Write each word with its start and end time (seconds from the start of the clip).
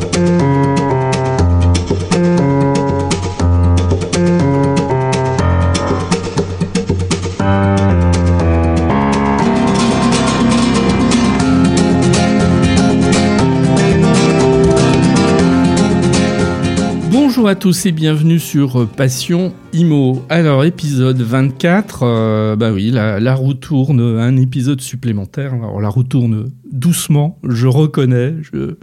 Bonjour 0.00 0.37
à 17.48 17.54
tous 17.54 17.86
et 17.86 17.92
bienvenue 17.92 18.38
sur 18.38 18.86
Passion 18.86 19.54
Imo. 19.72 20.22
Alors 20.28 20.64
épisode 20.64 21.18
24, 21.18 22.02
euh, 22.02 22.56
bah 22.56 22.72
oui, 22.72 22.90
la, 22.90 23.34
roue 23.34 23.54
tourne, 23.54 24.00
un 24.00 24.36
épisode 24.36 24.82
supplémentaire. 24.82 25.54
Alors 25.54 25.80
la 25.80 25.88
roue 25.88 26.02
tourne 26.02 26.50
doucement, 26.70 27.38
je 27.42 27.66
reconnais, 27.66 28.34
je, 28.42 28.76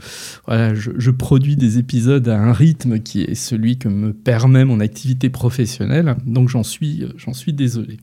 voilà, 0.47 0.73
je, 0.73 1.11
produis 1.11 1.55
des 1.55 1.77
épisodes 1.77 2.27
à 2.27 2.41
un 2.41 2.53
rythme 2.53 2.97
qui 2.99 3.21
est 3.21 3.35
celui 3.35 3.77
que 3.77 3.87
me 3.87 4.13
permet 4.13 4.65
mon 4.65 4.79
activité 4.79 5.29
professionnelle, 5.29 6.15
donc 6.25 6.49
j'en 6.49 6.63
suis, 6.63 7.05
j'en 7.17 7.33
suis 7.33 7.53
désolé. 7.53 7.99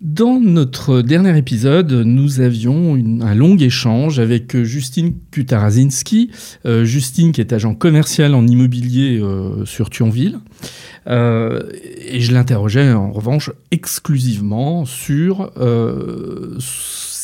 Dans 0.00 0.40
notre 0.40 1.02
dernier 1.02 1.36
épisode, 1.36 1.92
nous 1.92 2.40
avions 2.40 2.94
un 2.94 3.34
long 3.34 3.58
échange 3.58 4.18
avec 4.18 4.56
euh, 4.56 4.64
Justine 4.64 5.12
Kutarazinski, 5.30 6.30
euh, 6.64 6.86
Justine 6.86 7.32
qui 7.32 7.42
est 7.42 7.52
agent 7.52 7.74
commercial 7.74 8.34
en 8.34 8.46
immobilier 8.46 9.20
euh, 9.20 9.66
sur 9.66 9.90
Thionville. 9.90 10.38
et 11.06 12.20
je 12.20 12.32
l'interrogeais 12.32 12.92
en 12.92 13.12
revanche 13.12 13.50
exclusivement 13.72 14.86
sur 14.86 15.52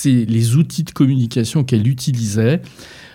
les 0.05 0.57
outils 0.57 0.85
de 0.85 0.91
communication 0.91 1.65
qu'elle 1.65 1.89
utilisait 1.89 2.61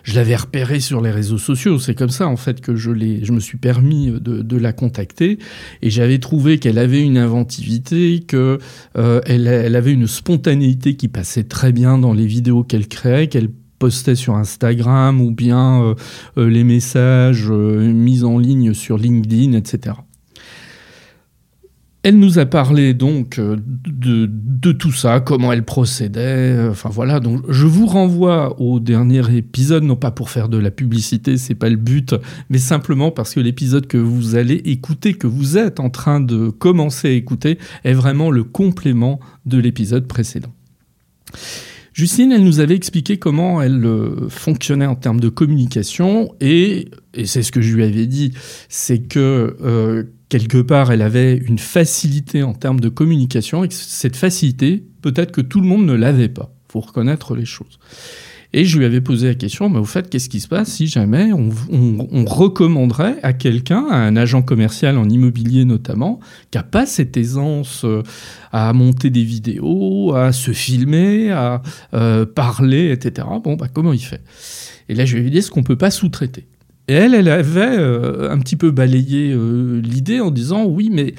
je 0.03 0.15
l'avais 0.15 0.35
repérée 0.35 0.79
sur 0.79 1.01
les 1.01 1.11
réseaux 1.11 1.37
sociaux. 1.37 1.79
C'est 1.79 1.95
comme 1.95 2.09
ça, 2.09 2.27
en 2.27 2.37
fait, 2.37 2.61
que 2.61 2.75
je, 2.75 2.91
je 3.21 3.31
me 3.31 3.39
suis 3.39 3.57
permis 3.57 4.11
de, 4.11 4.57
la 4.57 4.73
contacter. 4.73 5.39
Et 5.81 5.89
j'avais 5.89 6.19
trouvé 6.19 6.59
qu'elle 6.59 6.77
avait 6.77 7.01
une 7.01 7.17
inventivité, 7.17 8.19
qu'elle 8.19 8.59
euh, 8.97 9.21
elle 9.25 9.75
avait 9.75 9.93
une 9.93 10.07
spontanéité 10.07 10.95
qui 10.95 11.07
passait 11.07 11.45
très 11.45 11.71
bien 11.71 11.97
dans 11.97 12.13
les 12.13 12.27
vidéos 12.27 12.63
qu'elle 12.63 12.87
créait, 12.87 13.27
qu'elle 13.27 13.49
postait 13.79 14.15
sur 14.15 14.35
Instagram 14.35 15.19
ou 15.19 15.31
bien 15.31 15.81
euh, 15.81 15.95
euh, 16.37 16.47
les 16.47 16.63
messages 16.63 17.49
mis 17.49 18.23
en 18.23 18.37
ligne 18.37 18.73
sur 18.73 18.97
LinkedIn, 18.97 19.53
etc. 19.53 19.95
Elle 22.03 22.17
nous 22.17 22.39
a 22.39 22.47
parlé 22.47 22.95
donc 22.95 23.37
euh, 23.37 23.57
de, 23.63 24.71
tout 24.71 24.91
ça, 24.91 25.19
comment 25.19 25.51
elle 25.51 25.63
procédait, 25.63 26.19
euh, 26.19 26.71
enfin 26.71 26.89
voilà. 26.89 27.19
Donc 27.19 27.43
je 27.47 27.67
vous 27.67 27.85
renvoie 27.85 28.59
au 28.59 28.79
dernier 28.79 29.21
épisode, 29.37 29.83
non 29.83 29.95
pas 29.95 30.09
pour 30.09 30.31
faire 30.31 30.49
de 30.49 30.57
la 30.57 30.71
publicité, 30.71 31.37
c'est 31.37 31.53
pas 31.53 31.69
le 31.69 31.75
but, 31.75 32.15
mais 32.49 32.57
simplement 32.57 33.11
parce 33.11 33.35
que 33.35 33.39
l'épisode 33.39 33.85
que 33.85 33.97
vous 33.97 34.35
allez 34.35 34.55
écouter, 34.65 35.13
que 35.13 35.27
vous 35.27 35.59
êtes 35.59 35.79
en 35.79 35.91
train 35.91 36.19
de 36.19 36.49
commencer 36.49 37.09
à 37.09 37.11
écouter, 37.11 37.59
est 37.83 37.93
vraiment 37.93 38.31
le 38.31 38.43
complément 38.43 39.19
de 39.45 39.59
l'épisode 39.59 40.07
précédent. 40.07 40.53
Justine, 41.93 42.31
elle 42.31 42.43
nous 42.43 42.61
avait 42.61 42.75
expliqué 42.75 43.17
comment 43.17 43.61
elle 43.61 43.85
euh, 43.85 44.27
fonctionnait 44.27 44.87
en 44.87 44.95
termes 44.95 45.19
de 45.19 45.29
communication 45.29 46.33
et, 46.41 46.89
c'est 47.25 47.43
ce 47.43 47.51
que 47.51 47.61
je 47.61 47.75
lui 47.75 47.83
avais 47.83 48.07
dit, 48.07 48.33
c'est 48.69 48.99
que 48.99 50.07
quelque 50.31 50.61
part, 50.61 50.93
elle 50.93 51.01
avait 51.01 51.35
une 51.35 51.59
facilité 51.59 52.41
en 52.41 52.53
termes 52.53 52.79
de 52.79 52.87
communication, 52.87 53.65
et 53.65 53.67
cette 53.69 54.15
facilité, 54.15 54.81
peut-être 55.01 55.33
que 55.33 55.41
tout 55.41 55.59
le 55.59 55.67
monde 55.67 55.85
ne 55.85 55.93
l'avait 55.93 56.29
pas. 56.29 56.55
Faut 56.69 56.79
reconnaître 56.79 57.35
les 57.35 57.43
choses. 57.43 57.79
Et 58.53 58.63
je 58.63 58.77
lui 58.77 58.85
avais 58.85 59.01
posé 59.01 59.27
la 59.27 59.35
question, 59.35 59.67
mais 59.67 59.79
au 59.79 59.85
fait, 59.85 60.09
qu'est-ce 60.09 60.29
qui 60.29 60.39
se 60.39 60.47
passe 60.47 60.69
si 60.69 60.87
jamais 60.87 61.31
on, 61.33 61.49
recommanderait 62.25 63.17
à 63.23 63.33
quelqu'un, 63.33 63.85
à 63.89 63.97
un 63.97 64.15
agent 64.15 64.41
commercial 64.41 64.97
en 64.97 65.09
immobilier 65.09 65.65
notamment, 65.65 66.21
qui 66.49 66.57
n'a 66.57 66.63
pas 66.63 66.85
cette 66.85 67.17
aisance 67.17 67.83
euh, 67.83 68.01
à 68.53 68.71
monter 68.71 69.09
des 69.09 69.23
vidéos, 69.23 70.15
à 70.15 70.31
se 70.31 70.51
filmer, 70.51 71.31
à 71.31 71.61
euh, 71.93 72.25
parler, 72.25 72.91
etc. 72.91 73.27
Bon, 73.43 73.55
bah, 73.55 73.67
comment 73.71 73.91
il 73.91 74.03
fait? 74.03 74.21
Et 74.87 74.95
là, 74.95 75.03
je 75.03 75.17
lui 75.17 75.27
ai 75.27 75.29
dit, 75.29 75.39
est-ce 75.39 75.51
qu'on 75.51 75.59
ne 75.59 75.65
peut 75.65 75.77
pas 75.77 75.91
sous-traiter? 75.91 76.47
Et 76.91 76.93
elle, 76.93 77.13
elle 77.13 77.29
avait 77.29 77.77
euh, 77.79 78.29
un 78.29 78.37
petit 78.39 78.57
peu 78.57 78.69
balayé 78.69 79.31
euh, 79.31 79.79
l'idée 79.81 80.19
en 80.19 80.29
disant 80.29 80.65
oui, 80.65 80.89
mais 80.91 81.15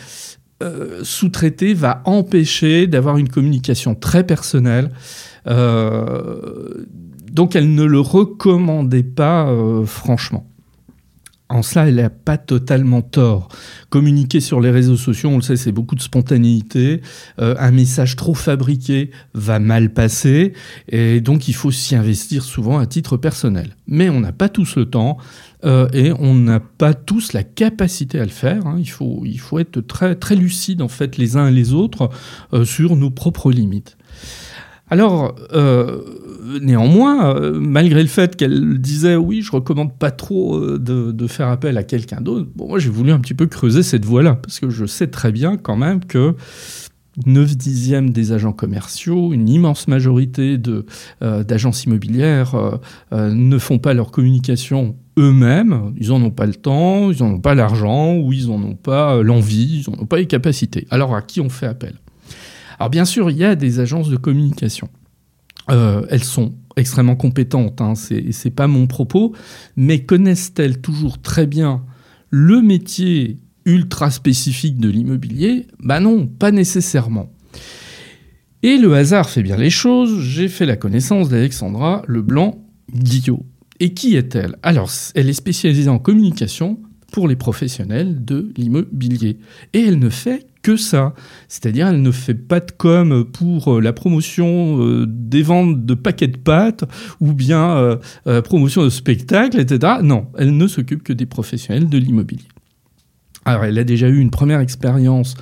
euh, 0.62 1.00
sous-traiter 1.03 1.72
va 1.72 2.03
empêcher 2.05 2.87
d'avoir 2.87 3.16
une 3.16 3.31
communication 3.31 3.94
très 3.94 4.22
personnelle. 4.25 4.91
donc 7.33 7.56
elle 7.56 7.75
ne 7.75 7.84
le 7.84 8.00
recommandait 8.00 9.03
pas 9.03 9.50
franchement. 9.87 10.47
En 11.49 11.62
cela, 11.62 11.89
elle 11.89 11.97
n'a 11.97 12.09
pas 12.09 12.39
totalement 12.39 13.03
tort. 13.03 13.49
Communiquer 13.91 14.41
sur 14.41 14.60
les 14.60 14.71
réseaux 14.71 14.97
sociaux, 14.97 15.28
on 15.28 15.37
le 15.37 15.43
sait, 15.43 15.56
c'est 15.56 15.72
beaucoup 15.72 15.94
de 15.94 16.00
spontanéité. 16.00 17.03
Un 17.37 17.71
message 17.72 18.16
trop 18.16 18.33
fabriqué 18.33 19.10
va 19.34 19.59
mal 19.59 19.93
passer. 19.93 20.54
Et 20.89 21.21
donc, 21.21 21.49
il 21.49 21.54
faut 21.54 21.71
s'y 21.71 21.94
investir 21.94 22.43
souvent 22.43 22.78
à 22.78 22.87
titre 22.87 23.19
personnel. 23.19 23.77
Mais 23.87 24.09
on 24.09 24.21
n'a 24.21 24.33
pas 24.33 24.49
tous 24.49 24.77
le 24.77 24.87
temps. 24.87 25.19
Euh, 25.64 25.88
et 25.92 26.12
on 26.18 26.34
n'a 26.34 26.60
pas 26.60 26.94
tous 26.94 27.32
la 27.32 27.42
capacité 27.42 28.18
à 28.18 28.24
le 28.24 28.30
faire. 28.30 28.66
Hein. 28.66 28.76
Il, 28.78 28.90
faut, 28.90 29.22
il 29.24 29.38
faut 29.38 29.58
être 29.58 29.80
très, 29.80 30.14
très 30.14 30.34
lucide, 30.34 30.82
en 30.82 30.88
fait, 30.88 31.16
les 31.16 31.36
uns 31.36 31.48
et 31.48 31.52
les 31.52 31.72
autres, 31.72 32.10
euh, 32.52 32.64
sur 32.64 32.96
nos 32.96 33.10
propres 33.10 33.52
limites. 33.52 33.96
Alors, 34.90 35.34
euh, 35.54 36.00
néanmoins, 36.60 37.50
malgré 37.52 38.02
le 38.02 38.08
fait 38.08 38.36
qu'elle 38.36 38.78
disait 38.78 39.16
oui, 39.16 39.40
je 39.40 39.50
recommande 39.50 39.96
pas 39.96 40.10
trop 40.10 40.60
de, 40.60 41.26
faire 41.28 41.48
appel 41.48 41.78
à 41.78 41.82
quelqu'un 41.82 42.20
d'autre, 42.20 42.46
moi 42.56 42.78
j'ai 42.78 42.90
voulu 42.90 43.10
un 43.10 43.20
petit 43.20 43.32
peu 43.32 43.46
creuser 43.46 43.82
cette 43.82 44.04
voie-là, 44.04 44.34
parce 44.34 44.60
que 44.60 44.68
je 44.68 44.84
sais 44.84 45.06
très 45.06 45.32
bien 45.32 45.56
quand 45.56 45.76
même 45.76 46.04
que 46.04 46.34
9 47.26 47.56
dixièmes 47.56 48.10
des 48.10 48.32
agents 48.32 48.52
commerciaux, 48.52 49.32
une 49.32 49.48
immense 49.48 49.86
majorité 49.88 50.58
d'agences 51.20 51.84
immobilières 51.84 52.80
ne 53.12 53.58
font 53.58 53.78
pas 53.78 53.92
leur 53.92 54.10
communication 54.10 54.96
eux-mêmes, 55.18 55.92
ils 55.98 56.08
n'en 56.08 56.22
ont 56.22 56.30
pas 56.30 56.46
le 56.46 56.54
temps, 56.54 57.10
ils 57.10 57.22
n'en 57.22 57.34
ont 57.34 57.40
pas 57.40 57.54
l'argent, 57.54 58.16
ou 58.16 58.32
ils 58.32 58.46
n'en 58.46 58.62
ont 58.62 58.76
pas 58.76 59.22
l'envie, 59.22 59.82
ils 59.84 59.90
n'en 59.90 60.02
ont 60.02 60.06
pas 60.06 60.16
les 60.16 60.26
capacités. 60.26 60.86
Alors 60.90 61.14
à 61.14 61.22
qui 61.22 61.40
on 61.40 61.50
fait 61.50 61.66
appel? 61.66 61.96
Alors 62.78 62.90
bien 62.90 63.04
sûr, 63.04 63.30
il 63.30 63.36
y 63.36 63.44
a 63.44 63.54
des 63.54 63.80
agences 63.80 64.08
de 64.08 64.16
communication. 64.16 64.88
Euh, 65.70 66.04
elles 66.10 66.24
sont 66.24 66.54
extrêmement 66.76 67.16
compétentes, 67.16 67.80
hein, 67.80 67.94
c'est 67.94 68.50
pas 68.50 68.66
mon 68.66 68.86
propos, 68.86 69.34
mais 69.76 70.04
connaissent-elles 70.04 70.80
toujours 70.80 71.20
très 71.20 71.46
bien 71.46 71.84
le 72.30 72.62
métier 72.62 73.38
ultra 73.64 74.10
spécifique 74.10 74.78
de 74.78 74.88
l'immobilier 74.88 75.66
Ben 75.78 76.00
non, 76.00 76.26
pas 76.26 76.50
nécessairement. 76.50 77.32
Et 78.62 78.76
le 78.76 78.94
hasard 78.94 79.28
fait 79.28 79.42
bien 79.42 79.56
les 79.56 79.70
choses, 79.70 80.20
j'ai 80.20 80.48
fait 80.48 80.66
la 80.66 80.76
connaissance 80.76 81.28
d'Alexandra 81.28 82.02
Leblanc-Guillot. 82.06 83.44
Et 83.80 83.94
qui 83.94 84.14
est-elle? 84.14 84.56
Alors, 84.62 84.90
elle 85.16 85.28
est 85.28 85.32
spécialisée 85.32 85.88
en 85.88 85.98
communication 85.98 86.78
pour 87.10 87.28
les 87.28 87.36
professionnels 87.36 88.24
de 88.24 88.52
l'immobilier. 88.56 89.38
Et 89.72 89.80
elle 89.80 89.98
ne 89.98 90.08
fait 90.08 90.46
que 90.62 90.76
ça. 90.76 91.14
C'est-à-dire, 91.48 91.88
elle 91.88 92.00
ne 92.00 92.10
fait 92.10 92.34
pas 92.34 92.60
de 92.60 92.70
com 92.70 93.24
pour 93.30 93.74
euh, 93.74 93.80
la 93.80 93.92
promotion 93.92 94.80
euh, 94.80 95.06
des 95.06 95.42
ventes 95.42 95.84
de 95.84 95.94
paquets 95.94 96.28
de 96.28 96.38
pâtes 96.38 96.84
ou 97.20 97.32
bien 97.32 97.98
euh, 98.26 98.42
promotion 98.42 98.84
de 98.84 98.88
spectacles, 98.88 99.60
etc. 99.60 99.94
Non, 100.02 100.28
elle 100.38 100.56
ne 100.56 100.66
s'occupe 100.66 101.02
que 101.02 101.12
des 101.12 101.26
professionnels 101.26 101.88
de 101.88 101.98
l'immobilier. 101.98 102.46
Alors, 103.44 103.64
elle 103.64 103.78
a 103.78 103.84
déjà 103.84 104.08
eu 104.08 104.19
une 104.19 104.30
première 104.30 104.60
expérience 104.60 105.34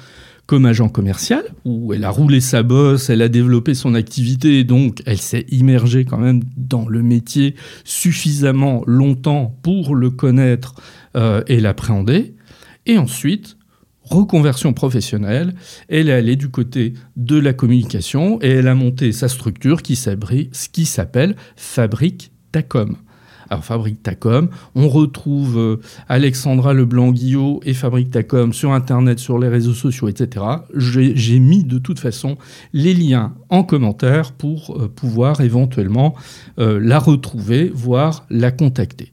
comme 0.46 0.66
agent 0.66 0.88
commercial, 0.88 1.44
où 1.64 1.92
elle 1.94 2.02
a 2.02 2.10
roulé 2.10 2.40
sa 2.40 2.64
bosse, 2.64 3.08
elle 3.08 3.22
a 3.22 3.28
développé 3.28 3.74
son 3.74 3.94
activité, 3.94 4.64
donc 4.64 5.00
elle 5.06 5.18
s'est 5.18 5.46
immergée 5.52 6.04
quand 6.04 6.18
même 6.18 6.42
dans 6.56 6.88
le 6.88 7.04
métier 7.04 7.54
suffisamment 7.84 8.82
longtemps 8.84 9.56
pour 9.62 9.94
le 9.94 10.10
connaître 10.10 10.74
et 11.46 11.60
l'appréhender. 11.60 12.34
Et 12.86 12.98
ensuite, 12.98 13.58
reconversion 14.02 14.72
professionnelle. 14.72 15.54
Elle 15.88 16.08
est 16.08 16.14
allée 16.14 16.34
du 16.34 16.48
côté 16.48 16.94
de 17.16 17.38
la 17.38 17.52
communication 17.52 18.40
et 18.42 18.48
elle 18.48 18.66
a 18.66 18.74
monté 18.74 19.12
sa 19.12 19.28
structure 19.28 19.82
qui 19.82 19.94
s'appelle 19.94 21.36
Fabrique 21.54 22.32
Tacom. 22.50 22.96
Alors 23.50 23.64
Fabrique 23.64 24.00
Tacom, 24.04 24.48
on 24.76 24.88
retrouve 24.88 25.58
euh, 25.58 25.80
Alexandra 26.08 26.72
Leblanc-Guillot 26.72 27.60
et 27.64 27.74
Fabrique 27.74 28.12
Tacom 28.12 28.52
sur 28.52 28.72
Internet, 28.72 29.18
sur 29.18 29.40
les 29.40 29.48
réseaux 29.48 29.74
sociaux, 29.74 30.06
etc. 30.06 30.46
J'ai 30.76 31.38
mis 31.40 31.64
de 31.64 31.78
toute 31.78 31.98
façon 31.98 32.38
les 32.72 32.94
liens 32.94 33.34
en 33.48 33.64
commentaire 33.64 34.30
pour 34.30 34.76
euh, 34.76 34.86
pouvoir 34.86 35.40
éventuellement 35.40 36.14
euh, 36.60 36.78
la 36.80 37.00
retrouver, 37.00 37.72
voire 37.74 38.24
la 38.30 38.52
contacter. 38.52 39.12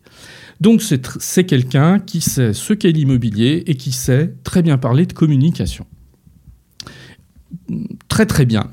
Donc 0.61 0.83
c'est 0.83 1.43
quelqu'un 1.43 1.97
qui 1.97 2.21
sait 2.21 2.53
ce 2.53 2.73
qu'est 2.73 2.91
l'immobilier 2.91 3.63
et 3.65 3.73
qui 3.73 3.91
sait 3.91 4.35
très 4.43 4.61
bien 4.61 4.77
parler 4.77 5.07
de 5.07 5.13
communication. 5.13 5.87
Très 8.07 8.27
très 8.27 8.45
bien. 8.45 8.69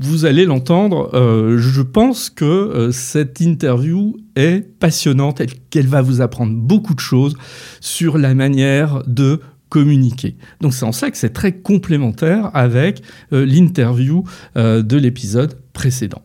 Vous 0.00 0.24
allez 0.24 0.44
l'entendre. 0.44 1.10
Je 1.58 1.82
pense 1.82 2.30
que 2.30 2.90
cette 2.92 3.40
interview 3.40 4.16
est 4.36 4.60
passionnante 4.78 5.40
et 5.40 5.46
qu'elle 5.70 5.88
va 5.88 6.02
vous 6.02 6.20
apprendre 6.20 6.52
beaucoup 6.54 6.94
de 6.94 7.00
choses 7.00 7.36
sur 7.80 8.18
la 8.18 8.34
manière 8.34 9.02
de 9.06 9.40
communiquer. 9.68 10.36
Donc 10.60 10.74
c'est 10.74 10.84
en 10.84 10.92
ça 10.92 11.10
que 11.10 11.16
c'est 11.16 11.32
très 11.32 11.52
complémentaire 11.52 12.50
avec 12.54 13.02
euh, 13.32 13.44
l'interview 13.44 14.24
euh, 14.56 14.82
de 14.82 14.96
l'épisode 14.96 15.58
précédent. 15.72 16.22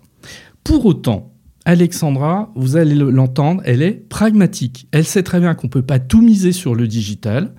Pour 0.63 0.86
autant, 0.86 1.31
Alexandra, 1.63 2.52
vous 2.56 2.75
allez 2.75 2.96
l'entendre, 2.96 3.62
elle 3.66 3.84
est 3.84 3.92
pragmatique. 4.10 4.88
Elle 4.92 5.06
sait 5.06 5.22
très 5.22 5.40
bien 5.40 5.54
qu'on 5.54 5.68
ne 5.68 5.72
peut 5.72 5.84
pas 5.84 6.00
tout 6.00 6.22
miser 6.22 6.54
sur 6.54 6.74
le 6.74 6.88
digital 6.88 7.54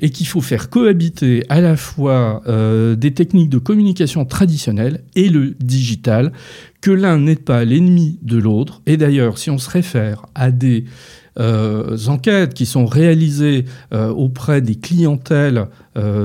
et 0.00 0.10
qu'il 0.10 0.26
faut 0.26 0.40
faire 0.40 0.68
cohabiter 0.68 1.44
à 1.48 1.60
la 1.60 1.76
fois 1.76 2.42
euh, 2.48 2.96
des 2.96 3.14
techniques 3.14 3.48
de 3.48 3.58
communication 3.58 4.24
traditionnelles 4.24 5.04
et 5.14 5.28
le 5.28 5.54
digital, 5.60 6.32
que 6.80 6.90
l'un 6.90 7.18
n'est 7.18 7.36
pas 7.36 7.64
l'ennemi 7.64 8.18
de 8.22 8.36
l'autre. 8.36 8.82
Et 8.86 8.96
d'ailleurs, 8.96 9.38
si 9.38 9.48
on 9.48 9.58
se 9.58 9.70
réfère 9.70 10.26
à 10.34 10.50
des 10.50 10.84
euh, 11.38 11.96
enquêtes 12.08 12.52
qui 12.52 12.66
sont 12.66 12.86
réalisées 12.86 13.64
euh, 13.92 14.08
auprès 14.08 14.60
des 14.60 14.76
clientèles 14.76 15.66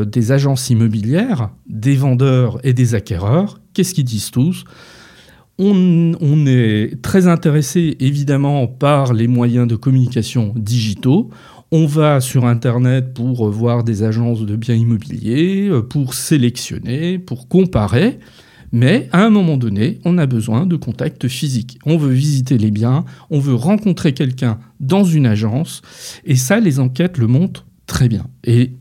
des 0.05 0.33
agences 0.33 0.69
immobilières, 0.69 1.49
des 1.65 1.95
vendeurs 1.95 2.59
et 2.65 2.73
des 2.73 2.93
acquéreurs, 2.93 3.61
qu'est-ce 3.73 3.93
qu'ils 3.93 4.03
disent 4.03 4.31
tous? 4.31 4.65
On, 5.61 6.45
est 6.47 7.01
très 7.01 7.27
intéressé 7.27 7.95
évidemment 7.99 8.67
par 8.67 9.13
les 9.13 9.27
moyens 9.27 9.67
de 9.67 9.75
communication 9.75 10.53
digitaux. 10.55 11.29
On 11.71 11.85
va 11.85 12.19
sur 12.19 12.45
Internet 12.45 13.13
pour 13.13 13.49
voir 13.49 13.83
des 13.83 14.03
agences 14.03 14.41
de 14.41 14.55
biens 14.55 14.75
immobiliers, 14.75 15.69
pour 15.89 16.13
sélectionner, 16.13 17.19
pour 17.19 17.47
comparer. 17.47 18.19
Mais 18.73 19.09
à 19.11 19.23
un 19.23 19.29
moment 19.29 19.57
donné, 19.57 19.99
on 20.05 20.17
a 20.17 20.25
besoin 20.25 20.65
de 20.65 20.75
contact 20.75 21.27
physique. 21.27 21.77
On 21.85 21.97
veut 21.97 22.11
visiter 22.11 22.57
les 22.57 22.71
biens, 22.71 23.05
on 23.29 23.39
veut 23.39 23.53
rencontrer 23.53 24.13
quelqu'un 24.13 24.59
dans 24.79 25.03
une 25.03 25.25
agence. 25.25 25.81
Et 26.25 26.35
ça, 26.35 26.59
les 26.59 26.79
enquêtes 26.79 27.17
le 27.17 27.27
montrent 27.27 27.65
très 27.85 28.07
bien. 28.07 28.27
Et 28.43 28.71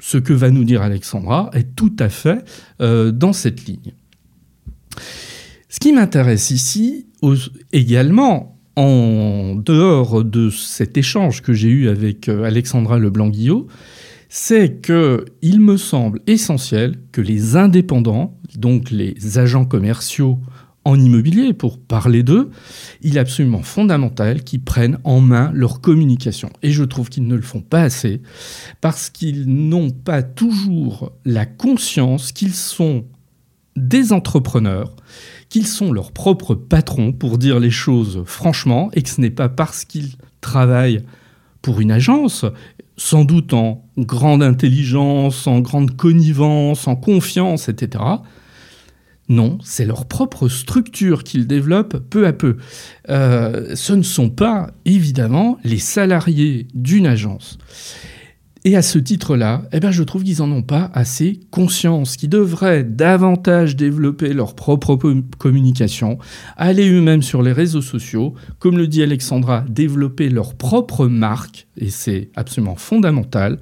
ce 0.00 0.18
que 0.18 0.34
va 0.34 0.50
nous 0.50 0.64
dire 0.64 0.82
Alexandra 0.82 1.50
est 1.54 1.74
tout 1.74 1.96
à 1.98 2.10
fait 2.10 2.44
euh, 2.80 3.10
dans 3.10 3.32
cette 3.32 3.66
ligne. 3.66 3.92
Ce 5.76 5.78
qui 5.78 5.92
m'intéresse 5.92 6.50
ici 6.50 7.04
également, 7.70 8.58
en 8.76 9.54
dehors 9.56 10.24
de 10.24 10.48
cet 10.48 10.96
échange 10.96 11.42
que 11.42 11.52
j'ai 11.52 11.68
eu 11.68 11.90
avec 11.90 12.30
euh, 12.30 12.44
Alexandra 12.44 12.98
Leblanc-Guillot, 12.98 13.66
c'est 14.30 14.80
que 14.80 15.26
il 15.42 15.60
me 15.60 15.76
semble 15.76 16.22
essentiel 16.26 16.94
que 17.12 17.20
les 17.20 17.56
indépendants, 17.56 18.40
donc 18.56 18.90
les 18.90 19.36
agents 19.36 19.66
commerciaux 19.66 20.38
en 20.86 20.98
immobilier, 20.98 21.52
pour 21.52 21.78
parler 21.78 22.22
d'eux, 22.22 22.48
il 23.02 23.18
est 23.18 23.20
absolument 23.20 23.62
fondamental 23.62 24.44
qu'ils 24.44 24.64
prennent 24.64 24.96
en 25.04 25.20
main 25.20 25.50
leur 25.52 25.82
communication. 25.82 26.48
Et 26.62 26.70
je 26.70 26.84
trouve 26.84 27.10
qu'ils 27.10 27.26
ne 27.26 27.36
le 27.36 27.42
font 27.42 27.60
pas 27.60 27.82
assez, 27.82 28.22
parce 28.80 29.10
qu'ils 29.10 29.44
n'ont 29.46 29.90
pas 29.90 30.22
toujours 30.22 31.12
la 31.26 31.44
conscience 31.44 32.32
qu'ils 32.32 32.54
sont 32.54 33.04
des 33.76 34.12
entrepreneurs 34.12 34.96
qu'ils 35.48 35.66
sont 35.66 35.92
leurs 35.92 36.12
propres 36.12 36.54
patrons, 36.54 37.12
pour 37.12 37.38
dire 37.38 37.60
les 37.60 37.70
choses 37.70 38.22
franchement, 38.26 38.90
et 38.94 39.02
que 39.02 39.08
ce 39.08 39.20
n'est 39.20 39.30
pas 39.30 39.48
parce 39.48 39.84
qu'ils 39.84 40.12
travaillent 40.40 41.04
pour 41.62 41.80
une 41.80 41.90
agence, 41.90 42.44
sans 42.96 43.24
doute 43.24 43.52
en 43.52 43.84
grande 43.98 44.42
intelligence, 44.42 45.46
en 45.46 45.60
grande 45.60 45.96
connivence, 45.96 46.86
en 46.86 46.96
confiance, 46.96 47.68
etc. 47.68 48.04
Non, 49.28 49.58
c'est 49.64 49.84
leur 49.84 50.06
propre 50.06 50.48
structure 50.48 51.24
qu'ils 51.24 51.46
développent 51.46 51.98
peu 52.10 52.26
à 52.26 52.32
peu. 52.32 52.58
Euh, 53.08 53.74
ce 53.74 53.92
ne 53.92 54.02
sont 54.02 54.30
pas, 54.30 54.70
évidemment, 54.84 55.58
les 55.64 55.78
salariés 55.78 56.68
d'une 56.74 57.06
agence. 57.06 57.58
Et 58.66 58.74
à 58.74 58.82
ce 58.82 58.98
titre-là, 58.98 59.62
eh 59.70 59.78
ben, 59.78 59.92
je 59.92 60.02
trouve 60.02 60.24
qu'ils 60.24 60.38
n'en 60.38 60.50
ont 60.50 60.62
pas 60.64 60.90
assez 60.92 61.38
conscience, 61.52 62.16
qu'ils 62.16 62.30
devraient 62.30 62.82
davantage 62.82 63.76
développer 63.76 64.32
leur 64.32 64.56
propre 64.56 64.98
communication, 65.38 66.18
aller 66.56 66.90
eux-mêmes 66.90 67.22
sur 67.22 67.42
les 67.42 67.52
réseaux 67.52 67.80
sociaux, 67.80 68.34
comme 68.58 68.76
le 68.76 68.88
dit 68.88 69.04
Alexandra, 69.04 69.64
développer 69.68 70.28
leur 70.30 70.56
propre 70.56 71.06
marque, 71.06 71.68
et 71.78 71.90
c'est 71.90 72.30
absolument 72.34 72.74
fondamental, 72.74 73.60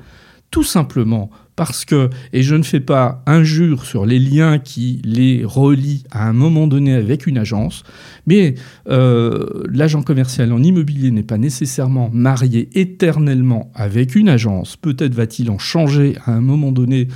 tout 0.51 0.63
simplement 0.63 1.29
parce 1.57 1.85
que, 1.85 2.11
et 2.33 2.43
je 2.43 2.55
ne 2.55 2.63
fais 2.63 2.81
pas 2.81 3.23
injure 3.27 3.85
sur 3.85 4.07
les 4.07 4.19
liens 4.19 4.59
qui 4.59 5.01
les 5.05 5.45
relient 5.45 6.05
à 6.11 6.29
un 6.29 6.33
moment 6.33 6.67
donné 6.67 6.95
avec 6.95 7.27
une 7.27 7.39
agence, 7.39 7.85
mais 8.27 8.55
euh, 8.89 9.63
l'agent 9.71 10.03
commercial 10.03 10.53
en 10.53 10.63
immobilier 10.63 11.11
n'est 11.11 11.23
pas 11.23 11.39
nécessairement 11.39 12.11
marié 12.13 12.69
éternellement 12.75 13.71
avec 13.75 14.15
une 14.15 14.29
agence. 14.29 14.77
Peut-être 14.77 15.15
va-t-il 15.15 15.51
en 15.51 15.59
changer 15.59 16.17
à 16.25 16.33
un 16.33 16.41
moment 16.41 16.73
donné 16.73 17.09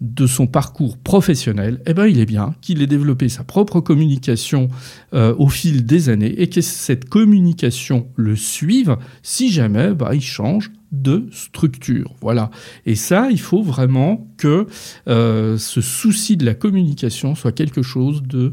de 0.00 0.26
son 0.26 0.46
parcours 0.46 0.98
professionnel, 0.98 1.80
eh 1.86 1.94
ben, 1.94 2.06
il 2.06 2.18
est 2.18 2.26
bien 2.26 2.54
qu'il 2.60 2.82
ait 2.82 2.86
développé 2.86 3.28
sa 3.28 3.42
propre 3.42 3.80
communication 3.80 4.68
euh, 5.14 5.34
au 5.38 5.48
fil 5.48 5.86
des 5.86 6.08
années 6.08 6.42
et 6.42 6.48
que 6.48 6.60
cette 6.60 7.08
communication 7.08 8.08
le 8.16 8.36
suive 8.36 8.96
si 9.22 9.50
jamais 9.50 9.94
bah, 9.94 10.10
il 10.12 10.20
change 10.20 10.70
de 11.02 11.26
structure. 11.32 12.14
Voilà. 12.20 12.50
Et 12.86 12.94
ça, 12.94 13.28
il 13.30 13.40
faut 13.40 13.62
vraiment 13.62 14.26
que 14.36 14.66
euh, 15.08 15.58
ce 15.58 15.80
souci 15.80 16.36
de 16.36 16.44
la 16.44 16.54
communication 16.54 17.34
soit 17.34 17.52
quelque 17.52 17.82
chose 17.82 18.22
de 18.22 18.52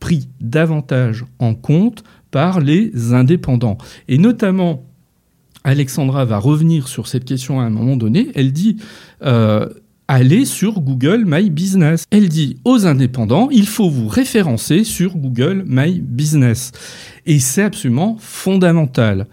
pris 0.00 0.28
davantage 0.40 1.24
en 1.38 1.54
compte 1.54 2.02
par 2.30 2.60
les 2.60 3.12
indépendants. 3.12 3.78
Et 4.08 4.18
notamment, 4.18 4.84
Alexandra 5.64 6.24
va 6.24 6.38
revenir 6.38 6.88
sur 6.88 7.06
cette 7.06 7.24
question 7.24 7.60
à 7.60 7.64
un 7.64 7.70
moment 7.70 7.96
donné. 7.96 8.28
Elle 8.34 8.52
dit 8.52 8.78
euh, 9.22 9.68
allez 10.08 10.44
sur 10.44 10.80
Google 10.80 11.24
My 11.26 11.50
Business. 11.50 12.04
Elle 12.10 12.28
dit 12.28 12.58
aux 12.64 12.86
indépendants, 12.86 13.48
il 13.50 13.66
faut 13.66 13.88
vous 13.88 14.08
référencer 14.08 14.84
sur 14.84 15.16
Google 15.16 15.64
My 15.66 16.00
Business. 16.00 16.72
Et 17.26 17.38
c'est 17.38 17.62
absolument 17.62 18.16
fondamental. 18.18 19.26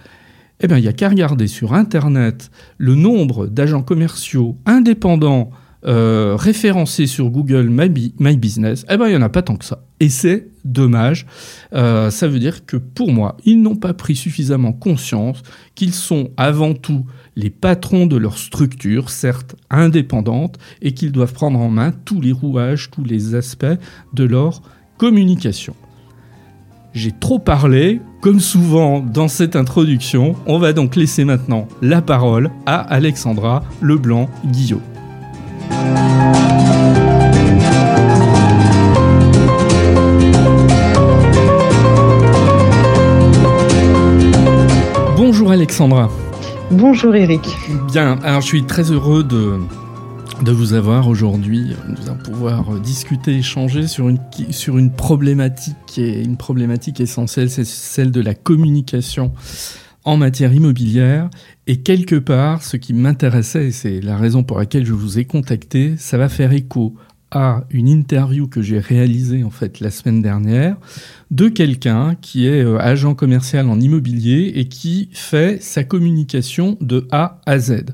Eh 0.61 0.67
bien, 0.67 0.77
il 0.77 0.81
n'y 0.81 0.87
a 0.87 0.93
qu'à 0.93 1.09
regarder 1.09 1.47
sur 1.47 1.73
Internet 1.73 2.51
le 2.77 2.95
nombre 2.95 3.47
d'agents 3.47 3.83
commerciaux 3.83 4.57
indépendants 4.65 5.51
euh, 5.85 6.35
référencés 6.37 7.07
sur 7.07 7.29
Google 7.29 7.69
My, 7.69 8.35
Business. 8.35 8.85
Eh 8.89 8.97
bien, 8.97 9.07
il 9.07 9.11
n'y 9.11 9.17
en 9.17 9.21
a 9.21 9.29
pas 9.29 9.41
tant 9.41 9.55
que 9.55 9.63
ça. 9.63 9.85
Et 10.01 10.09
c'est 10.09 10.49
dommage. 10.65 11.25
Euh, 11.73 12.09
ça 12.09 12.27
veut 12.27 12.39
dire 12.39 12.65
que 12.65 12.75
pour 12.75 13.13
moi, 13.13 13.37
ils 13.45 13.61
n'ont 13.61 13.77
pas 13.77 13.93
pris 13.93 14.17
suffisamment 14.17 14.73
conscience 14.73 15.41
qu'ils 15.75 15.93
sont 15.93 16.31
avant 16.35 16.73
tout 16.73 17.05
les 17.37 17.49
patrons 17.49 18.05
de 18.05 18.17
leur 18.17 18.37
structure, 18.37 19.09
certes 19.09 19.55
indépendante, 19.69 20.57
et 20.81 20.93
qu'ils 20.93 21.13
doivent 21.13 21.31
prendre 21.31 21.59
en 21.59 21.69
main 21.69 21.93
tous 22.03 22.19
les 22.19 22.33
rouages, 22.33 22.91
tous 22.91 23.05
les 23.05 23.35
aspects 23.35 23.65
de 24.13 24.23
leur 24.25 24.61
communication. 24.97 25.75
J'ai 26.93 27.11
trop 27.11 27.37
parlé, 27.37 28.01
comme 28.19 28.39
souvent 28.39 28.99
dans 28.99 29.27
cette 29.27 29.55
introduction, 29.55 30.35
on 30.47 30.57
va 30.57 30.73
donc 30.73 30.95
laisser 30.95 31.23
maintenant 31.23 31.67
la 31.83 32.01
parole 32.01 32.49
à 32.65 32.77
Alexandra 32.77 33.63
Leblanc-Guillot. 33.79 34.81
Bonjour 45.15 45.51
Alexandra. 45.51 46.09
Bonjour 46.71 47.15
Eric. 47.15 47.55
Bien, 47.91 48.17
alors 48.23 48.41
je 48.41 48.47
suis 48.47 48.63
très 48.63 48.91
heureux 48.91 49.23
de, 49.23 49.59
de 50.43 50.51
vous 50.51 50.73
avoir 50.73 51.07
aujourd'hui. 51.07 51.75
Nous 51.87 52.07
allons 52.07 52.17
pouvoir 52.17 52.79
discuter, 52.79 53.37
échanger 53.37 53.87
sur 53.87 54.09
une, 54.09 54.19
sur 54.51 54.77
une 54.77 54.91
problématique 54.91 55.75
qui 55.85 56.01
une 56.23 56.37
problématique 56.37 56.99
essentielle, 56.99 57.49
c'est 57.49 57.65
celle 57.65 58.11
de 58.11 58.21
la 58.21 58.33
communication 58.33 59.33
en 60.05 60.17
matière 60.17 60.53
immobilière. 60.53 61.29
Et 61.67 61.77
quelque 61.77 62.15
part, 62.15 62.63
ce 62.63 62.77
qui 62.77 62.93
m'intéressait, 62.93 63.67
et 63.67 63.71
c'est 63.71 64.01
la 64.01 64.17
raison 64.17 64.43
pour 64.43 64.59
laquelle 64.59 64.85
je 64.85 64.93
vous 64.93 65.19
ai 65.19 65.25
contacté, 65.25 65.95
ça 65.97 66.17
va 66.17 66.29
faire 66.29 66.53
écho 66.53 66.95
à 67.31 67.63
une 67.69 67.87
interview 67.87 68.47
que 68.47 68.61
j'ai 68.61 68.79
réalisée 68.79 69.43
en 69.43 69.51
fait 69.51 69.79
la 69.79 69.91
semaine 69.91 70.21
dernière 70.21 70.77
de 71.29 71.47
quelqu'un 71.47 72.15
qui 72.19 72.47
est 72.47 72.63
euh, 72.63 72.79
agent 72.79 73.13
commercial 73.13 73.69
en 73.69 73.79
immobilier 73.79 74.53
et 74.55 74.67
qui 74.67 75.09
fait 75.13 75.61
sa 75.61 75.83
communication 75.83 76.75
de 76.81 77.07
A 77.11 77.39
à 77.45 77.59
Z. 77.59 77.85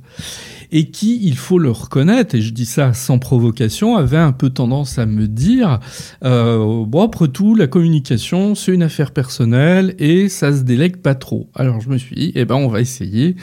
et 0.72 0.90
qui, 0.90 1.20
il 1.24 1.36
faut 1.36 1.60
le 1.60 1.72
reconnaître, 1.72 2.36
et 2.36 2.42
je 2.42 2.52
dis 2.52 2.66
ça 2.66 2.94
sans 2.94 3.20
provocation, 3.20 3.96
avait 3.96 4.18
un 4.18 4.32
peu 4.32 4.50
tendance 4.50 4.98
à 4.98 5.06
me 5.06 5.28
dire, 5.28 5.80
euh, 6.24 6.84
bon, 6.86 7.04
après 7.04 7.28
tout, 7.28 7.56
la 7.56 7.68
communication, 7.68 8.56
c'est 8.56 8.74
une 8.74 8.84
affaire 8.84 9.12
personnelle 9.12 9.96
et 10.00 10.30
ça 10.30 10.54
se 10.54 10.64
délègue 10.64 10.98
pas 10.98 11.16
trop. 11.16 11.50
Alors 11.56 11.82
je 11.82 11.90
me 11.90 11.98
suis 11.98 12.16
dit, 12.16 12.32
eh 12.36 12.46
ben, 12.46 12.56
on 12.56 12.68
va 12.68 12.82
essayer 12.82 13.36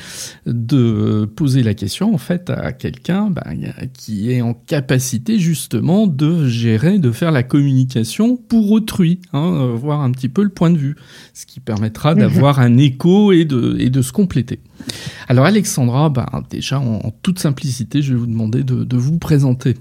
de 0.46 1.30
poser 1.36 1.62
la 1.62 1.74
question, 1.74 2.14
en 2.14 2.18
fait, 2.18 2.50
à 2.50 2.72
quelqu'un 2.72 3.30
ben, 3.30 3.42
qui 3.92 4.32
est 4.32 4.42
en 4.42 4.54
capacité, 4.54 5.38
justement, 5.38 6.06
de 6.06 6.46
gérer, 6.46 6.98
de 6.98 7.10
faire 7.10 7.32
la 7.32 7.42
communication 7.42 8.36
pour 8.36 8.70
autrui, 8.70 9.20
hein, 9.32 9.54
euh, 9.54 9.74
voir 9.74 10.00
un 10.00 10.10
petit 10.12 10.28
peu 10.28 10.42
le 10.42 10.48
point 10.48 10.70
de 10.70 10.78
vue, 10.78 10.96
ce 11.34 11.46
qui 11.46 11.60
permettra 11.60 12.14
mhm. 12.14 12.20
d'avoir 12.20 12.60
un 12.60 12.76
écho 12.76 13.32
et 13.32 13.44
de, 13.44 13.76
et 13.78 13.90
de 13.90 14.02
se 14.02 14.12
compléter. 14.12 14.60
Alors 15.28 15.46
Alexandra, 15.46 16.08
ben, 16.08 16.26
déjà 16.50 16.78
en, 16.78 17.10
toute 17.22 17.38
simplicité, 17.38 18.02
je 18.02 18.12
vais 18.12 18.18
vous 18.18 18.26
demander 18.26 18.62
de, 18.62 18.96
vous 18.96 19.18
présenter. 19.18 19.76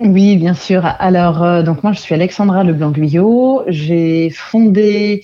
Oui, 0.00 0.36
bien 0.36 0.54
sûr. 0.54 0.84
Alors, 0.98 1.42
euh, 1.42 1.62
donc 1.62 1.84
moi, 1.84 1.92
je 1.92 2.00
suis 2.00 2.14
Alexandra 2.14 2.64
Leblanc-Guyot. 2.64 3.62
J'ai 3.68 4.28
fondé 4.30 5.22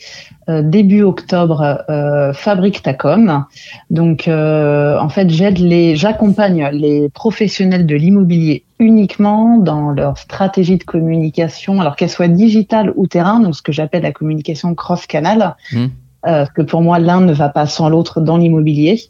euh, 0.49 0.63
début 0.63 1.03
octobre 1.03 1.83
euh, 1.91 2.33
Fabrique 2.33 2.81
Tacom. 2.81 3.45
Donc, 3.91 4.29
en 4.29 5.09
fait, 5.09 5.29
j'aide 5.29 5.59
les, 5.59 5.97
j'accompagne 5.97 6.69
les 6.73 7.09
professionnels 7.09 7.85
de 7.85 7.97
l'immobilier 7.97 8.65
uniquement 8.79 9.59
dans 9.59 9.91
leur 9.91 10.17
stratégie 10.17 10.79
de 10.79 10.85
communication, 10.85 11.81
alors 11.81 11.97
qu'elle 11.97 12.09
soit 12.09 12.29
digitale 12.29 12.93
ou 12.97 13.07
terrain, 13.07 13.41
donc 13.41 13.57
ce 13.57 13.63
que 13.63 13.73
j'appelle 13.73 14.03
la 14.03 14.13
communication 14.13 14.75
cross-canal. 14.75 15.57
Mmh 15.73 15.87
euh, 16.27 16.45
que 16.55 16.63
pour 16.63 16.83
moi 16.83 16.99
l'un 16.99 17.21
ne 17.21 17.33
va 17.33 17.49
pas 17.49 17.67
sans 17.67 17.89
l'autre 17.89 18.21
dans 18.21 18.37
l'immobilier. 18.37 19.01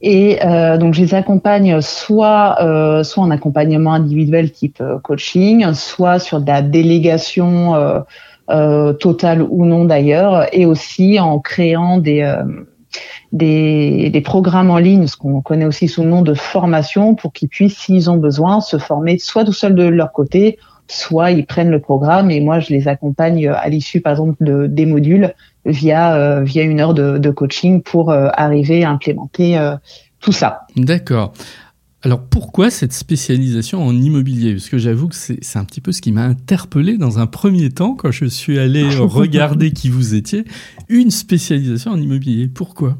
Et 0.00 0.44
euh, 0.44 0.78
donc 0.78 0.94
je 0.94 1.00
les 1.00 1.14
accompagne 1.14 1.80
soit 1.80 2.56
euh, 2.60 3.04
soit 3.04 3.22
en 3.22 3.30
accompagnement 3.30 3.92
individuel 3.92 4.50
type 4.50 4.80
euh, 4.80 4.98
coaching, 4.98 5.72
soit 5.74 6.18
sur 6.18 6.40
de 6.40 6.46
la 6.46 6.60
délégation 6.60 7.76
euh, 7.76 8.00
euh, 8.50 8.92
totale 8.92 9.42
ou 9.42 9.64
non 9.64 9.84
d'ailleurs, 9.84 10.46
et 10.52 10.66
aussi 10.66 11.20
en 11.20 11.38
créant 11.38 11.98
des 11.98 12.28
des, 13.32 14.10
des, 14.10 14.20
programmes 14.20 14.70
en 14.70 14.76
ligne, 14.76 15.06
ce 15.06 15.16
qu'on 15.16 15.40
connaît 15.40 15.64
aussi 15.64 15.88
sous 15.88 16.02
le 16.02 16.10
nom 16.10 16.20
de 16.20 16.34
formation, 16.34 17.14
pour 17.14 17.32
qu'ils 17.32 17.48
puissent, 17.48 17.78
s'ils 17.78 18.10
ont 18.10 18.18
besoin, 18.18 18.60
se 18.60 18.76
former 18.76 19.18
soit 19.18 19.46
tout 19.46 19.54
seul 19.54 19.74
de 19.74 19.84
leur 19.84 20.12
côté, 20.12 20.58
soit 20.88 21.30
ils 21.30 21.46
prennent 21.46 21.70
le 21.70 21.80
programme 21.80 22.30
et 22.30 22.40
moi 22.40 22.60
je 22.60 22.70
les 22.70 22.88
accompagne 22.88 23.48
à 23.48 23.68
l'issue 23.68 24.00
par 24.00 24.12
exemple 24.12 24.44
de, 24.44 24.66
des 24.66 24.84
modules 24.84 25.32
via 25.64 26.14
euh, 26.14 26.42
via 26.42 26.62
une 26.62 26.80
heure 26.80 26.94
de, 26.94 27.18
de 27.18 27.30
coaching 27.30 27.82
pour 27.82 28.10
euh, 28.10 28.28
arriver 28.32 28.84
à 28.84 28.90
implémenter 28.90 29.58
euh, 29.58 29.76
tout 30.20 30.32
ça. 30.32 30.62
D'accord. 30.76 31.32
Alors 32.04 32.20
pourquoi 32.20 32.70
cette 32.70 32.92
spécialisation 32.92 33.84
en 33.84 33.94
immobilier? 33.94 34.54
Parce 34.54 34.68
que 34.68 34.78
j'avoue 34.78 35.08
que 35.08 35.14
c'est 35.14 35.56
un 35.56 35.64
petit 35.64 35.80
peu 35.80 35.92
ce 35.92 36.02
qui 36.02 36.10
m'a 36.10 36.24
interpellé 36.24 36.98
dans 36.98 37.20
un 37.20 37.26
premier 37.26 37.70
temps 37.70 37.94
quand 37.94 38.10
je 38.10 38.24
suis 38.24 38.58
allé 38.58 38.88
regarder 38.98 39.70
qui 39.70 39.88
vous 39.88 40.14
étiez. 40.14 40.44
Une 40.88 41.12
spécialisation 41.12 41.92
en 41.92 42.00
immobilier. 42.00 42.48
Pourquoi? 42.48 42.98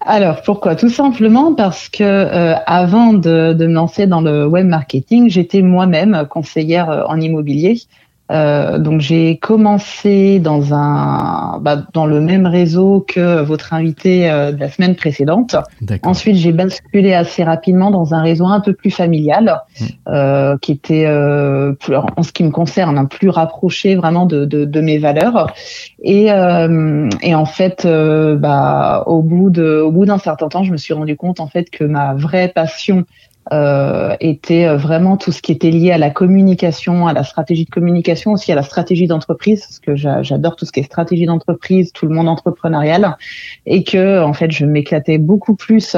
Alors 0.00 0.40
pourquoi? 0.40 0.74
Tout 0.74 0.88
simplement 0.88 1.54
parce 1.54 1.90
que 1.90 2.02
euh, 2.02 2.54
avant 2.64 3.12
de, 3.12 3.52
de, 3.52 3.66
me 3.66 3.74
lancer 3.74 4.06
dans 4.06 4.22
le 4.22 4.46
web 4.46 4.66
marketing, 4.66 5.28
j'étais 5.28 5.60
moi-même 5.60 6.26
conseillère 6.30 7.04
en 7.08 7.20
immobilier 7.20 7.82
euh, 8.30 8.78
donc 8.78 9.00
j'ai 9.00 9.38
commencé 9.38 10.38
dans 10.38 10.74
un 10.74 11.58
bah, 11.60 11.84
dans 11.94 12.06
le 12.06 12.20
même 12.20 12.46
réseau 12.46 13.04
que 13.06 13.40
votre 13.42 13.72
invité 13.72 14.30
euh, 14.30 14.52
de 14.52 14.60
la 14.60 14.68
semaine 14.70 14.96
précédente. 14.96 15.56
Ensuite 16.02 16.36
j'ai 16.36 16.52
basculé 16.52 17.14
assez 17.14 17.42
rapidement 17.42 17.90
dans 17.90 18.14
un 18.14 18.22
réseau 18.22 18.46
un 18.46 18.60
peu 18.60 18.74
plus 18.74 18.90
familial, 18.90 19.62
hmm. 19.80 19.84
euh, 20.08 20.56
qui 20.60 20.72
était 20.72 21.06
euh, 21.06 21.72
en 22.16 22.22
ce 22.22 22.32
qui 22.32 22.44
me 22.44 22.50
concerne 22.50 22.98
un 22.98 23.06
plus 23.06 23.30
rapproché 23.30 23.94
vraiment 23.94 24.26
de, 24.26 24.44
de, 24.44 24.64
de 24.64 24.80
mes 24.80 24.98
valeurs. 24.98 25.52
Et, 26.02 26.30
euh, 26.30 27.08
et 27.22 27.34
en 27.34 27.46
fait 27.46 27.86
bah 27.86 29.04
au 29.06 29.22
bout 29.22 29.50
de 29.50 29.80
au 29.80 29.90
bout 29.90 30.04
d'un 30.04 30.18
certain 30.18 30.48
temps 30.48 30.62
je 30.62 30.72
me 30.72 30.76
suis 30.76 30.94
rendu 30.94 31.16
compte 31.16 31.40
en 31.40 31.46
fait 31.46 31.70
que 31.70 31.84
ma 31.84 32.14
vraie 32.14 32.48
passion 32.48 33.04
euh, 33.50 34.14
était 34.20 34.66
euh, 34.66 34.76
vraiment 34.76 35.16
tout 35.16 35.32
ce 35.32 35.40
qui 35.40 35.52
était 35.52 35.70
lié 35.70 35.90
à 35.90 35.96
la 35.98 36.10
communication, 36.10 37.06
à 37.06 37.14
la 37.14 37.24
stratégie 37.24 37.64
de 37.64 37.70
communication, 37.70 38.32
aussi 38.32 38.52
à 38.52 38.54
la 38.54 38.62
stratégie 38.62 39.06
d'entreprise, 39.06 39.60
parce 39.62 39.78
que 39.78 39.96
j'adore 39.96 40.54
tout 40.56 40.66
ce 40.66 40.72
qui 40.72 40.80
est 40.80 40.82
stratégie 40.82 41.24
d'entreprise, 41.24 41.92
tout 41.92 42.06
le 42.06 42.14
monde 42.14 42.28
entrepreneurial, 42.28 43.16
et 43.64 43.84
que 43.84 44.22
en 44.22 44.34
fait 44.34 44.50
je 44.50 44.66
m'éclatais 44.66 45.16
beaucoup 45.16 45.54
plus 45.54 45.96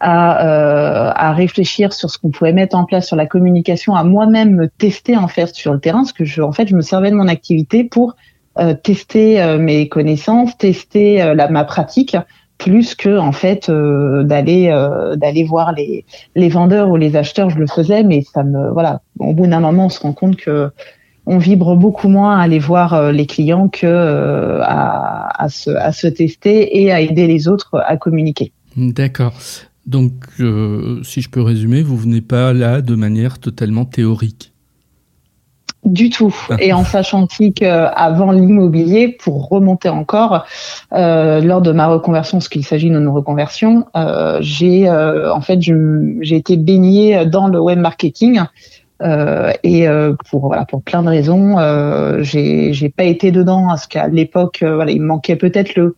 à, 0.00 0.46
euh, 0.46 1.12
à 1.14 1.32
réfléchir 1.34 1.92
sur 1.92 2.08
ce 2.10 2.18
qu'on 2.18 2.30
pouvait 2.30 2.54
mettre 2.54 2.76
en 2.76 2.84
place 2.84 3.06
sur 3.06 3.16
la 3.16 3.26
communication, 3.26 3.94
à 3.94 4.02
moi-même 4.02 4.54
me 4.54 4.68
tester 4.68 5.18
en 5.18 5.28
fait 5.28 5.54
sur 5.54 5.74
le 5.74 5.80
terrain, 5.80 5.98
parce 5.98 6.14
que 6.14 6.24
je, 6.24 6.40
en 6.40 6.52
fait 6.52 6.66
je 6.66 6.74
me 6.74 6.82
servais 6.82 7.10
de 7.10 7.16
mon 7.16 7.28
activité 7.28 7.84
pour 7.84 8.16
euh, 8.58 8.72
tester 8.72 9.42
euh, 9.42 9.58
mes 9.58 9.88
connaissances, 9.90 10.56
tester 10.56 11.34
la, 11.34 11.48
ma 11.48 11.64
pratique 11.64 12.16
plus 12.58 12.94
que 12.94 13.18
en 13.18 13.32
fait 13.32 13.68
euh, 13.68 14.22
d'aller 14.22 14.68
euh, 14.70 15.16
d'aller 15.16 15.44
voir 15.44 15.72
les 15.72 16.04
les 16.34 16.48
vendeurs 16.48 16.88
ou 16.88 16.96
les 16.96 17.16
acheteurs 17.16 17.50
je 17.50 17.58
le 17.58 17.66
faisais 17.66 18.02
mais 18.02 18.22
ça 18.22 18.44
me 18.44 18.70
voilà 18.70 19.02
au 19.18 19.32
bout 19.34 19.46
d'un 19.46 19.60
moment 19.60 19.86
on 19.86 19.88
se 19.88 20.00
rend 20.00 20.12
compte 20.12 20.36
que 20.36 20.70
on 21.26 21.38
vibre 21.38 21.76
beaucoup 21.76 22.08
moins 22.08 22.38
à 22.38 22.42
aller 22.42 22.58
voir 22.58 22.94
euh, 22.94 23.12
les 23.12 23.26
clients 23.26 23.68
que 23.68 24.60
à, 24.62 25.42
à, 25.42 25.48
se, 25.48 25.70
à 25.70 25.90
se 25.92 26.06
tester 26.06 26.82
et 26.82 26.92
à 26.92 27.00
aider 27.00 27.26
les 27.26 27.48
autres 27.48 27.82
à 27.84 27.96
communiquer. 27.96 28.52
D'accord. 28.76 29.34
Donc, 29.86 30.12
si 31.02 31.22
je 31.22 31.28
peux 31.28 31.42
résumer, 31.42 31.82
vous 31.82 31.96
venez 31.96 32.20
pas 32.20 32.52
là 32.52 32.80
de 32.80 32.94
manière 32.94 33.38
totalement 33.38 33.84
théorique 33.84 34.52
du 35.86 36.10
tout. 36.10 36.34
Et 36.58 36.72
en 36.72 36.84
sachant 36.84 37.26
qu'avant 37.54 38.32
l'immobilier, 38.32 39.08
pour 39.08 39.48
remonter 39.48 39.88
encore, 39.88 40.44
euh, 40.92 41.40
lors 41.40 41.62
de 41.62 41.72
ma 41.72 41.86
reconversion, 41.86 42.40
ce 42.40 42.48
qu'il 42.48 42.64
s'agit 42.64 42.90
d'une 42.90 43.08
reconversion, 43.08 43.86
euh, 43.96 44.38
j'ai 44.40 44.88
euh, 44.88 45.32
en 45.32 45.40
fait 45.40 45.60
j'ai 45.60 46.36
été 46.36 46.56
baignée 46.56 47.24
dans 47.26 47.48
le 47.48 47.60
web 47.60 47.78
marketing. 47.78 48.40
Euh, 49.02 49.52
et 49.62 49.86
euh, 49.86 50.14
pour 50.30 50.46
voilà 50.46 50.64
pour 50.64 50.82
plein 50.82 51.02
de 51.02 51.08
raisons, 51.08 51.58
euh, 51.58 52.22
j'ai 52.22 52.72
j'ai 52.72 52.88
pas 52.88 53.04
été 53.04 53.30
dedans 53.30 53.66
parce 53.68 53.86
qu'à 53.86 54.08
l'époque 54.08 54.60
voilà 54.62 54.90
il 54.90 55.02
me 55.02 55.06
manquait 55.08 55.36
peut-être 55.36 55.76
le 55.76 55.96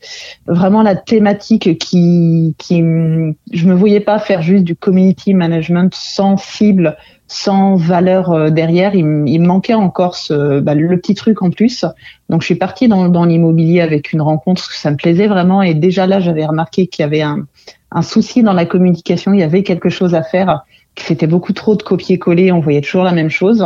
vraiment 0.49 0.83
la 0.83 0.97
thématique 0.97 1.79
qui 1.79 2.57
qui 2.59 2.79
je 2.79 3.69
me 3.69 3.75
voyais 3.75 4.01
pas 4.01 4.19
faire 4.19 4.43
juste 4.43 4.65
du 4.65 4.75
community 4.75 5.33
management 5.33 5.95
sensible 5.95 6.97
sans 7.29 7.77
valeur 7.77 8.33
euh, 8.33 8.51
derrière. 8.51 8.95
Il, 8.95 9.05
me 9.07 9.47
manquait 9.47 9.75
encore 9.75 10.17
ce, 10.17 10.61
bah, 10.61 10.75
le 10.75 10.99
petit 10.99 11.15
truc 11.15 11.43
en 11.43 11.51
plus. 11.51 11.85
Donc 12.29 12.41
je 12.41 12.47
suis 12.47 12.57
partie 12.57 12.89
dans, 12.89 13.09
dans 13.09 13.25
l'immobilier 13.25 13.81
avec 13.81 14.13
une 14.13 14.23
rencontre 14.23 14.69
que 14.69 14.75
ça 14.75 14.91
me 14.91 14.97
plaisait 14.97 15.29
vraiment. 15.29 15.63
Et 15.63 15.75
déjà 15.75 16.07
là, 16.07 16.19
j'avais 16.19 16.47
remarqué 16.47 16.87
qu'il 16.87 17.03
y 17.03 17.07
avait 17.07 17.23
un, 17.23 17.47
un 17.93 18.03
souci 18.03 18.43
dans 18.43 18.55
la 18.55 18.67
communication. 18.67 19.33
Il 19.33 19.41
y 19.41 19.45
avait 19.45 19.63
quelque 19.63 19.91
chose 19.91 20.15
à 20.15 20.23
faire. 20.23 20.65
C'était 20.97 21.29
beaucoup 21.29 21.53
trop 21.53 21.77
de 21.77 21.83
copier-coller. 21.83 22.51
On 22.51 22.61
voyait 22.61 22.81
toujours 22.81 23.05
la 23.05 23.13
même 23.13 23.31
chose. 23.31 23.65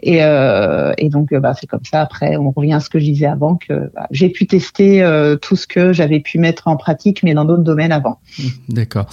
Et, 0.00 0.22
euh, 0.22 0.92
et 0.98 1.08
donc 1.08 1.32
bah, 1.32 1.54
c'est 1.58 1.66
comme 1.66 1.84
ça. 1.84 2.02
Après, 2.02 2.36
on 2.36 2.50
revient 2.50 2.74
à 2.74 2.80
ce 2.80 2.90
que 2.90 2.98
je 2.98 3.04
disais 3.04 3.26
avant 3.26 3.56
que 3.56 3.90
bah, 3.94 4.06
j'ai 4.10 4.28
pu 4.28 4.46
tester 4.46 5.02
euh, 5.02 5.36
tout 5.36 5.56
ce 5.56 5.66
que 5.66 5.92
j'avais 5.92 6.20
pu 6.20 6.38
mettre 6.38 6.68
en 6.68 6.76
pratique, 6.76 7.22
mais 7.22 7.34
dans 7.34 7.44
d'autres 7.44 7.62
domaines 7.62 7.92
avant. 7.92 8.18
D'accord. 8.68 9.06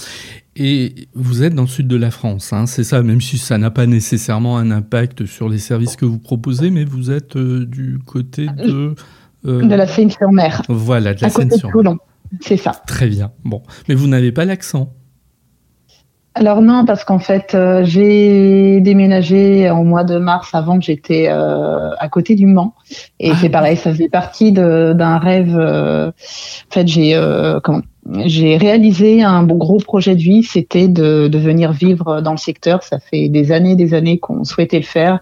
Et 0.56 1.08
vous 1.14 1.42
êtes 1.42 1.54
dans 1.54 1.62
le 1.62 1.68
sud 1.68 1.88
de 1.88 1.96
la 1.96 2.10
France, 2.12 2.52
hein, 2.52 2.66
c'est 2.66 2.84
ça, 2.84 3.02
même 3.02 3.20
si 3.20 3.38
ça 3.38 3.58
n'a 3.58 3.70
pas 3.70 3.86
nécessairement 3.86 4.56
un 4.56 4.70
impact 4.70 5.26
sur 5.26 5.48
les 5.48 5.58
services 5.58 5.96
que 5.96 6.04
vous 6.04 6.20
proposez, 6.20 6.70
mais 6.70 6.84
vous 6.84 7.10
êtes 7.10 7.36
euh, 7.36 7.66
du 7.66 7.98
côté 8.06 8.46
de... 8.46 8.94
Euh, 9.46 9.62
de 9.66 9.74
la 9.74 9.86
Seine-sur-Mer. 9.86 10.62
Voilà, 10.68 11.12
de 11.14 11.22
la 11.22 11.28
Seine-sur-Mer. 11.28 11.96
C'est 12.40 12.56
ça. 12.56 12.70
Très 12.86 13.08
bien. 13.08 13.32
Bon, 13.44 13.62
mais 13.88 13.94
vous 13.94 14.06
n'avez 14.06 14.32
pas 14.32 14.44
l'accent. 14.44 14.94
Alors 16.34 16.62
non, 16.62 16.84
parce 16.84 17.04
qu'en 17.04 17.20
fait, 17.20 17.54
euh, 17.54 17.84
j'ai 17.84 18.80
déménagé 18.80 19.70
en 19.70 19.84
mois 19.84 20.02
de 20.02 20.18
mars 20.18 20.50
avant 20.52 20.78
que 20.78 20.84
j'étais 20.84 21.28
à 21.28 22.08
côté 22.10 22.34
du 22.34 22.46
Mans. 22.46 22.74
Et 23.20 23.30
ah 23.30 23.36
c'est 23.40 23.48
pareil, 23.48 23.76
ça 23.76 23.92
faisait 23.92 24.08
partie 24.08 24.52
d'un 24.52 25.18
rêve. 25.18 25.56
en 25.56 26.12
fait, 26.70 26.88
j'ai 26.88 27.16
j'ai 28.26 28.56
réalisé 28.56 29.22
un 29.22 29.44
gros 29.44 29.78
projet 29.78 30.14
de 30.14 30.20
vie, 30.20 30.42
c'était 30.42 30.88
de, 30.88 31.28
de, 31.28 31.38
venir 31.38 31.72
vivre 31.72 32.20
dans 32.20 32.32
le 32.32 32.36
secteur. 32.36 32.82
Ça 32.82 32.98
fait 32.98 33.28
des 33.28 33.50
années, 33.50 33.76
des 33.76 33.94
années 33.94 34.18
qu'on 34.18 34.44
souhaitait 34.44 34.78
le 34.78 34.84
faire. 34.84 35.20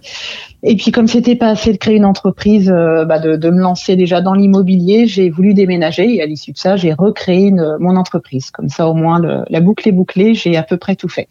Et 0.64 0.76
puis 0.76 0.92
comme 0.92 1.08
c'était 1.08 1.34
pas 1.34 1.48
assez 1.48 1.72
de 1.72 1.76
créer 1.76 1.96
une 1.96 2.04
entreprise, 2.04 2.70
euh, 2.70 3.04
bah 3.04 3.18
de, 3.18 3.36
de, 3.36 3.50
me 3.50 3.60
lancer 3.60 3.96
déjà 3.96 4.20
dans 4.20 4.34
l'immobilier, 4.34 5.06
j'ai 5.06 5.28
voulu 5.28 5.54
déménager 5.54 6.14
et 6.14 6.22
à 6.22 6.26
l'issue 6.26 6.52
de 6.52 6.58
ça, 6.58 6.76
j'ai 6.76 6.92
recréé 6.92 7.50
mon 7.80 7.96
entreprise. 7.96 8.50
Comme 8.50 8.68
ça, 8.68 8.88
au 8.88 8.94
moins, 8.94 9.20
la 9.20 9.60
boucle 9.60 9.88
est 9.88 9.92
bouclée. 9.92 10.34
J'ai 10.34 10.56
à 10.56 10.62
peu 10.62 10.76
près 10.76 10.94
tout 10.94 11.08
fait. 11.08 11.28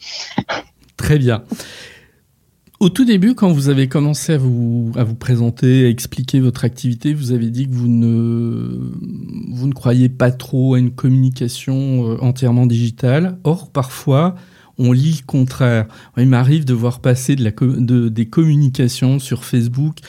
Très 0.97 1.17
bien. 1.17 1.43
Au 2.81 2.89
tout 2.89 3.05
début, 3.05 3.35
quand 3.35 3.51
vous 3.51 3.69
avez 3.69 3.87
commencé 3.87 4.33
à 4.33 4.37
vous, 4.39 4.91
à 4.95 5.03
vous 5.03 5.13
présenter, 5.13 5.85
à 5.85 5.87
expliquer 5.87 6.39
votre 6.39 6.65
activité, 6.65 7.13
vous 7.13 7.31
avez 7.31 7.51
dit 7.51 7.67
que 7.67 7.75
vous 7.75 7.87
ne, 7.87 8.91
vous 9.51 9.67
ne 9.67 9.73
croyez 9.73 10.09
pas 10.09 10.31
trop 10.31 10.73
à 10.73 10.79
une 10.79 10.89
communication 10.89 12.09
euh, 12.09 12.17
entièrement 12.21 12.65
digitale. 12.65 13.37
Or, 13.43 13.69
parfois, 13.69 14.33
on 14.81 14.91
lit 14.91 15.19
le 15.21 15.25
contraire. 15.25 15.85
Il 16.17 16.27
m'arrive 16.27 16.65
de 16.65 16.73
voir 16.73 16.99
passer 16.99 17.35
de 17.35 17.43
la, 17.43 17.51
de, 17.51 18.09
des 18.09 18.25
communications 18.25 19.19
sur 19.19 19.43
Facebook 19.43 19.99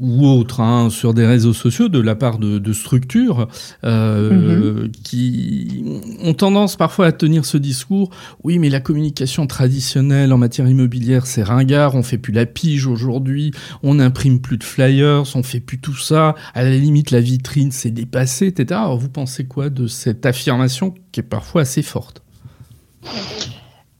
ou 0.00 0.26
autres, 0.26 0.60
hein, 0.60 0.90
sur 0.90 1.12
des 1.12 1.26
réseaux 1.26 1.52
sociaux 1.52 1.88
de 1.88 1.98
la 1.98 2.14
part 2.14 2.38
de, 2.38 2.58
de 2.58 2.72
structures 2.72 3.48
euh, 3.82 4.84
mhm. 4.84 4.92
qui 4.92 5.84
ont 6.22 6.34
tendance 6.34 6.76
parfois 6.76 7.06
à 7.06 7.12
tenir 7.12 7.44
ce 7.44 7.58
discours. 7.58 8.10
Oui, 8.44 8.60
mais 8.60 8.68
la 8.68 8.78
communication 8.78 9.48
traditionnelle 9.48 10.32
en 10.32 10.38
matière 10.38 10.68
immobilière, 10.68 11.26
c'est 11.26 11.42
ringard. 11.42 11.96
On 11.96 12.04
fait 12.04 12.18
plus 12.18 12.32
la 12.32 12.46
pige 12.46 12.86
aujourd'hui. 12.86 13.50
On 13.82 13.94
n'imprime 13.94 14.40
plus 14.40 14.56
de 14.56 14.64
flyers. 14.64 15.24
On 15.34 15.42
fait 15.42 15.60
plus 15.60 15.80
tout 15.80 15.96
ça. 15.96 16.36
À 16.54 16.62
la 16.62 16.70
limite, 16.70 17.10
la 17.10 17.20
vitrine, 17.20 17.72
c'est 17.72 17.90
dépassé, 17.90 18.46
etc. 18.46 18.78
Alors, 18.80 18.98
vous 18.98 19.08
pensez 19.08 19.46
quoi 19.46 19.68
de 19.68 19.88
cette 19.88 20.26
affirmation 20.26 20.94
qui 21.10 21.20
est 21.20 21.24
parfois 21.24 21.62
assez 21.62 21.82
forte? 21.82 22.22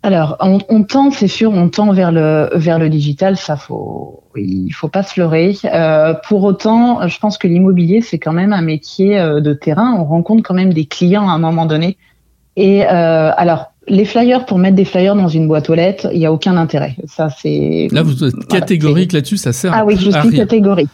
Alors, 0.04 0.36
on, 0.40 0.84
tend, 0.84 1.10
c'est 1.10 1.26
sûr, 1.28 1.50
on 1.52 1.68
tend 1.68 1.92
vers 1.92 2.12
le 2.12 2.50
vers 2.54 2.78
le 2.78 2.88
digital. 2.88 3.36
Ça, 3.36 3.56
faut, 3.56 4.22
il 4.36 4.70
faut 4.70 4.88
pas 4.88 5.02
se 5.02 5.18
leurrer. 5.18 5.56
Euh, 5.64 6.14
pour 6.28 6.44
autant, 6.44 7.06
je 7.08 7.18
pense 7.18 7.36
que 7.36 7.48
l'immobilier, 7.48 8.00
c'est 8.00 8.18
quand 8.18 8.32
même 8.32 8.52
un 8.52 8.62
métier 8.62 9.18
euh, 9.18 9.40
de 9.40 9.52
terrain. 9.54 9.96
On 9.98 10.04
rencontre 10.04 10.44
quand 10.44 10.54
même 10.54 10.72
des 10.72 10.86
clients 10.86 11.28
à 11.28 11.32
un 11.32 11.38
moment 11.38 11.66
donné. 11.66 11.96
Et 12.54 12.84
euh, 12.86 13.32
alors, 13.36 13.72
les 13.88 14.04
flyers 14.04 14.46
pour 14.46 14.58
mettre 14.58 14.76
des 14.76 14.84
flyers 14.84 15.16
dans 15.16 15.28
une 15.28 15.48
boîte 15.48 15.70
aux 15.70 15.74
lettres, 15.74 16.08
il 16.12 16.18
y 16.18 16.26
a 16.26 16.32
aucun 16.32 16.56
intérêt. 16.56 16.96
Ça, 17.06 17.28
c'est 17.30 17.88
là 17.90 18.02
vous 18.02 18.24
êtes 18.24 18.46
catégorique 18.46 19.12
là-dessus, 19.12 19.36
ça 19.36 19.52
sert. 19.52 19.72
Ah 19.74 19.84
oui, 19.84 19.96
je 19.96 20.10
suis 20.10 20.36
catégorique. 20.36 20.90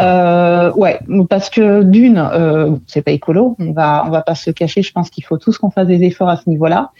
Euh, 0.00 0.72
ouais, 0.72 0.98
parce 1.28 1.48
que 1.48 1.84
d'une, 1.84 2.18
euh, 2.18 2.72
c'est 2.86 3.02
pas 3.02 3.12
écolo, 3.12 3.56
on 3.60 3.72
va 3.72 4.04
on 4.06 4.10
va 4.10 4.22
pas 4.22 4.34
se 4.34 4.50
cacher. 4.50 4.82
Je 4.82 4.92
pense 4.92 5.10
qu'il 5.10 5.24
faut 5.24 5.38
tous 5.38 5.58
qu'on 5.58 5.70
fasse 5.70 5.86
des 5.86 6.02
efforts 6.02 6.28
à 6.28 6.36
ce 6.36 6.48
niveau-là. 6.48 6.90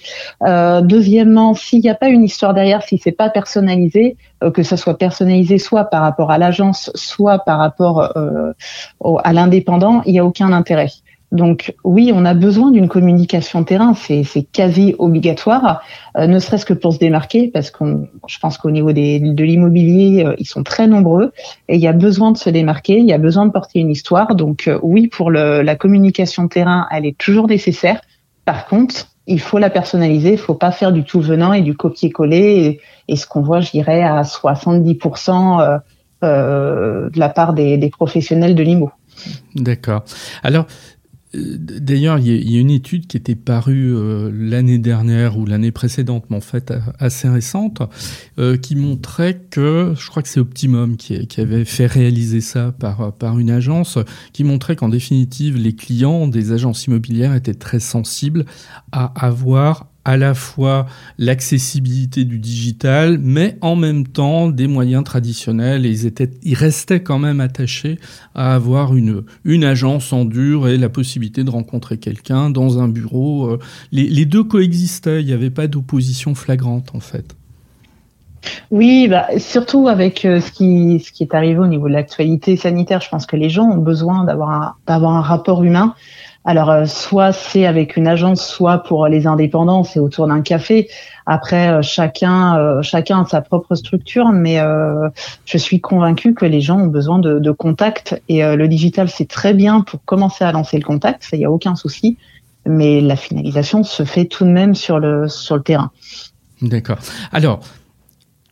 Euh, 0.47 0.81
deuxièmement, 0.81 1.55
s'il 1.55 1.81
n'y 1.81 1.91
a 1.91 1.95
pas 1.95 2.09
une 2.09 2.23
histoire 2.23 2.55
derrière, 2.55 2.83
si 2.83 2.99
c'est 2.99 3.13
pas 3.13 3.29
personnalisé, 3.29 4.17
euh, 4.45 4.51
que 4.51 4.63
ça 4.63 4.77
soit 4.77 4.97
personnalisé 4.97 5.59
soit 5.59 5.85
par 5.85 6.03
rapport 6.03 6.31
à 6.31 6.39
l'agence, 6.39 6.91
soit 6.95 7.41
par 7.41 7.59
rapport 7.59 8.17
euh, 8.17 8.53
à 9.25 9.33
l'indépendant, 9.33 10.03
il 10.07 10.15
y 10.15 10.19
a 10.19 10.25
aucun 10.25 10.53
intérêt. 10.53 10.91
Donc 11.33 11.75
oui, 11.85 12.11
on 12.13 12.25
a 12.25 12.35
besoin 12.35 12.73
d'une 12.73 12.89
communication 12.89 13.63
terrain, 13.63 13.95
c'est 13.95 14.25
quasi 14.53 14.97
obligatoire, 14.99 15.81
euh, 16.17 16.27
ne 16.27 16.39
serait-ce 16.41 16.67
que 16.67 16.75
pour 16.75 16.93
se 16.93 16.99
démarquer, 16.99 17.49
parce 17.49 17.71
qu'on, 17.71 18.09
je 18.27 18.39
pense 18.41 18.59
qu'au 18.59 18.73
niveau 18.73 18.93
de 18.93 19.45
l'immobilier, 19.45 20.25
euh, 20.27 20.35
ils 20.39 20.47
sont 20.47 20.65
très 20.65 20.89
nombreux 20.89 21.33
et 21.69 21.77
il 21.77 21.81
y 21.81 21.87
a 21.87 21.93
besoin 21.93 22.33
de 22.33 22.37
se 22.37 22.51
démarquer, 22.51 22.99
il 22.99 23.07
y 23.07 23.13
a 23.13 23.19
besoin 23.19 23.47
de 23.47 23.53
porter 23.53 23.79
une 23.79 23.91
histoire. 23.91 24.35
Donc 24.35 24.67
euh, 24.67 24.81
oui, 24.83 25.07
pour 25.07 25.31
le, 25.31 25.63
la 25.63 25.77
communication 25.77 26.49
terrain, 26.49 26.89
elle 26.91 27.07
est 27.07 27.17
toujours 27.17 27.47
nécessaire. 27.47 28.01
Par 28.45 28.67
contre, 28.67 29.07
il 29.29 29.39
faut 29.39 29.59
la 29.59 29.71
personnaliser, 29.71 30.33
il 30.33 30.39
faut 30.39 30.55
pas 30.55 30.73
faire 30.73 30.91
du 30.91 31.05
tout 31.05 31.21
venant 31.21 31.53
et 31.53 31.63
du 31.63 31.77
copier-coller. 31.77 32.81
Et, 33.07 33.17
ce 33.17 33.27
qu'on 33.27 33.43
voit, 33.43 33.61
je 33.61 33.71
à 33.79 34.23
70% 34.23 35.81
de 36.23 37.19
la 37.19 37.29
part 37.29 37.53
des, 37.53 37.77
des 37.77 37.91
professionnels 37.91 38.57
de 38.57 38.63
l'IMO. 38.63 38.91
D'accord. 39.55 40.03
Alors, 40.43 40.67
D'ailleurs, 41.33 42.19
il 42.19 42.51
y, 42.51 42.57
a 42.57 42.61
une 42.61 42.71
étude 42.71 43.07
qui 43.07 43.17
était 43.17 43.37
parue 43.37 43.95
euh, 43.95 44.33
l'année 44.35 44.79
dernière 44.79 45.39
ou 45.39 45.47
l'année 45.47 45.71
précédente, 45.71 46.25
mais 46.29 46.37
en 46.37 46.41
fait 46.41 46.73
assez 46.99 47.29
récente, 47.29 47.83
euh, 48.41 48.57
qui 48.57 48.75
montrait 48.75 49.41
que, 49.49 49.95
je 49.97 50.09
crois 50.09 50.23
que 50.25 50.29
c'est 50.29 50.41
Optimum 50.41 50.97
qui, 50.97 51.29
avait 51.41 51.65
fait 51.65 51.87
réaliser 51.87 52.41
ça 52.41 52.73
par, 52.73 53.13
par 53.13 53.39
une 53.39 53.51
agence, 53.51 53.97
qui 54.33 54.43
montrait 54.43 54.75
qu'en 54.75 54.89
définitive, 54.89 55.57
les 55.57 55.75
clients 55.77 56.27
des 56.27 56.51
agences 56.51 56.87
immobilières 56.87 57.35
étaient 57.35 57.55
très 57.55 57.81
sensibles 57.81 58.45
à 58.91 59.05
avoir 59.25 59.90
à 60.05 60.17
la 60.17 60.35
fois 60.35 60.87
l'accessibilité 61.19 62.25
du 62.25 62.39
digital, 62.39 63.19
mais 63.19 63.57
en 63.61 63.77
même 63.77 64.07
temps 64.07 64.49
des 64.49 64.67
moyens 64.67 65.05
traditionnels. 65.05 65.85
Ils, 65.85 66.07
étaient, 66.07 66.31
ils 66.43 66.55
restaient 66.55 67.03
quand 67.03 67.19
même 67.19 67.41
attachés 67.41 67.99
à 68.35 68.55
avoir 68.55 68.97
une, 68.97 69.23
une 69.45 69.65
agence 69.65 70.13
en 70.13 70.25
dur 70.25 70.69
et 70.69 70.77
la 70.79 70.89
possibilité 70.89 71.45
de 71.45 71.51
rencontrer 71.51 71.99
quelqu'un 71.99 72.51
dans 72.51 72.79
un 72.79 72.89
bureau. 72.89 73.51
Euh, 73.51 73.59
les, 73.93 74.25
deux 74.25 74.45
coexistaient, 74.45 75.21
il 75.21 75.27
n'y 75.27 75.33
avait 75.33 75.51
pas 75.51 75.67
d'opposition 75.67 76.35
flagrante 76.35 76.95
en 76.95 77.01
fait. 77.01 77.37
Oui, 78.71 79.07
bah, 79.07 79.27
surtout 79.37 79.89
avec 79.89 80.25
euh, 80.25 80.41
ce, 80.41 80.51
qui, 80.51 80.99
ce 81.05 81.13
qui 81.13 81.25
est 81.25 81.35
arrivé 81.35 81.59
au 81.59 81.67
niveau 81.67 81.89
de 81.89 81.93
l'actualité 81.93 82.57
sanitaire, 82.57 83.03
je 83.03 83.11
pense 83.11 83.27
que 83.27 83.37
les 83.37 83.51
gens 83.51 83.65
ont 83.65 83.77
besoin 83.77 84.25
d'avoir 84.25 84.79
d'avoir 84.87 85.13
un 85.13 85.21
rapport 85.21 85.63
humain. 85.63 85.95
Alors, 86.45 86.71
euh, 86.71 86.87
soit 86.87 87.33
c'est 87.33 87.67
avec 87.67 87.97
une 87.97 88.07
agence, 88.07 88.47
soit 88.47 88.79
pour 88.79 89.07
les 89.09 89.27
indépendants, 89.27 89.85
c'est 89.85 90.01
autour 90.01 90.27
d'un 90.27 90.41
café. 90.41 90.89
Après, 91.27 91.69
euh, 91.69 91.83
chacun, 91.83 92.59
euh, 92.59 92.83
chacun 92.83 93.23
a 93.23 93.27
sa 93.27 93.43
propre 93.43 93.75
structure, 93.75 94.31
mais 94.33 94.59
je 95.45 95.59
suis 95.59 95.81
convaincue 95.81 96.35
que 96.35 96.47
les 96.47 96.61
gens 96.61 96.79
ont 96.79 96.87
besoin 96.87 97.19
de, 97.19 97.39
de 97.39 97.51
contact 97.51 98.21
et 98.29 98.43
le 98.43 98.69
digital, 98.69 99.09
c'est 99.09 99.29
très 99.29 99.55
bien 99.55 99.83
pour 99.83 100.05
commencer 100.05 100.45
à 100.45 100.53
lancer 100.53 100.79
le 100.79 100.85
contact, 100.85 101.25
ça 101.25 101.37
y 101.37 101.45
a 101.45 101.51
aucun 101.51 101.75
souci. 101.75 102.17
Mais 102.67 103.01
la 103.01 103.17
finalisation 103.17 103.83
se 103.83 104.05
fait 104.05 104.27
tout 104.27 104.45
de 104.45 104.51
même 104.51 104.75
sur 104.75 104.99
le 104.99 105.29
sur 105.29 105.57
le 105.57 105.63
terrain. 105.63 105.91
D'accord. 106.63 106.99
Alors, 107.33 107.61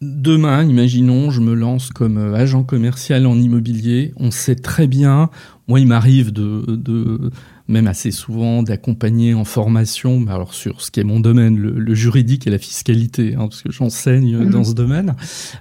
Demain, 0.00 0.62
imaginons, 0.62 1.32
je 1.32 1.40
me 1.40 1.54
lance 1.54 1.90
comme 1.90 2.32
agent 2.32 2.62
commercial 2.62 3.26
en 3.26 3.34
immobilier. 3.36 4.12
On 4.16 4.30
sait 4.30 4.54
très 4.54 4.86
bien, 4.86 5.28
moi 5.66 5.80
il 5.80 5.88
m'arrive 5.88 6.32
de, 6.32 7.32
même 7.68 7.86
assez 7.86 8.10
souvent 8.10 8.62
d'accompagner 8.62 9.34
en 9.34 9.44
formation, 9.44 10.26
alors 10.28 10.54
sur 10.54 10.80
ce 10.80 10.90
qui 10.90 11.00
est 11.00 11.04
mon 11.04 11.20
domaine, 11.20 11.56
le, 11.56 11.94
juridique 11.94 12.46
et 12.46 12.50
la 12.50 12.58
fiscalité, 12.58 13.34
hein, 13.34 13.48
parce 13.48 13.62
que 13.62 13.70
j'enseigne 13.70 14.38
mhm. 14.38 14.50
dans 14.50 14.64
ce 14.64 14.72
domaine. 14.72 15.14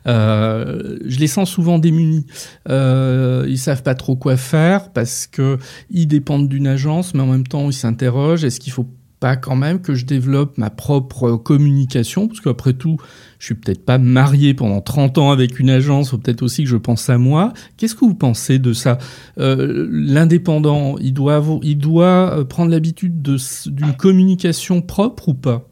Euh, 0.07 0.97
je 1.05 1.19
les 1.19 1.27
sens 1.27 1.49
souvent 1.49 1.79
démunis. 1.79 2.25
Euh, 2.69 3.45
ils 3.49 3.59
savent 3.59 3.83
pas 3.83 3.95
trop 3.95 4.15
quoi 4.15 4.37
faire 4.37 4.91
parce 4.93 5.27
que 5.27 5.57
ils 5.89 6.07
dépendent 6.07 6.47
d'une 6.47 6.67
agence, 6.67 7.13
mais 7.13 7.21
en 7.21 7.27
même 7.27 7.47
temps 7.47 7.69
ils 7.69 7.73
s'interrogent 7.73 8.45
est-ce 8.45 8.59
qu'il 8.59 8.71
faut 8.71 8.87
pas 9.19 9.35
quand 9.35 9.55
même 9.55 9.81
que 9.81 9.95
je 9.95 10.05
développe 10.05 10.57
ma 10.57 10.69
propre 10.69 11.35
communication, 11.37 12.27
parce 12.27 12.39
qu'après 12.39 12.73
tout, 12.73 12.97
je 13.39 13.45
suis 13.45 13.55
peut-être 13.55 13.85
pas 13.85 13.97
marié 13.97 14.53
pendant 14.53 14.81
30 14.81 15.17
ans 15.17 15.31
avec 15.31 15.59
une 15.59 15.69
agence, 15.69 16.11
ou 16.13 16.17
peut-être 16.17 16.41
aussi 16.41 16.63
que 16.63 16.69
je 16.69 16.77
pense 16.77 17.09
à 17.09 17.17
moi. 17.17 17.53
Qu'est-ce 17.77 17.93
que 17.93 18.05
vous 18.05 18.15
pensez 18.15 18.57
de 18.57 18.73
ça? 18.73 18.97
Euh, 19.39 19.87
L'indépendant, 19.91 20.97
il 20.99 21.13
doit, 21.13 21.43
il 21.61 21.77
doit 21.77 22.33
euh, 22.33 22.43
prendre 22.43 22.71
l'habitude 22.71 23.21
d'une 23.21 23.93
communication 23.93 24.81
propre 24.81 25.29
ou 25.29 25.33
pas? 25.35 25.67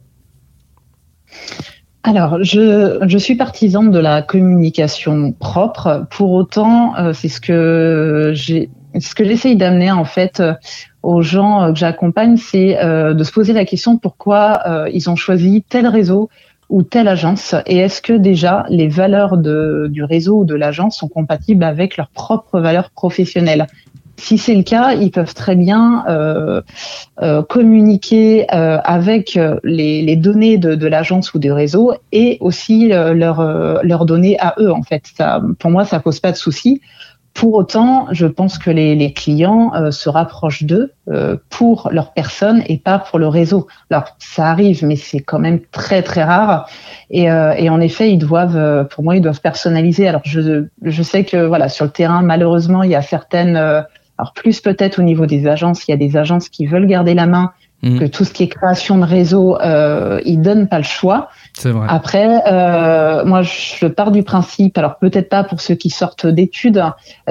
Alors, 2.03 2.43
je, 2.43 2.99
je 3.07 3.17
suis 3.17 3.35
partisane 3.35 3.89
de 3.89 3.97
la 3.97 4.21
communication 4.21 5.31
propre. 5.31 6.05
Pour 6.11 6.31
autant, 6.33 6.95
euh, 6.97 7.13
c'est 7.13 7.29
ce 7.29 7.41
que 7.41 8.31
j'essaye 8.35 9.55
d'amener 9.55 9.91
en 9.91 10.05
fait 10.05 10.41
aux 11.01 11.23
gens 11.23 11.73
que 11.73 11.79
j'accompagne, 11.79 12.37
c'est 12.37 12.77
de 12.79 13.23
se 13.23 13.31
poser 13.31 13.53
la 13.53 13.65
question 13.65 13.97
pourquoi 13.97 14.87
ils 14.91 15.09
ont 15.09 15.15
choisi 15.15 15.63
tel 15.67 15.87
réseau, 15.87 16.29
ou 16.69 16.83
telle 16.83 17.07
agence 17.07 17.55
Et 17.65 17.77
est-ce 17.77 18.01
que 18.01 18.13
déjà 18.13 18.65
les 18.69 18.87
valeurs 18.87 19.37
de, 19.37 19.87
du 19.91 20.03
réseau 20.03 20.39
ou 20.39 20.45
de 20.45 20.55
l'agence 20.55 20.97
sont 20.97 21.07
compatibles 21.07 21.63
avec 21.63 21.97
leurs 21.97 22.09
propres 22.09 22.59
valeurs 22.59 22.89
professionnelles? 22.89 23.67
Si 24.17 24.37
c'est 24.37 24.55
le 24.55 24.63
cas, 24.63 24.93
ils 24.93 25.11
peuvent 25.11 25.33
très 25.33 25.57
bien 25.57 26.05
euh, 26.07 26.61
euh, 27.21 27.43
communiquer 27.43 28.47
euh, 28.53 28.79
avec 28.83 29.37
les, 29.63 30.01
les, 30.01 30.15
données 30.15 30.57
de, 30.57 30.75
de 30.75 30.87
l'agence 30.87 31.33
ou 31.33 31.39
du 31.39 31.51
réseau 31.51 31.93
et 32.13 32.37
aussi 32.39 32.87
leurs 32.87 33.83
leur 33.83 34.05
données 34.05 34.39
à 34.39 34.55
eux. 34.57 34.71
En 34.71 34.83
fait, 34.83 35.03
ça, 35.17 35.41
pour 35.59 35.69
moi, 35.69 35.83
ça 35.83 35.99
pose 35.99 36.21
pas 36.21 36.31
de 36.31 36.37
souci. 36.37 36.81
Pour 37.35 37.53
autant, 37.55 38.07
je 38.11 38.27
pense 38.27 38.57
que 38.57 38.71
les, 38.71 39.11
clients 39.11 39.73
euh, 39.75 39.91
se 39.91 40.07
rapprochent 40.07 40.63
d'eux 40.63 40.93
euh, 41.09 41.35
pour 41.49 41.89
leur 41.91 42.13
personne 42.13 42.63
et 42.67 42.77
pas 42.77 42.97
pour 42.97 43.19
le 43.19 43.27
réseau. 43.27 43.67
Alors, 43.91 44.15
ça 44.19 44.47
arrive, 44.47 44.85
mais 44.85 44.95
c'est 44.95 45.19
quand 45.19 45.39
même 45.39 45.59
très 45.73 46.01
très 46.01 46.23
rare. 46.23 46.69
Et, 47.09 47.29
euh, 47.29 47.53
et 47.57 47.69
en 47.69 47.81
effet, 47.81 48.09
ils 48.09 48.17
doivent, 48.17 48.87
pour 48.87 49.03
moi, 49.03 49.17
ils 49.17 49.21
doivent 49.21 49.41
personnaliser. 49.41 50.07
Alors, 50.07 50.21
je, 50.23 50.67
je 50.81 51.03
sais 51.03 51.25
que 51.25 51.45
voilà, 51.45 51.67
sur 51.67 51.83
le 51.83 51.91
terrain, 51.91 52.21
malheureusement, 52.21 52.83
il 52.83 52.91
y 52.91 52.95
a 52.95 53.01
certaines, 53.01 53.57
alors 53.57 54.31
plus 54.33 54.61
peut-être 54.61 54.99
au 54.99 55.03
niveau 55.03 55.25
des 55.25 55.45
agences, 55.45 55.85
il 55.89 55.91
y 55.91 55.93
a 55.93 55.97
des 55.97 56.15
agences 56.15 56.47
qui 56.47 56.65
veulent 56.67 56.87
garder 56.87 57.13
la 57.15 57.27
main 57.27 57.51
Mm. 57.83 57.99
que 57.99 58.05
tout 58.05 58.23
ce 58.23 58.33
qui 58.33 58.43
est 58.43 58.47
création 58.47 58.97
de 58.97 59.05
réseau, 59.05 59.57
euh, 59.61 60.19
ils 60.25 60.41
donnent 60.41 60.67
pas 60.67 60.77
le 60.77 60.83
choix. 60.83 61.29
Vrai. 61.63 61.85
Après, 61.87 62.41
euh, 62.47 63.23
moi, 63.25 63.41
je 63.43 63.85
pars 63.85 64.11
du 64.11 64.23
principe, 64.23 64.77
alors 64.77 64.97
peut-être 64.97 65.29
pas 65.29 65.43
pour 65.43 65.61
ceux 65.61 65.75
qui 65.75 65.89
sortent 65.89 66.25
d'études, 66.25 66.83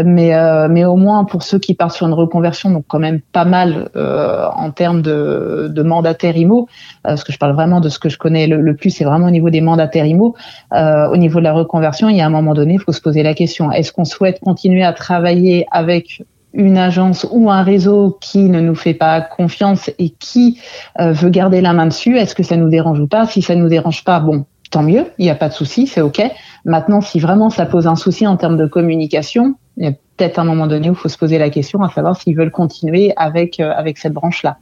mais 0.03 0.35
euh, 0.35 0.69
mais 0.71 0.85
au 0.85 0.97
moins 0.97 1.25
pour 1.25 1.43
ceux 1.43 1.59
qui 1.59 1.75
partent 1.75 1.95
sur 1.95 2.07
une 2.07 2.15
reconversion, 2.15 2.71
donc 2.71 2.85
quand 2.87 2.99
même 2.99 3.21
pas 3.21 3.45
mal 3.45 3.91
euh, 3.97 4.47
en 4.55 4.71
termes 4.71 5.03
de, 5.03 5.69
de 5.71 5.83
mandataires 5.83 6.37
IMO, 6.37 6.63
euh, 6.63 6.65
parce 7.03 7.25
que 7.25 7.33
je 7.33 7.39
parle 7.39 7.53
vraiment 7.53 7.81
de 7.81 7.89
ce 7.89 7.99
que 7.99 8.09
je 8.09 8.17
connais 8.17 8.47
le, 8.47 8.77
plus, 8.77 8.91
c'est 8.91 9.05
vraiment 9.05 9.27
au 9.27 9.33
niveau 9.33 9.51
des 9.51 9.61
mandataires 9.61 10.07
IMO. 10.07 10.35
Euh, 10.73 11.09
au 11.09 11.17
niveau 11.17 11.41
de 11.41 11.45
la 11.45 11.53
reconversion, 11.53 12.09
il 12.09 12.17
y 12.17 12.21
a 12.21 12.27
un 12.27 12.31
moment 12.31 12.55
donné, 12.55 12.75
il 12.75 12.81
faut 12.81 12.93
se 12.93 13.01
poser 13.01 13.23
la 13.23 13.35
question 13.35 13.73
est-ce 13.73 13.93
qu'on 13.93 14.05
souhaite 14.05 14.41
continuer 14.41 14.85
à 14.85 14.93
travailler 14.93 15.67
avec 15.71 16.23
une 16.55 16.79
agence 16.79 17.27
ou 17.31 17.51
un 17.51 17.63
réseau 17.63 18.17
qui 18.21 18.49
ne 18.49 18.61
nous 18.61 18.75
fait 18.75 18.95
pas 18.95 19.21
confiance 19.21 19.91
et 19.99 20.11
qui 20.11 20.61
euh, 21.01 21.13
veut 21.13 21.29
garder 21.29 21.61
la 21.61 21.73
main 21.73 21.87
dessus, 21.87 22.17
est-ce 22.17 22.35
que 22.35 22.43
ça 22.43 22.57
nous 22.57 22.69
dérange 22.69 23.01
ou 23.01 23.07
pas? 23.07 23.27
Si 23.27 23.43
ça 23.43 23.55
nous 23.57 23.69
dérange 23.69 24.05
pas, 24.05 24.21
bon, 24.21 24.47
tant 24.71 24.83
mieux, 24.83 25.07
il 25.19 25.25
n'y 25.25 25.31
a 25.31 25.35
pas 25.35 25.49
de 25.49 25.55
souci, 25.55 25.87
c'est 25.87 26.01
ok. 26.01 26.23
Maintenant, 26.65 27.01
si 27.01 27.21
vraiment 27.21 27.51
ça 27.51 27.67
pose 27.67 27.87
un 27.87 27.97
souci 27.97 28.27
en 28.27 28.37
termes 28.37 28.57
de 28.57 28.67
communication, 28.67 29.57
il 29.77 29.85
y 29.85 29.89
a 29.89 29.93
peut-être 29.93 30.39
un 30.39 30.45
moment 30.45 30.69
donné 30.69 30.89
où 30.89 30.93
il 30.93 30.99
faut 30.99 31.09
se 31.09 31.19
poser 31.19 31.39
la 31.39 31.51
question 31.51 31.83
à 31.83 31.91
savoir 31.91 32.17
s'ils 32.17 32.37
veulent 32.37 32.53
continuer 32.53 33.13
avec 33.17 33.59
euh, 33.59 33.73
cette 33.97 34.13
branche-là. 34.13 34.57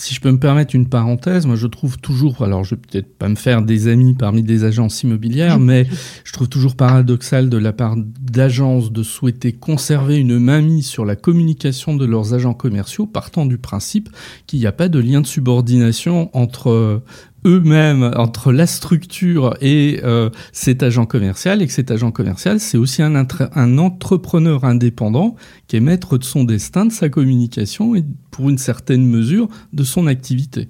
Si 0.00 0.14
je 0.14 0.20
peux 0.22 0.32
me 0.32 0.38
permettre 0.38 0.74
une 0.74 0.88
parenthèse, 0.88 1.44
moi 1.44 1.56
je 1.56 1.66
trouve 1.66 1.98
toujours, 1.98 2.40
alors 2.42 2.64
je 2.64 2.74
vais 2.74 2.80
peut-être 2.80 3.18
pas 3.18 3.28
me 3.28 3.34
faire 3.34 3.60
des 3.60 3.86
amis 3.86 4.14
parmi 4.14 4.42
des 4.42 4.64
agences 4.64 5.02
immobilières, 5.02 5.60
mais 5.60 5.86
je 6.24 6.32
trouve 6.32 6.48
toujours 6.48 6.74
paradoxal 6.74 7.50
de 7.50 7.58
la 7.58 7.74
part 7.74 7.96
d'agences 7.98 8.92
de 8.92 9.02
souhaiter 9.02 9.52
conserver 9.52 10.16
une 10.16 10.38
mainmise 10.38 10.86
sur 10.86 11.04
la 11.04 11.16
communication 11.16 11.96
de 11.96 12.06
leurs 12.06 12.32
agents 12.32 12.54
commerciaux, 12.54 13.04
partant 13.04 13.44
du 13.44 13.58
principe 13.58 14.08
qu'il 14.46 14.58
n'y 14.60 14.66
a 14.66 14.72
pas 14.72 14.88
de 14.88 14.98
lien 14.98 15.20
de 15.20 15.26
subordination 15.26 16.30
entre 16.34 17.02
eux-mêmes 17.46 18.10
entre 18.16 18.52
la 18.52 18.66
structure 18.66 19.56
et 19.60 20.00
euh, 20.04 20.30
cet 20.52 20.82
agent 20.82 21.06
commercial 21.06 21.62
et 21.62 21.66
que 21.66 21.72
cet 21.72 21.90
agent 21.90 22.10
commercial 22.10 22.60
c'est 22.60 22.78
aussi 22.78 23.02
un, 23.02 23.14
un 23.54 23.78
entrepreneur 23.78 24.64
indépendant 24.64 25.36
qui 25.66 25.76
est 25.76 25.80
maître 25.80 26.18
de 26.18 26.24
son 26.24 26.44
destin, 26.44 26.86
de 26.86 26.92
sa 26.92 27.08
communication 27.08 27.94
et 27.94 28.04
pour 28.30 28.50
une 28.50 28.58
certaine 28.58 29.06
mesure 29.06 29.48
de 29.72 29.84
son 29.84 30.06
activité. 30.06 30.68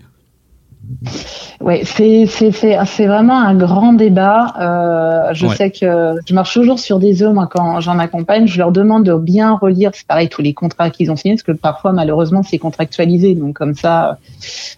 Oui, 1.60 1.80
c'est 1.84 2.26
c'est 2.26 3.06
vraiment 3.06 3.38
un 3.38 3.54
grand 3.54 3.92
débat. 3.92 4.54
Euh, 4.58 5.34
je 5.34 5.46
sais 5.48 5.70
que 5.70 6.14
je 6.26 6.34
marche 6.34 6.54
toujours 6.54 6.78
sur 6.78 6.98
des 6.98 7.22
œufs 7.22 7.34
moi 7.34 7.48
quand 7.50 7.80
j'en 7.80 7.98
accompagne. 7.98 8.46
Je 8.46 8.58
leur 8.58 8.72
demande 8.72 9.04
de 9.04 9.14
bien 9.14 9.54
relire, 9.54 9.90
c'est 9.92 10.06
pareil 10.06 10.28
tous 10.28 10.42
les 10.42 10.54
contrats 10.54 10.90
qu'ils 10.90 11.10
ont 11.10 11.16
signés, 11.16 11.34
parce 11.34 11.42
que 11.42 11.52
parfois 11.52 11.92
malheureusement 11.92 12.42
c'est 12.42 12.58
contractualisé, 12.58 13.34
donc 13.34 13.56
comme 13.56 13.74
ça 13.74 14.18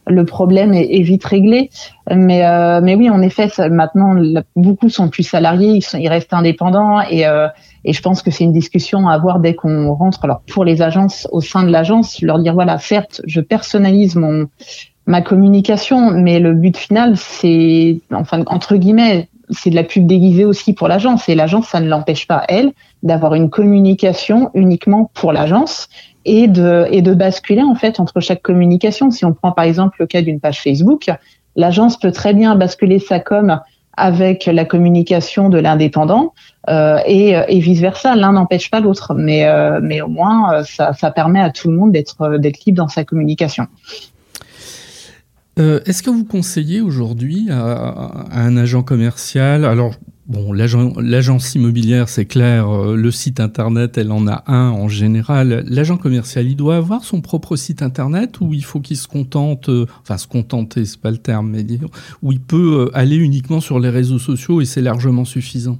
le 0.07 0.25
problème 0.25 0.75
est, 0.75 1.03
vite 1.03 1.25
réglé. 1.25 1.71
Mais 2.11 2.45
euh, 2.45 2.81
mais 2.83 2.97
oui, 2.97 3.09
en 3.11 3.23
effet, 3.23 3.49
maintenant 3.71 4.17
beaucoup 4.57 4.89
sont 4.89 5.09
plus 5.09 5.23
salariés, 5.23 5.71
ils, 5.75 5.83
sont, 5.83 5.99
ils 5.99 6.09
restent 6.09 6.35
indépendants 6.35 7.01
et 7.01 7.27
euh, 7.27 7.47
et 7.85 7.93
je 7.93 8.03
pense 8.03 8.23
que 8.23 8.31
c'est 8.31 8.45
une 8.45 8.53
discussion 8.53 9.09
à 9.09 9.15
avoir 9.15 9.41
dès 9.41 9.55
qu'on 9.55 9.93
rentre. 9.95 10.25
Alors 10.25 10.43
pour 10.53 10.65
les 10.65 10.83
agences 10.83 11.29
au 11.33 11.41
sein 11.41 11.63
de 11.63 11.71
l'agence, 11.71 12.21
leur 12.23 12.39
dire 12.39 12.55
voilà, 12.55 12.79
certes, 12.79 13.23
je 13.27 13.41
personnalise 13.41 14.17
mon 14.17 14.49
ma 15.07 15.21
communication, 15.23 16.11
mais 16.13 16.39
le 16.39 16.55
but 16.55 16.77
final, 16.77 17.17
c'est, 17.17 18.01
enfin, 18.13 18.45
entre 18.47 18.77
guillemets, 18.77 19.29
c'est 19.51 19.71
de 19.71 19.75
la 19.75 19.85
pub 19.85 20.07
déguisée 20.07 20.45
aussi 20.45 20.73
pour 20.73 20.89
l'agence. 20.89 21.29
Et 21.29 21.35
l'agence, 21.35 21.69
ça 21.69 21.81
ne 21.81 21.89
l'empêche 21.89 22.27
pas, 22.27 22.45
elle, 22.49 22.73
d'avoir 23.03 23.35
une 23.35 23.51
communication 23.51 24.51
uniquement 24.55 25.11
pour 25.15 25.33
l'agence 25.33 25.89
et 26.25 26.47
de, 26.47 26.87
et 26.91 27.03
de 27.03 27.15
basculer, 27.15 27.63
en 27.63 27.75
fait, 27.75 28.01
entre 28.01 28.21
chaque 28.21 28.43
communication. 28.43 29.11
Si 29.11 29.25
on 29.25 29.33
prend, 29.33 29.53
par 29.53 29.65
exemple, 29.65 29.97
le 29.99 30.07
cas 30.07 30.23
d'une 30.23 30.41
page 30.41 30.61
Facebook, 30.61 31.11
l'agence 31.57 31.99
peut 31.99 32.13
très 32.13 32.33
bien 32.33 32.55
basculer 32.55 32.99
sa 32.99 33.19
com 33.19 33.61
avec 33.95 34.47
la 34.47 34.65
communication 34.65 35.51
de 35.51 35.59
l'indépendant 35.59 36.33
euh, 36.71 36.99
et, 37.05 37.31
et 37.49 37.59
vice 37.59 37.81
versa. 37.81 38.17
L'un 38.17 38.33
n'empêche 38.33 38.71
pas 38.71 38.81
l'autre, 38.81 39.15
mais 39.15 39.45
euh, 39.45 39.81
mais 39.83 40.01
au 40.01 40.09
moins 40.09 40.55
euh, 40.55 40.65
ça, 40.65 40.95
ça 40.95 41.11
permet 41.11 41.41
à 41.41 41.51
tout 41.51 41.71
le 41.71 41.77
monde 41.77 41.93
d'être 41.93 42.17
libre 42.67 42.77
dans 42.77 42.89
sa 42.89 43.05
communication. 43.05 43.67
Euh, 45.59 45.81
est-ce 45.85 46.03
que 46.03 46.11
vous 46.11 46.25
conseillez 46.25 46.81
aujourd'hui 46.81 47.49
à, 47.51 48.27
un 48.33 48.57
agent 48.57 48.83
commercial, 48.83 49.67
alors 49.67 49.93
bon, 50.27 50.51
l'agence 50.53 51.55
immobilière, 51.55 52.09
c'est 52.09 52.25
clair, 52.25 52.71
euh, 52.71 52.97
le 52.97 53.11
site 53.11 53.39
internet, 53.39 53.99
elle 53.99 54.13
en 54.13 54.27
a 54.27 54.45
un 54.47 54.71
en 54.71 54.89
général. 54.89 55.63
L'agent 55.69 55.99
commercial, 55.99 56.47
il 56.47 56.57
doit 56.57 56.77
avoir 56.77 57.05
son 57.05 57.21
propre 57.21 57.57
site 57.57 57.83
internet 57.83 58.41
ou 58.41 58.55
il 58.55 58.65
faut 58.65 58.81
qu'il 58.81 58.97
se 58.97 59.07
contente, 59.07 59.69
euh, 59.69 59.85
enfin 60.01 60.17
se 60.17 60.27
contenter, 60.27 60.87
c'est 60.87 61.01
pas 61.01 61.11
le 61.11 61.19
terme, 61.19 61.51
mais 61.51 61.67
où 62.23 62.33
il 62.33 62.41
peut 62.41 62.91
aller 62.95 63.17
uniquement 63.17 63.61
sur 63.61 63.79
les 63.79 63.91
réseaux 63.91 64.19
sociaux 64.19 64.63
et 64.63 64.65
c'est 64.65 64.83
largement 64.83 65.27
suffisant? 65.27 65.77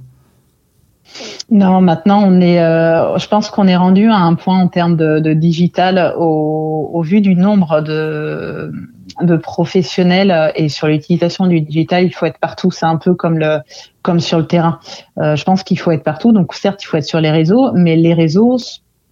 Non, 1.49 1.81
maintenant 1.81 2.23
on 2.25 2.41
est, 2.41 2.57
je 2.57 3.27
pense 3.27 3.49
qu'on 3.51 3.67
est 3.67 3.75
rendu 3.75 4.07
à 4.07 4.17
un 4.17 4.33
point 4.35 4.57
en 4.57 4.67
termes 4.67 4.95
de, 4.95 5.33
digital 5.33 6.13
au, 6.17 7.01
vu 7.03 7.21
du 7.21 7.35
nombre 7.35 7.81
de, 7.81 8.71
de 9.21 9.35
professionnels 9.35 10.31
euh, 10.31 10.51
et 10.55 10.69
sur 10.69 10.87
l'utilisation 10.87 11.47
du 11.47 11.61
digital, 11.61 12.03
il 12.03 12.13
faut 12.13 12.25
être 12.25 12.39
partout. 12.39 12.71
C'est 12.71 12.85
un 12.85 12.97
peu 12.97 13.13
comme 13.13 13.37
le 13.37 13.59
comme 14.01 14.19
sur 14.19 14.37
le 14.37 14.47
terrain. 14.47 14.79
Euh, 15.17 15.35
je 15.35 15.43
pense 15.43 15.63
qu'il 15.63 15.79
faut 15.79 15.91
être 15.91 16.03
partout. 16.03 16.31
Donc 16.31 16.53
certes, 16.53 16.83
il 16.83 16.85
faut 16.87 16.97
être 16.97 17.05
sur 17.05 17.21
les 17.21 17.31
réseaux, 17.31 17.71
mais 17.73 17.95
les 17.95 18.13
réseaux 18.13 18.57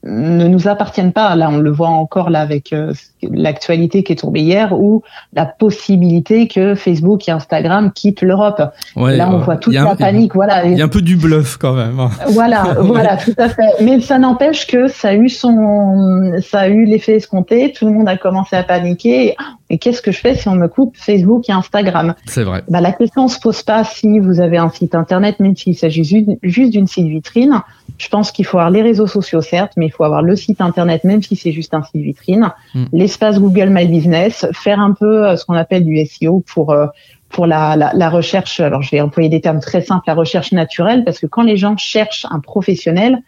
ne 0.03 0.47
nous 0.47 0.67
appartiennent 0.67 1.13
pas. 1.13 1.35
Là, 1.35 1.49
on 1.51 1.57
le 1.57 1.71
voit 1.71 1.89
encore 1.89 2.29
là 2.29 2.41
avec 2.41 2.73
euh, 2.73 2.93
l'actualité 3.21 4.03
qui 4.03 4.13
est 4.13 4.17
tombée 4.17 4.41
hier, 4.41 4.73
ou 4.73 5.03
la 5.33 5.45
possibilité 5.45 6.47
que 6.47 6.75
Facebook 6.75 7.27
et 7.27 7.31
Instagram 7.31 7.91
quittent 7.93 8.21
l'Europe. 8.21 8.61
là, 8.95 9.29
on 9.31 9.39
voit 9.39 9.57
toute 9.57 9.73
la 9.73 9.95
panique. 9.95 10.33
Voilà. 10.33 10.65
Il 10.65 10.77
y 10.77 10.81
a 10.81 10.85
un 10.85 10.89
peu 10.89 11.01
du 11.01 11.17
bluff 11.17 11.57
quand 11.57 11.73
même. 11.73 11.99
Hein. 11.99 12.09
Voilà, 12.29 12.63
voilà, 12.79 13.17
tout 13.17 13.35
à 13.37 13.49
fait. 13.49 13.83
Mais 13.83 14.01
ça 14.01 14.17
n'empêche 14.17 14.65
que 14.67 14.87
ça 14.87 15.09
a 15.09 15.13
eu 15.13 15.29
son, 15.29 16.33
ça 16.41 16.61
a 16.61 16.67
eu 16.67 16.85
l'effet 16.85 17.15
escompté. 17.15 17.71
Tout 17.71 17.85
le 17.85 17.93
monde 17.93 18.09
a 18.09 18.17
commencé 18.17 18.55
à 18.55 18.63
paniquer. 18.63 19.35
Et 19.69 19.77
qu'est-ce 19.77 20.01
que 20.01 20.11
je 20.11 20.19
fais 20.19 20.35
si 20.35 20.49
on 20.49 20.55
me 20.55 20.67
coupe 20.67 20.97
Facebook 20.97 21.47
et 21.47 21.53
Instagram? 21.53 22.15
C'est 22.25 22.43
vrai. 22.43 22.63
Bah, 22.67 22.81
la 22.81 22.91
question 22.91 23.27
se 23.27 23.39
pose 23.39 23.63
pas 23.63 23.83
si 23.83 24.19
vous 24.19 24.41
avez 24.41 24.57
un 24.57 24.69
site 24.69 24.95
internet, 24.95 25.39
même 25.39 25.55
s'il 25.55 25.77
s'agit 25.77 26.03
juste 26.43 26.71
d'une 26.71 26.87
site 26.87 27.07
vitrine. 27.07 27.61
Je 27.97 28.09
pense 28.09 28.31
qu'il 28.31 28.45
faut 28.45 28.57
avoir 28.57 28.71
les 28.71 28.81
réseaux 28.81 29.07
sociaux, 29.07 29.41
certes, 29.41 29.73
mais 29.77 29.90
il 29.91 29.95
faut 29.95 30.03
avoir 30.03 30.21
le 30.21 30.35
site 30.35 30.61
internet, 30.61 31.03
même 31.03 31.21
si 31.21 31.35
c'est 31.35 31.51
juste 31.51 31.73
un 31.73 31.83
site 31.83 32.01
vitrine. 32.01 32.51
Hmm. 32.73 32.85
L'espace 32.93 33.39
Google 33.39 33.69
My 33.69 33.85
Business, 33.87 34.47
faire 34.53 34.79
un 34.79 34.93
peu 34.93 35.27
euh, 35.27 35.35
ce 35.35 35.45
qu'on 35.45 35.53
appelle 35.53 35.85
du 35.85 36.03
SEO 36.05 36.43
pour 36.47 36.71
euh, 36.71 36.87
pour 37.29 37.45
la, 37.45 37.77
la, 37.77 37.91
la, 37.93 38.09
recherche. 38.09 38.59
Alors, 38.59 38.81
je 38.81 38.91
vais 38.91 38.99
employer 38.99 39.29
des 39.29 39.39
termes 39.39 39.61
très 39.61 39.81
simples, 39.81 40.03
la 40.07 40.15
recherche 40.15 40.51
naturelle, 40.51 41.05
parce 41.05 41.17
que 41.17 41.27
quand 41.27 41.43
les 41.43 41.55
gens 41.55 41.77
cherchent 41.77 42.25
un 42.29 42.41
professionnel, 42.41 43.21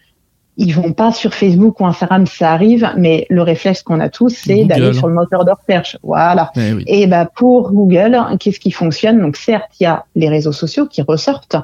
ils 0.58 0.74
vont 0.74 0.94
pas 0.94 1.12
sur 1.12 1.34
Facebook 1.34 1.80
ou 1.80 1.86
Instagram, 1.86 2.26
ça 2.28 2.52
arrive, 2.52 2.92
mais 2.98 3.26
le 3.30 3.42
réflexe 3.42 3.82
qu'on 3.82 4.00
a 4.00 4.10
tous, 4.10 4.30
c'est 4.30 4.66
d'aller 4.66 4.94
sur 4.94 5.08
le 5.08 5.14
moteur 5.14 5.46
de 5.46 5.52
recherche. 5.52 5.98
Voilà. 6.04 6.52
Eh 6.56 7.04
Et 7.04 7.08
bah 7.08 7.26
pour 7.26 7.72
Google, 7.72 8.20
qu'est-ce 8.40 8.60
qui 8.60 8.72
fonctionne? 8.72 9.20
Donc 9.20 9.36
certes, 9.36 9.72
il 9.80 9.84
y 9.84 9.88
a 9.88 10.06
les 10.16 10.30
réseaux 10.30 10.52
sociaux 10.52 10.86
qui 10.86 11.02
ressortent, 11.02 11.56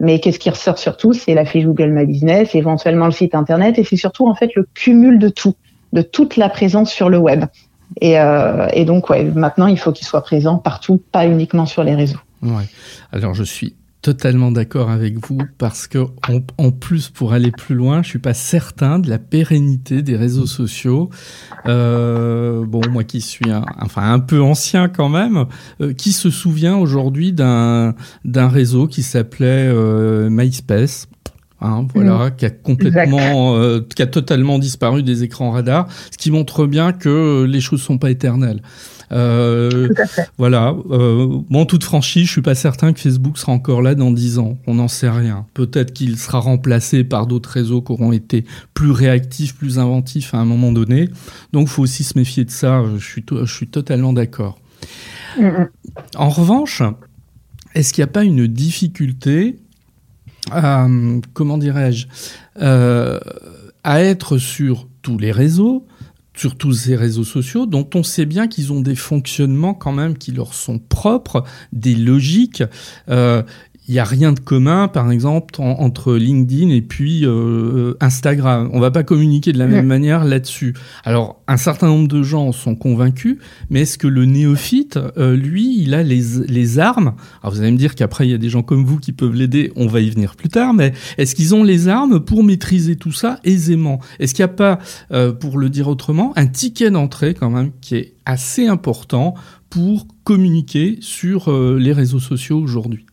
mais 0.00 0.20
qu'est-ce 0.20 0.38
qui 0.38 0.50
ressort 0.50 0.78
surtout 0.78 1.12
C'est 1.12 1.34
la 1.34 1.44
fiche 1.44 1.64
Google 1.64 1.90
My 1.90 2.06
Business, 2.06 2.54
éventuellement 2.54 3.06
le 3.06 3.12
site 3.12 3.34
internet, 3.34 3.78
et 3.78 3.84
c'est 3.84 3.96
surtout 3.96 4.26
en 4.26 4.34
fait 4.34 4.54
le 4.54 4.68
cumul 4.74 5.18
de 5.18 5.28
tout, 5.28 5.54
de 5.92 6.02
toute 6.02 6.36
la 6.36 6.48
présence 6.48 6.92
sur 6.92 7.08
le 7.08 7.18
web. 7.18 7.44
Et, 8.00 8.18
euh, 8.18 8.68
et 8.72 8.84
donc 8.84 9.10
ouais, 9.10 9.24
maintenant 9.24 9.66
il 9.66 9.78
faut 9.78 9.92
qu'il 9.92 10.06
soit 10.06 10.22
présent 10.22 10.58
partout, 10.58 11.00
pas 11.12 11.26
uniquement 11.26 11.66
sur 11.66 11.84
les 11.84 11.94
réseaux. 11.94 12.18
Ouais. 12.42 12.64
Alors 13.12 13.34
je 13.34 13.44
suis 13.44 13.74
totalement 14.06 14.52
d'accord 14.52 14.88
avec 14.88 15.26
vous 15.26 15.40
parce 15.58 15.88
que 15.88 15.98
en, 16.58 16.70
plus 16.70 17.08
pour 17.08 17.32
aller 17.32 17.50
plus 17.50 17.74
loin, 17.74 18.04
je 18.04 18.08
suis 18.10 18.20
pas 18.20 18.34
certain 18.34 19.00
de 19.00 19.10
la 19.10 19.18
pérennité 19.18 20.00
des 20.00 20.14
réseaux 20.14 20.46
sociaux. 20.46 21.10
Euh, 21.66 22.64
bon, 22.64 22.82
moi 22.88 23.02
qui 23.02 23.20
suis 23.20 23.50
un, 23.50 23.64
enfin 23.80 24.12
un 24.12 24.20
peu 24.20 24.40
ancien 24.40 24.88
quand 24.88 25.08
même, 25.08 25.46
euh, 25.80 25.92
qui 25.92 26.12
se 26.12 26.30
souvient 26.30 26.76
aujourd'hui 26.76 27.32
d'un 27.32 27.96
d'un 28.24 28.46
réseau 28.46 28.86
qui 28.86 29.02
s'appelait 29.02 29.66
euh, 29.66 30.30
MySpace. 30.30 31.08
Hein, 31.60 31.88
voilà, 31.92 32.26
mm. 32.28 32.36
qui 32.36 32.46
a 32.46 32.50
complètement, 32.50 33.56
euh, 33.56 33.80
qui 33.80 34.02
a 34.02 34.06
totalement 34.06 34.60
disparu 34.60 35.02
des 35.02 35.24
écrans 35.24 35.50
radars, 35.50 35.88
ce 36.12 36.16
qui 36.16 36.30
montre 36.30 36.66
bien 36.66 36.92
que 36.92 37.42
les 37.42 37.60
choses 37.60 37.82
sont 37.82 37.98
pas 37.98 38.10
éternelles. 38.10 38.62
Euh, 39.12 39.88
voilà. 40.38 40.74
Euh, 40.90 41.40
bon, 41.48 41.64
toute 41.64 41.84
franchise, 41.84 42.26
je 42.26 42.32
suis 42.32 42.42
pas 42.42 42.54
certain 42.54 42.92
que 42.92 43.00
Facebook 43.00 43.38
sera 43.38 43.52
encore 43.52 43.82
là 43.82 43.94
dans 43.94 44.10
10 44.10 44.38
ans. 44.38 44.58
On 44.66 44.74
n'en 44.74 44.88
sait 44.88 45.10
rien. 45.10 45.46
Peut-être 45.54 45.92
qu'il 45.92 46.18
sera 46.18 46.38
remplacé 46.38 47.04
par 47.04 47.26
d'autres 47.26 47.50
réseaux 47.50 47.82
qui 47.82 47.92
auront 47.92 48.12
été 48.12 48.44
plus 48.74 48.90
réactifs, 48.90 49.54
plus 49.54 49.78
inventifs 49.78 50.34
à 50.34 50.38
un 50.38 50.44
moment 50.44 50.72
donné. 50.72 51.08
Donc, 51.52 51.68
faut 51.68 51.82
aussi 51.82 52.04
se 52.04 52.18
méfier 52.18 52.44
de 52.44 52.50
ça. 52.50 52.82
Je 52.96 53.04
suis, 53.04 53.24
je 53.30 53.52
suis 53.52 53.68
totalement 53.68 54.12
d'accord. 54.12 54.58
En 56.16 56.28
revanche, 56.28 56.82
est-ce 57.74 57.92
qu'il 57.92 58.02
n'y 58.02 58.08
a 58.08 58.12
pas 58.12 58.24
une 58.24 58.46
difficulté, 58.46 59.58
euh, 60.54 61.20
comment 61.34 61.58
dirais-je, 61.58 62.06
euh, 62.60 63.20
à 63.84 64.02
être 64.02 64.38
sur 64.38 64.88
tous 65.02 65.18
les 65.18 65.30
réseaux, 65.30 65.86
sur 66.36 66.56
tous 66.56 66.72
ces 66.72 66.96
réseaux 66.96 67.24
sociaux, 67.24 67.66
dont 67.66 67.88
on 67.94 68.02
sait 68.02 68.26
bien 68.26 68.46
qu'ils 68.46 68.72
ont 68.72 68.80
des 68.80 68.94
fonctionnements 68.94 69.74
quand 69.74 69.92
même 69.92 70.16
qui 70.16 70.32
leur 70.32 70.54
sont 70.54 70.78
propres, 70.78 71.42
des 71.72 71.94
logiques. 71.94 72.62
Euh, 73.08 73.42
il 73.88 73.92
n'y 73.92 74.00
a 74.00 74.04
rien 74.04 74.32
de 74.32 74.40
commun, 74.40 74.88
par 74.88 75.12
exemple, 75.12 75.54
entre 75.60 76.16
LinkedIn 76.16 76.70
et 76.70 76.82
puis 76.82 77.24
euh, 77.24 77.94
Instagram. 78.00 78.68
On 78.72 78.80
va 78.80 78.90
pas 78.90 79.04
communiquer 79.04 79.52
de 79.52 79.58
la 79.58 79.68
même 79.68 79.86
manière 79.86 80.24
là-dessus. 80.24 80.74
Alors, 81.04 81.40
un 81.46 81.56
certain 81.56 81.86
nombre 81.86 82.08
de 82.08 82.22
gens 82.24 82.50
sont 82.50 82.74
convaincus, 82.74 83.38
mais 83.70 83.82
est-ce 83.82 83.96
que 83.96 84.08
le 84.08 84.24
néophyte, 84.24 84.98
euh, 85.18 85.36
lui, 85.36 85.80
il 85.80 85.94
a 85.94 86.02
les, 86.02 86.22
les 86.48 86.78
armes? 86.80 87.14
Alors, 87.42 87.54
vous 87.54 87.60
allez 87.60 87.70
me 87.70 87.76
dire 87.76 87.94
qu'après, 87.94 88.26
il 88.26 88.30
y 88.30 88.34
a 88.34 88.38
des 88.38 88.48
gens 88.48 88.62
comme 88.62 88.84
vous 88.84 88.98
qui 88.98 89.12
peuvent 89.12 89.34
l'aider, 89.34 89.72
on 89.76 89.86
va 89.86 90.00
y 90.00 90.10
venir 90.10 90.34
plus 90.34 90.48
tard, 90.48 90.74
mais 90.74 90.92
est-ce 91.16 91.36
qu'ils 91.36 91.54
ont 91.54 91.62
les 91.62 91.86
armes 91.86 92.18
pour 92.18 92.42
maîtriser 92.42 92.96
tout 92.96 93.12
ça 93.12 93.38
aisément? 93.44 94.00
Est-ce 94.18 94.34
qu'il 94.34 94.44
n'y 94.44 94.50
a 94.50 94.54
pas, 94.54 94.80
euh, 95.12 95.32
pour 95.32 95.58
le 95.58 95.70
dire 95.70 95.86
autrement, 95.86 96.32
un 96.34 96.48
ticket 96.48 96.90
d'entrée 96.90 97.34
quand 97.34 97.50
même 97.50 97.70
qui 97.80 97.94
est 97.94 98.14
assez 98.24 98.66
important 98.66 99.34
pour 99.70 100.08
communiquer 100.24 100.98
sur 101.00 101.52
les 101.52 101.92
réseaux 101.92 102.18
sociaux 102.18 102.58
aujourd'hui? 102.58 103.06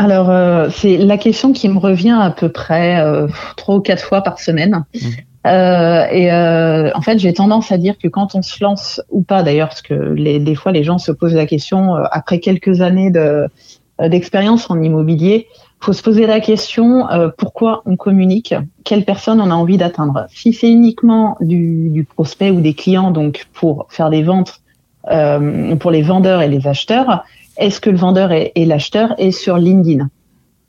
Alors, 0.00 0.30
euh, 0.30 0.68
c'est 0.70 0.96
la 0.96 1.18
question 1.18 1.52
qui 1.52 1.68
me 1.68 1.78
revient 1.78 2.16
à 2.18 2.30
peu 2.30 2.48
près 2.48 3.00
euh, 3.00 3.26
trois 3.56 3.76
ou 3.76 3.80
quatre 3.80 4.04
fois 4.04 4.22
par 4.22 4.38
semaine. 4.38 4.84
Mmh. 4.94 4.98
Euh, 5.46 6.06
et 6.10 6.32
euh, 6.32 6.90
en 6.94 7.00
fait, 7.00 7.18
j'ai 7.18 7.32
tendance 7.32 7.72
à 7.72 7.78
dire 7.78 7.96
que 7.98 8.08
quand 8.08 8.34
on 8.34 8.42
se 8.42 8.62
lance 8.62 9.00
ou 9.10 9.22
pas, 9.22 9.42
d'ailleurs, 9.42 9.68
parce 9.68 9.82
que 9.82 9.94
les, 9.94 10.38
des 10.40 10.54
fois 10.54 10.72
les 10.72 10.84
gens 10.84 10.98
se 10.98 11.12
posent 11.12 11.34
la 11.34 11.46
question 11.46 11.96
euh, 11.96 12.04
après 12.10 12.40
quelques 12.40 12.80
années 12.80 13.10
de 13.10 13.48
d'expérience 14.00 14.70
en 14.70 14.80
immobilier, 14.80 15.48
faut 15.80 15.92
se 15.92 16.04
poser 16.04 16.28
la 16.28 16.38
question 16.38 17.08
pourquoi 17.36 17.82
on 17.84 17.96
communique, 17.96 18.54
quelle 18.84 19.04
personne 19.04 19.40
on 19.40 19.50
a 19.50 19.54
envie 19.54 19.76
d'atteindre. 19.76 20.26
Si 20.32 20.52
c'est 20.52 20.70
uniquement 20.70 21.36
du, 21.40 21.88
du, 21.90 22.04
prospect 22.04 22.52
ou 22.52 22.60
des 22.60 22.74
clients, 22.74 23.10
donc 23.10 23.48
pour 23.52 23.88
faire 23.88 24.08
des 24.08 24.22
ventes 24.22 24.60
pour 25.80 25.90
les 25.90 26.02
vendeurs 26.02 26.42
et 26.42 26.48
les 26.48 26.68
acheteurs, 26.68 27.24
est-ce 27.58 27.80
que 27.80 27.90
le 27.90 27.96
vendeur 27.96 28.32
et, 28.32 28.52
l'acheteur 28.56 29.14
est 29.18 29.32
sur 29.32 29.58
LinkedIn. 29.58 30.08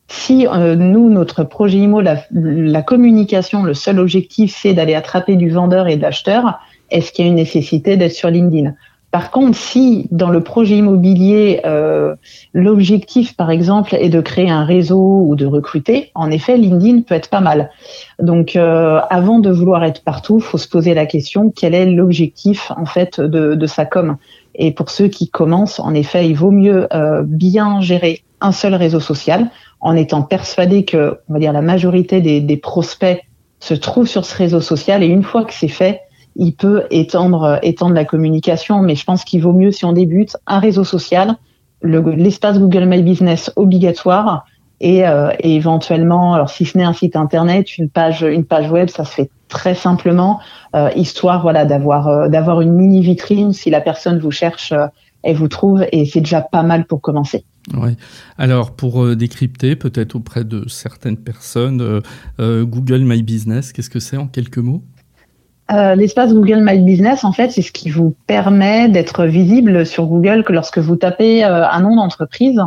Si 0.08 0.48
euh, 0.48 0.76
nous, 0.76 1.10
notre 1.10 1.44
projet 1.44 1.78
IMO, 1.78 2.02
la, 2.02 2.82
communication, 2.82 3.64
le 3.64 3.76
seul 3.76 4.00
objectif, 4.00 4.58
c'est 4.60 4.74
d'aller 4.74 4.96
attraper 4.96 5.36
du 5.36 5.50
vendeur 5.50 5.88
et 5.88 5.98
de 5.98 6.02
l'acheteur, 6.02 6.60
est-ce 6.90 7.12
qu'il 7.12 7.26
y 7.26 7.28
a 7.28 7.32
une 7.32 7.38
nécessité 7.38 7.96
d'être 7.96 8.14
sur 8.14 8.30
LinkedIn? 8.30 8.74
Par 9.12 9.32
contre, 9.32 9.58
si 9.58 10.08
dans 10.12 10.30
le 10.30 10.42
projet 10.42 10.78
immobilier, 10.78 11.62
euh, 11.66 12.16
l'objectif, 12.54 13.36
par 13.36 13.50
exemple, 13.50 13.96
est 13.96 14.10
de 14.10 14.22
créer 14.22 14.52
un 14.52 14.66
réseau 14.66 15.26
ou 15.28 15.36
de 15.36 15.48
recruter, 15.48 16.12
en 16.14 16.30
effet, 16.30 16.58
LinkedIn 16.58 17.02
peut 17.02 17.16
être 17.16 17.30
pas 17.30 17.42
mal. 17.42 17.72
Donc, 18.20 18.56
euh, 18.56 19.00
avant 19.10 19.40
de 19.40 19.50
vouloir 19.50 19.84
être 19.84 20.04
partout, 20.04 20.40
faut 20.40 20.60
se 20.60 20.68
poser 20.68 20.94
la 20.94 21.08
question 21.08 21.52
quel 21.56 21.74
est 21.74 21.88
l'objectif 21.88 22.72
en 22.78 22.86
fait 22.86 23.20
de, 23.20 23.56
de 23.56 23.66
sa 23.66 23.86
com? 23.86 24.18
Et 24.56 24.72
pour 24.72 24.90
ceux 24.90 25.08
qui 25.08 25.30
commencent, 25.30 25.80
en 25.80 25.94
effet, 25.94 26.28
il 26.28 26.36
vaut 26.36 26.52
mieux 26.52 26.88
euh, 26.94 27.24
bien 27.26 27.82
gérer 27.82 28.24
un 28.42 28.52
seul 28.52 28.76
réseau 28.76 29.00
social 29.00 29.50
en 29.82 29.96
étant 29.96 30.22
persuadé 30.22 30.86
que, 30.86 31.20
on 31.30 31.34
va 31.34 31.40
dire, 31.40 31.54
la 31.54 31.62
majorité 31.62 32.22
des, 32.22 32.42
des 32.42 32.58
prospects 32.58 33.22
se 33.60 33.74
trouvent 33.74 34.08
sur 34.08 34.26
ce 34.26 34.36
réseau 34.36 34.62
social 34.62 35.04
et 35.04 35.08
une 35.08 35.24
fois 35.24 35.46
que 35.46 35.54
c'est 35.54 35.68
fait, 35.68 36.02
il 36.36 36.54
peut 36.54 36.84
étendre, 36.92 37.60
étendre 37.64 37.94
la 37.94 38.06
communication. 38.06 38.82
Mais 38.82 38.96
je 38.96 39.04
pense 39.04 39.24
qu'il 39.24 39.42
vaut 39.42 39.54
mieux 39.54 39.72
si 39.72 39.86
on 39.86 39.94
débute 39.94 40.38
un 40.48 40.60
réseau 40.60 40.84
social, 40.84 41.36
l'espace 41.82 42.60
Google 42.60 42.86
My 42.86 43.02
Business 43.02 43.52
obligatoire 43.56 44.46
et, 44.80 45.06
euh, 45.08 45.32
et, 45.40 45.56
éventuellement, 45.56 46.34
alors 46.34 46.50
si 46.50 46.66
ce 46.66 46.78
n'est 46.78 46.84
un 46.84 46.94
site 46.94 47.16
internet, 47.16 47.78
une 47.78 47.90
page, 47.90 48.22
une 48.22 48.46
page 48.46 48.72
web, 48.72 48.90
ça 48.90 49.04
se 49.04 49.14
fait 49.14 49.30
très 49.50 49.76
simplement, 49.76 50.40
euh, 50.76 50.90
histoire 50.96 51.42
voilà 51.42 51.66
d'avoir 51.66 52.08
euh, 52.08 52.30
d'avoir 52.30 52.62
une 52.62 52.74
mini 52.74 53.02
vitrine. 53.02 53.52
Si 53.52 53.70
la 53.70 53.82
personne 53.82 54.20
vous 54.20 54.32
cherche, 54.32 54.72
euh, 54.72 54.86
elle 55.24 55.36
vous 55.36 55.50
trouve 55.50 55.86
et 55.92 56.06
c'est 56.06 56.22
déjà 56.22 56.42
pas 56.42 56.64
mal 56.64 56.86
pour 56.86 57.02
commencer. 57.02 57.44
Alors 58.38 58.72
pour 58.72 59.16
décrypter 59.18 59.76
peut-être 59.76 60.16
auprès 60.16 60.46
de 60.46 60.68
certaines 60.70 61.18
personnes, 61.18 62.02
Google 62.40 63.02
My 63.02 63.22
Business, 63.22 63.74
qu'est-ce 63.74 63.90
que 63.90 64.00
c'est 64.00 64.16
en 64.16 64.28
quelques 64.28 64.60
mots? 64.60 64.82
L'espace 65.70 66.34
Google 66.34 66.62
My 66.64 66.80
Business, 66.80 67.26
en 67.26 67.34
fait, 67.34 67.52
c'est 67.52 67.62
ce 67.62 67.74
qui 67.74 67.90
vous 67.90 68.16
permet 68.28 68.88
d'être 68.88 69.26
visible 69.26 69.86
sur 69.86 70.06
Google 70.06 70.46
que 70.46 70.54
lorsque 70.54 70.80
vous 70.80 70.96
tapez 70.96 71.44
un 71.44 71.82
nom 71.82 71.98
d'entreprise 71.98 72.62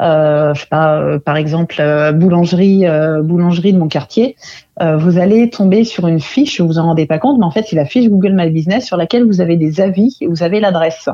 euh, 0.00 0.54
je 0.54 0.60
sais 0.60 0.66
pas, 0.68 1.00
euh, 1.00 1.18
par 1.18 1.36
exemple 1.36 1.76
euh, 1.80 2.12
boulangerie, 2.12 2.86
euh, 2.86 3.22
boulangerie 3.22 3.72
de 3.72 3.78
mon 3.78 3.88
quartier, 3.88 4.36
vous 4.78 5.18
allez 5.18 5.48
tomber 5.48 5.84
sur 5.84 6.06
une 6.06 6.20
fiche, 6.20 6.60
vous 6.60 6.66
vous 6.66 6.78
en 6.78 6.84
rendez 6.84 7.06
pas 7.06 7.18
compte, 7.18 7.38
mais 7.38 7.46
en 7.46 7.50
fait 7.50 7.64
c'est 7.66 7.76
la 7.76 7.86
fiche 7.86 8.10
Google 8.10 8.34
My 8.34 8.50
Business 8.50 8.84
sur 8.84 8.98
laquelle 8.98 9.24
vous 9.24 9.40
avez 9.40 9.56
des 9.56 9.80
avis 9.80 10.18
et 10.20 10.26
vous 10.26 10.42
avez 10.42 10.60
l'adresse. 10.60 11.08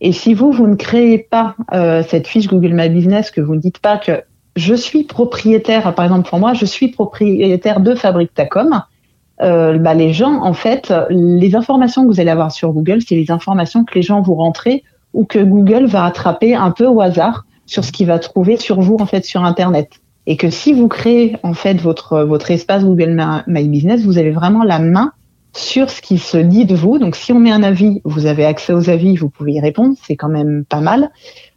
Et 0.00 0.12
si 0.12 0.32
vous 0.32 0.50
vous 0.50 0.66
ne 0.66 0.76
créez 0.76 1.18
pas 1.18 1.54
cette 2.08 2.26
fiche 2.26 2.46
Google 2.46 2.72
My 2.72 2.88
Business, 2.88 3.30
que 3.30 3.42
vous 3.42 3.54
ne 3.54 3.60
dites 3.60 3.80
pas 3.80 3.98
que 3.98 4.22
je 4.56 4.74
suis 4.74 5.04
propriétaire, 5.04 5.94
par 5.94 6.06
exemple 6.06 6.26
pour 6.26 6.38
moi, 6.38 6.54
je 6.54 6.64
suis 6.64 6.88
propriétaire 6.88 7.80
de 7.80 7.94
Fabrique 7.94 8.32
Tacom, 8.32 8.80
euh, 9.42 9.78
bah, 9.78 9.94
les 9.94 10.12
gens, 10.12 10.42
en 10.42 10.54
fait, 10.54 10.92
les 11.10 11.54
informations 11.54 12.02
que 12.02 12.08
vous 12.08 12.20
allez 12.20 12.30
avoir 12.30 12.52
sur 12.52 12.72
Google, 12.72 13.00
c'est 13.06 13.16
les 13.16 13.30
informations 13.30 13.84
que 13.84 13.94
les 13.94 14.02
gens 14.02 14.22
vous 14.22 14.34
rentrez 14.34 14.82
ou 15.12 15.24
que 15.24 15.38
Google 15.38 15.86
va 15.86 16.04
attraper 16.04 16.54
un 16.54 16.70
peu 16.70 16.86
au 16.86 17.00
hasard 17.00 17.46
sur 17.66 17.84
ce 17.84 17.92
qu'il 17.92 18.06
va 18.06 18.18
trouver 18.18 18.56
sur 18.56 18.80
vous 18.80 18.96
en 19.00 19.06
fait 19.06 19.24
sur 19.24 19.44
internet 19.44 19.90
et 20.26 20.36
que 20.36 20.50
si 20.50 20.72
vous 20.72 20.88
créez 20.88 21.36
en 21.42 21.54
fait 21.54 21.80
votre 21.80 22.22
votre 22.22 22.50
espace 22.50 22.84
Google 22.84 23.16
My 23.46 23.68
Business, 23.68 24.02
vous 24.02 24.18
avez 24.18 24.32
vraiment 24.32 24.64
la 24.64 24.78
main 24.78 25.12
sur 25.56 25.88
ce 25.88 26.02
qui 26.02 26.18
se 26.18 26.36
dit 26.36 26.66
de 26.66 26.74
vous. 26.74 26.98
Donc 26.98 27.16
si 27.16 27.32
on 27.32 27.38
met 27.38 27.50
un 27.50 27.62
avis, 27.62 28.02
vous 28.04 28.26
avez 28.26 28.44
accès 28.44 28.72
aux 28.72 28.90
avis, 28.90 29.16
vous 29.16 29.30
pouvez 29.30 29.52
y 29.52 29.60
répondre, 29.60 29.96
c'est 30.02 30.16
quand 30.16 30.28
même 30.28 30.64
pas 30.68 30.80
mal. 30.80 31.10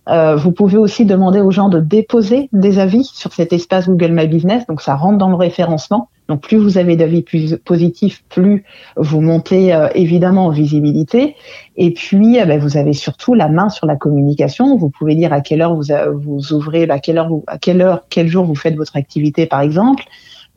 Euh, 0.07 0.35
vous 0.35 0.51
pouvez 0.51 0.77
aussi 0.77 1.05
demander 1.05 1.41
aux 1.41 1.51
gens 1.51 1.69
de 1.69 1.79
déposer 1.79 2.49
des 2.53 2.79
avis 2.79 3.03
sur 3.03 3.33
cet 3.33 3.53
espace 3.53 3.87
Google 3.87 4.11
My 4.11 4.27
Business, 4.27 4.65
donc 4.67 4.81
ça 4.81 4.95
rentre 4.95 5.17
dans 5.17 5.29
le 5.29 5.35
référencement. 5.35 6.09
Donc 6.29 6.41
plus 6.41 6.57
vous 6.57 6.77
avez 6.77 6.95
d'avis 6.95 7.25
positifs, 7.65 8.23
plus 8.29 8.63
vous 8.95 9.19
montez 9.19 9.73
euh, 9.73 9.89
évidemment 9.95 10.45
en 10.45 10.49
visibilité. 10.51 11.35
Et 11.75 11.91
puis 11.91 12.39
euh, 12.39 12.45
ben, 12.45 12.59
vous 12.59 12.77
avez 12.77 12.93
surtout 12.93 13.33
la 13.33 13.49
main 13.49 13.69
sur 13.69 13.87
la 13.87 13.95
communication. 13.95 14.77
Vous 14.77 14.89
pouvez 14.89 15.15
dire 15.15 15.33
à 15.33 15.41
quelle 15.41 15.61
heure 15.61 15.75
vous, 15.75 15.85
vous 16.13 16.53
ouvrez, 16.53 16.87
à 16.89 16.99
quelle 16.99 17.17
heure, 17.17 17.29
à 17.47 17.57
quelle 17.57 17.81
heure, 17.81 18.03
quel 18.09 18.27
jour 18.27 18.45
vous 18.45 18.55
faites 18.55 18.75
votre 18.75 18.95
activité 18.95 19.47
par 19.47 19.61
exemple. 19.61 20.03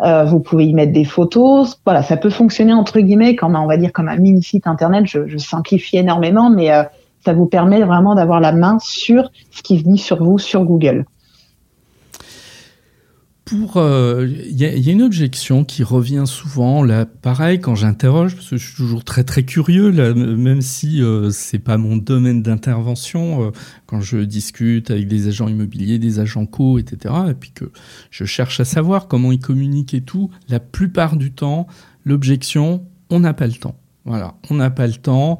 vous 0.00 0.40
pouvez 0.40 0.66
y 0.66 0.74
mettre 0.74 0.92
des 0.92 1.04
photos. 1.04 1.80
Voilà, 1.86 2.02
ça 2.02 2.16
peut 2.18 2.30
fonctionner 2.30 2.74
entre 2.74 3.00
guillemets 3.00 3.34
comme 3.34 3.56
on 3.56 3.66
va 3.66 3.78
dire 3.78 3.92
comme 3.92 4.08
un 4.08 4.16
mini 4.16 4.42
site 4.42 4.66
internet. 4.66 5.06
Je, 5.06 5.26
je 5.26 5.38
simplifie 5.38 5.96
énormément, 5.96 6.50
mais 6.50 6.70
ça 7.24 7.32
vous 7.32 7.46
permet 7.46 7.82
vraiment 7.82 8.14
d'avoir 8.14 8.40
la 8.40 8.52
main 8.52 8.78
sur 8.80 9.30
ce 9.50 9.62
qui 9.62 9.78
se 9.78 9.84
dit 9.84 9.98
sur 9.98 10.22
vous 10.22 10.38
sur 10.38 10.64
Google. 10.64 11.06
Pour, 13.44 13.72
il 13.74 13.80
euh, 13.80 14.28
y, 14.50 14.64
a 14.64 14.92
une 14.92 15.02
objection 15.02 15.64
qui 15.64 15.82
revient 15.82 16.24
souvent 16.26 16.84
là. 16.84 17.06
Pareil 17.06 17.60
quand 17.60 17.74
j'interroge, 17.74 18.36
parce 18.36 18.48
que 18.48 18.56
je 18.56 18.66
suis 18.68 18.76
toujours 18.76 19.02
très 19.02 19.24
très 19.24 19.42
curieux 19.42 19.90
là, 19.90 20.14
même 20.14 20.62
si 20.62 21.02
euh, 21.02 21.30
c'est 21.30 21.58
pas 21.58 21.76
mon 21.76 21.96
domaine 21.96 22.42
d'intervention. 22.42 23.48
Euh, 23.48 23.50
quand 23.86 24.00
je 24.00 24.18
discute 24.18 24.92
avec 24.92 25.08
des 25.08 25.26
agents 25.26 25.48
immobiliers, 25.48 25.98
des 25.98 26.20
agents 26.20 26.46
co, 26.46 26.78
etc. 26.78 27.14
Et 27.30 27.34
puis 27.34 27.50
que 27.50 27.72
je 28.10 28.24
cherche 28.24 28.60
à 28.60 28.64
savoir 28.64 29.08
comment 29.08 29.32
ils 29.32 29.40
communiquent 29.40 29.94
et 29.94 30.02
tout. 30.02 30.30
La 30.48 30.60
plupart 30.60 31.16
du 31.16 31.32
temps, 31.32 31.66
l'objection, 32.04 32.86
on 33.10 33.18
n'a 33.18 33.34
pas 33.34 33.48
le 33.48 33.54
temps. 33.54 33.76
Voilà, 34.04 34.34
on 34.50 34.54
n'a 34.54 34.70
pas 34.70 34.86
le 34.86 34.94
temps 34.94 35.38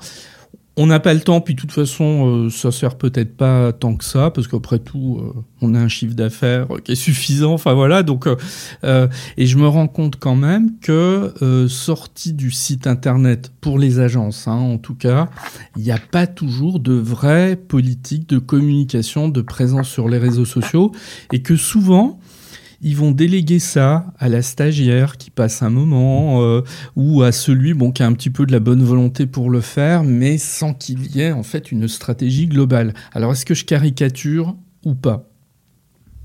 on 0.77 0.87
n'a 0.87 1.01
pas 1.01 1.13
le 1.13 1.21
temps, 1.21 1.41
puis 1.43 1.55
de 1.55 1.61
toute 1.61 1.73
façon, 1.73 2.47
euh, 2.47 2.51
ça 2.51 2.73
sert 2.73 2.97
peut-être 2.97 3.37
pas 3.37 3.73
tant 3.73 3.95
que 3.95 4.05
ça, 4.05 4.31
parce 4.31 4.49
qu'après 4.49 4.79
tout, 4.79 5.21
euh, 5.21 5.41
on 5.61 5.75
a 5.75 5.79
un 5.79 5.89
chiffre 5.89 6.15
d'affaires 6.15 6.67
qui 6.83 6.93
est 6.93 6.97
suffisant. 6.97 7.53
Enfin 7.53 7.75
voilà, 7.75 8.03
donc 8.03 8.27
euh, 8.27 9.09
et 9.37 9.47
je 9.47 9.59
me 9.59 9.69
rends 9.69 9.89
compte 9.89 10.17
quand 10.17 10.35
même 10.35 10.79
que 10.81 11.35
sorti 11.69 12.33
du 12.33 12.51
site 12.51 12.87
internet 12.87 13.53
pour 13.61 13.79
les 13.79 14.01
agences, 14.01 14.49
hein, 14.49 14.53
en 14.53 14.79
tout 14.79 14.95
cas, 14.95 15.29
il 15.77 15.83
n'y 15.83 15.93
a 15.93 15.99
pas 15.99 16.27
toujours 16.27 16.81
de 16.81 16.95
vraie 16.95 17.57
politique 17.57 18.29
de 18.29 18.39
communication, 18.39 19.29
de 19.29 19.43
présence 19.43 19.89
sur 19.89 20.09
les 20.09 20.19
réseaux 20.19 20.45
sociaux, 20.45 20.93
et 21.33 21.43
que 21.43 21.57
souvent 21.57 22.19
ils 22.83 22.97
vont 22.97 23.13
déléguer 23.13 23.61
ça 23.61 24.07
à 24.19 24.29
la 24.29 24.43
stagiaire 24.43 25.17
qui 25.17 25.31
passe 25.31 25.63
un 25.63 25.71
moment 25.71 26.43
euh, 26.43 26.63
ou 26.97 27.23
à 27.23 27.31
celui 27.31 27.75
bon 27.75 27.93
qui 27.93 28.03
a 28.03 28.07
un 28.07 28.13
petit 28.13 28.31
peu 28.31 28.45
de 28.45 28.53
la 28.53 28.59
bonne 28.59 28.83
volonté 28.83 29.27
pour 29.27 29.51
le 29.51 29.61
faire, 29.61 30.03
mais 30.03 30.37
sans 30.37 30.75
qu'il 30.75 31.15
y 31.15 31.21
ait 31.21 31.33
en 31.33 31.45
fait 31.45 31.71
une 31.71 31.87
stratégie 31.87 32.49
globale. 32.49 32.93
Alors 33.15 33.33
est-ce 33.33 33.47
que 33.47 33.55
je 33.55 33.65
caricature 33.65 34.57
ou 34.85 34.95
pas? 34.95 35.23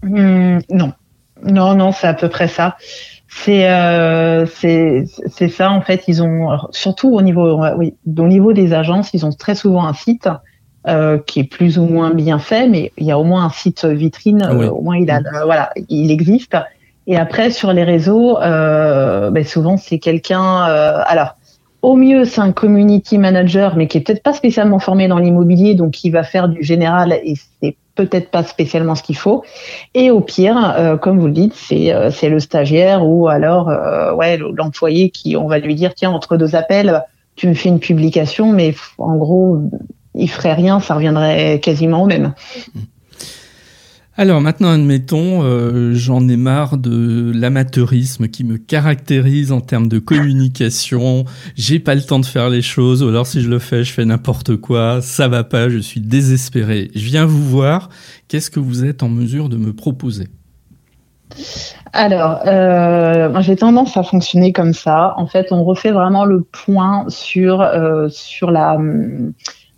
Mmh, 0.02 0.60
Non, 0.72 0.93
non, 1.43 1.76
non, 1.76 1.91
c'est 1.91 2.08
à 2.08 2.15
peu 2.15 2.28
près 2.28 2.48
ça. 2.48 2.76
C'est 3.30 3.70
euh, 3.70 4.46
ça 4.48 5.72
en 5.72 5.82
fait. 5.82 6.04
Ils 6.08 6.24
ont 6.24 6.58
surtout 6.72 7.13
au 7.13 7.22
niveau 7.22 7.62
oui, 7.78 7.93
au 8.06 8.28
niveau 8.28 8.54
des 8.54 8.74
agences, 8.74 9.12
ils 9.13 9.26
ont 9.26 9.32
très 9.32 9.54
souvent 9.54 9.86
un 9.86 9.93
site 9.93 10.28
euh, 10.88 11.17
qui 11.17 11.41
est 11.41 11.43
plus 11.43 11.78
ou 11.78 11.86
moins 11.86 12.12
bien 12.12 12.39
fait, 12.39 12.67
mais 12.67 12.91
il 12.97 13.06
y 13.06 13.12
a 13.12 13.19
au 13.19 13.23
moins 13.23 13.45
un 13.45 13.50
site 13.50 13.86
vitrine, 13.86 14.41
ah 14.43 14.54
euh, 14.54 14.69
au 14.69 14.82
moins 14.82 14.97
il 14.97 15.10
a, 15.10 15.19
mm. 15.19 15.43
voilà, 15.45 15.71
il 15.89 16.12
existe. 16.12 16.56
Et 17.08 17.17
après 17.17 17.52
sur 17.52 17.71
les 17.73 17.84
réseaux, 17.84 18.38
euh, 18.38 19.32
ben 19.32 19.45
souvent 19.45 19.78
c'est 19.78 20.00
quelqu'un. 20.00 20.63
alors, 20.63 21.36
au 21.82 21.95
mieux, 21.95 22.26
c'est 22.26 22.41
un 22.41 22.52
community 22.52 23.17
manager, 23.17 23.78
mais 23.78 23.88
qui 23.88 24.00
est 24.00 24.02
peut-être 24.02 24.23
pas 24.23 24.34
spécialement 24.34 24.80
formé 24.80 25.08
dans 25.08 25.19
l'immobilier, 25.19 25.76
donc 25.76 25.91
qui 25.91 26.10
va 26.10 26.23
faire 26.23 26.50
du 26.50 26.63
général 26.63 27.13
et 27.23 27.36
c'est 27.62 27.78
peut-être 27.97 28.32
pas 28.32 28.43
spécialement 28.43 28.95
ce 28.95 29.04
qu'il 29.04 29.17
faut. 29.17 29.43
Et 29.93 30.12
au 30.12 30.21
pire, 30.21 30.73
euh, 30.78 30.95
comme 30.95 31.19
vous 31.19 31.28
le 31.28 31.34
dites, 31.34 31.56
c'est 31.56 31.93
euh, 31.93 32.12
c'est 32.12 32.30
le 32.30 32.39
stagiaire 32.39 33.06
ou 33.06 33.28
alors 33.28 33.69
euh, 33.69 34.13
ouais 34.13 34.38
l'employé 34.38 35.10
qui 35.10 35.36
on 35.36 35.47
va 35.47 35.60
lui 35.60 35.76
dire 35.76 35.93
tiens 35.93 36.12
entre 36.12 36.38
deux 36.38 36.56
appels 36.56 37.04
tu 37.36 37.47
me 37.47 37.54
fais 37.54 37.69
une 37.69 37.80
publication, 37.80 38.52
mais 38.52 38.73
en 38.97 39.15
gros 39.15 39.60
il 40.17 40.30
ferait 40.30 40.53
rien, 40.53 40.80
ça 40.80 40.95
reviendrait 40.95 41.60
quasiment 41.62 42.03
au 42.03 42.06
même. 42.06 42.34
Alors 44.19 44.41
maintenant, 44.41 44.71
admettons, 44.71 45.43
euh, 45.43 45.93
j'en 45.93 46.27
ai 46.27 46.38
marre 46.38 46.80
de 46.80 47.32
l'amateurisme 47.36 48.27
qui 48.27 48.43
me 48.43 48.58
caractérise 48.58 49.51
en 49.51 49.62
termes 49.62 49.88
de 49.88 49.99
communication. 49.99 51.25
J'ai 51.56 51.77
pas 51.77 51.93
le 51.93 52.01
temps 52.01 52.17
de 52.17 52.25
faire 52.25 52.49
les 52.49 52.63
choses, 52.63 53.03
ou 53.03 53.10
alors 53.10 53.27
si 53.27 53.41
je 53.41 53.49
le 53.49 53.60
fais, 53.60 53.84
je 53.84 53.93
fais 53.93 54.06
n'importe 54.06 54.56
quoi. 54.56 55.03
Ça 55.03 55.27
va 55.27 55.43
pas, 55.43 55.69
je 55.69 55.77
suis 55.77 56.01
désespéré. 56.01 56.89
Je 56.95 57.06
viens 57.06 57.25
vous 57.25 57.43
voir. 57.43 57.89
Qu'est-ce 58.27 58.49
que 58.49 58.60
vous 58.60 58.86
êtes 58.86 59.03
en 59.03 59.10
mesure 59.10 59.49
de 59.49 59.58
me 59.58 59.71
proposer? 59.71 60.30
Alors, 61.93 62.39
euh, 62.47 63.39
j'ai 63.41 63.56
tendance 63.56 63.97
à 63.97 64.03
fonctionner 64.03 64.51
comme 64.51 64.73
ça. 64.73 65.13
En 65.17 65.27
fait, 65.27 65.51
on 65.51 65.63
refait 65.63 65.91
vraiment 65.91 66.25
le 66.25 66.41
point 66.41 67.06
sur 67.10 67.62
euh, 67.62 68.08
sur 68.10 68.49
la 68.49 68.80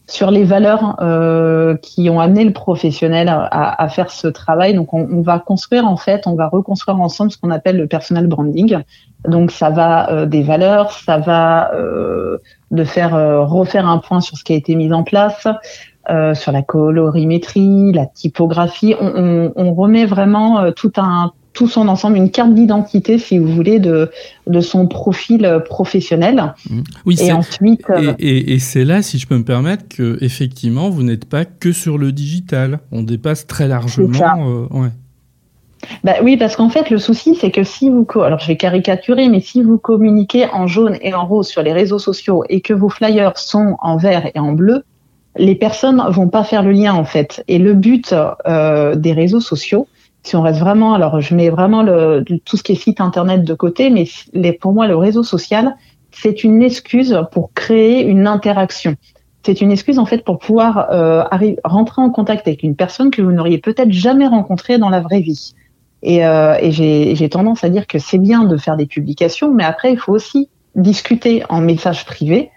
sur 0.10 0.32
les 0.32 0.44
valeurs 0.44 0.96
euh, 1.02 1.76
qui 1.78 2.10
ont 2.10 2.20
amené 2.20 2.44
le 2.44 2.52
professionnel 2.52 3.30
à, 3.30 3.82
à 3.82 3.90
faire 3.90 4.10
ce 4.10 4.28
travail. 4.28 4.74
Donc, 4.74 4.94
on, 4.94 5.08
on, 5.12 5.22
va 5.22 5.40
construire 5.40 5.86
en 5.86 5.98
fait, 5.98 6.26
on 6.26 6.36
va 6.36 6.48
reconstruire 6.48 7.00
ensemble 7.00 7.32
ce 7.32 7.38
qu'on 7.38 7.52
appelle 7.52 7.78
le 7.78 7.88
personal 7.88 8.26
branding. 8.28 8.80
Donc, 9.28 9.52
ça 9.52 9.70
va 9.70 10.12
euh, 10.12 10.26
des 10.26 10.42
valeurs, 10.42 10.92
ça 10.92 11.20
va 11.20 11.74
euh, 11.76 12.38
de 12.72 12.84
faire 12.84 13.14
euh, 13.14 13.46
refaire 13.46 13.88
un 13.88 14.00
point 14.00 14.20
sur 14.20 14.38
ce 14.38 14.44
qui 14.44 14.54
a 14.54 14.56
été 14.56 14.76
mis 14.76 14.92
en 14.92 15.04
place, 15.04 15.48
euh, 16.10 16.34
sur 16.34 16.52
la 16.52 16.64
colorimétrie, 16.64 17.92
la 17.94 18.08
typographie. 18.08 18.96
On, 19.00 19.12
on, 19.16 19.54
on 19.56 19.74
remet 19.76 20.08
vraiment 20.08 20.72
tout 20.72 20.94
un 20.98 21.34
tout 21.54 21.68
son 21.68 21.88
ensemble, 21.88 22.18
une 22.18 22.32
carte 22.32 22.54
d'identité, 22.54 23.18
si 23.18 23.38
vous 23.38 23.48
voulez, 23.48 23.80
de, 23.80 24.12
de 24.48 24.60
son 24.62 24.88
profil 24.88 25.62
professionnel. 25.66 26.54
Mmh. 26.70 26.82
Oui, 27.06 27.18
et 27.20 27.32
ensuite. 27.32 27.90
Euh, 27.90 28.14
et, 28.20 28.54
et, 28.54 28.60
c'est 28.60 28.86
là, 28.86 29.02
si 29.02 29.18
je 29.18 29.28
peux 29.28 29.38
me 29.38 29.44
permettre, 29.44 29.88
que 29.90 30.18
effectivement, 30.22 30.90
vous 30.90 31.04
n'êtes 31.04 31.26
pas 31.26 31.46
que 31.46 31.72
sur 31.72 31.98
le 31.98 32.12
digital. 32.12 32.80
On 32.92 33.04
dépasse 33.04 33.48
très 33.48 33.68
largement. 33.68 34.48
Euh, 34.48 34.78
ouais. 34.78 34.90
Bah 36.04 36.16
oui, 36.22 36.38
parce 36.38 36.56
qu'en 36.56 36.70
fait, 36.70 36.90
le 36.90 36.98
souci, 36.98 37.36
c'est 37.36 37.52
que 37.52 37.64
si 37.64 37.90
vous, 37.90 38.06
alors 38.22 38.40
je 38.40 38.48
vais 38.48 38.58
caricaturer, 38.58 39.30
mais 39.30 39.40
si 39.40 39.64
vous 39.64 39.78
communiquez 39.78 40.46
en 40.52 40.68
jaune 40.68 40.98
et 41.02 41.14
en 41.14 41.26
rose 41.26 41.48
sur 41.48 41.64
les 41.64 41.74
réseaux 41.74 42.00
sociaux 42.00 42.44
et 42.50 42.62
que 42.62 42.74
vos 42.74 42.90
flyers 42.90 43.38
sont 43.38 43.76
en 43.80 43.98
vert 43.98 44.30
et 44.34 44.40
en 44.40 44.52
bleu, 44.52 44.84
les 45.38 45.56
personnes 45.56 46.04
vont 46.10 46.28
pas 46.28 46.44
faire 46.44 46.64
le 46.64 46.72
lien 46.72 46.94
en 46.94 47.06
fait. 47.06 47.44
Et 47.48 47.60
le 47.60 47.74
but 47.74 48.14
euh, 48.46 48.96
des 48.96 49.14
réseaux 49.14 49.40
sociaux, 49.40 49.88
si 50.24 50.36
on 50.36 50.42
reste 50.42 50.60
vraiment, 50.60 50.94
alors 50.94 51.22
je 51.22 51.34
mets 51.34 51.50
vraiment 51.50 51.82
le, 51.82 52.24
tout 52.46 52.58
ce 52.58 52.64
qui 52.64 52.74
est 52.74 52.76
site 52.76 53.02
internet 53.02 53.44
de 53.44 53.54
côté, 53.54 53.90
mais 53.90 54.06
les, 54.34 54.54
pour 54.54 54.74
moi, 54.74 54.88
le 54.88 54.96
réseau 54.96 55.24
social, 55.24 55.76
c'est 56.12 56.44
une 56.44 56.62
excuse 56.62 57.18
pour 57.32 57.54
créer 57.54 58.04
une 58.04 58.28
interaction. 58.28 58.96
C'est 59.44 59.62
une 59.62 59.72
excuse 59.72 60.00
en 60.00 60.06
fait 60.06 60.26
pour 60.26 60.38
pouvoir 60.38 60.90
euh, 60.92 61.24
rentrer 61.64 62.02
en 62.02 62.10
contact 62.10 62.48
avec 62.48 62.64
une 62.64 62.76
personne 62.76 63.10
que 63.10 63.22
vous 63.22 63.32
n'auriez 63.32 63.58
peut-être 63.58 63.92
jamais 63.92 64.28
rencontrée 64.28 64.78
dans 64.78 64.90
la 64.90 65.00
vraie 65.00 65.22
vie. 65.22 65.54
Et, 66.04 66.26
euh, 66.26 66.56
et 66.62 66.72
j'ai 66.72 67.30
tendance 67.30 67.64
à 67.64 67.70
dire 67.70 67.88
que 67.88 68.00
c'est 68.00 68.18
bien 68.18 68.44
de 68.44 68.58
faire 68.58 68.76
des 68.76 68.86
publications, 68.86 69.54
mais 69.54 69.64
après, 69.64 69.92
il 69.92 69.98
faut 69.98 70.14
aussi 70.14 70.50
discuter 70.76 71.44
en 71.50 71.62
message 71.62 72.06
privé 72.06 72.52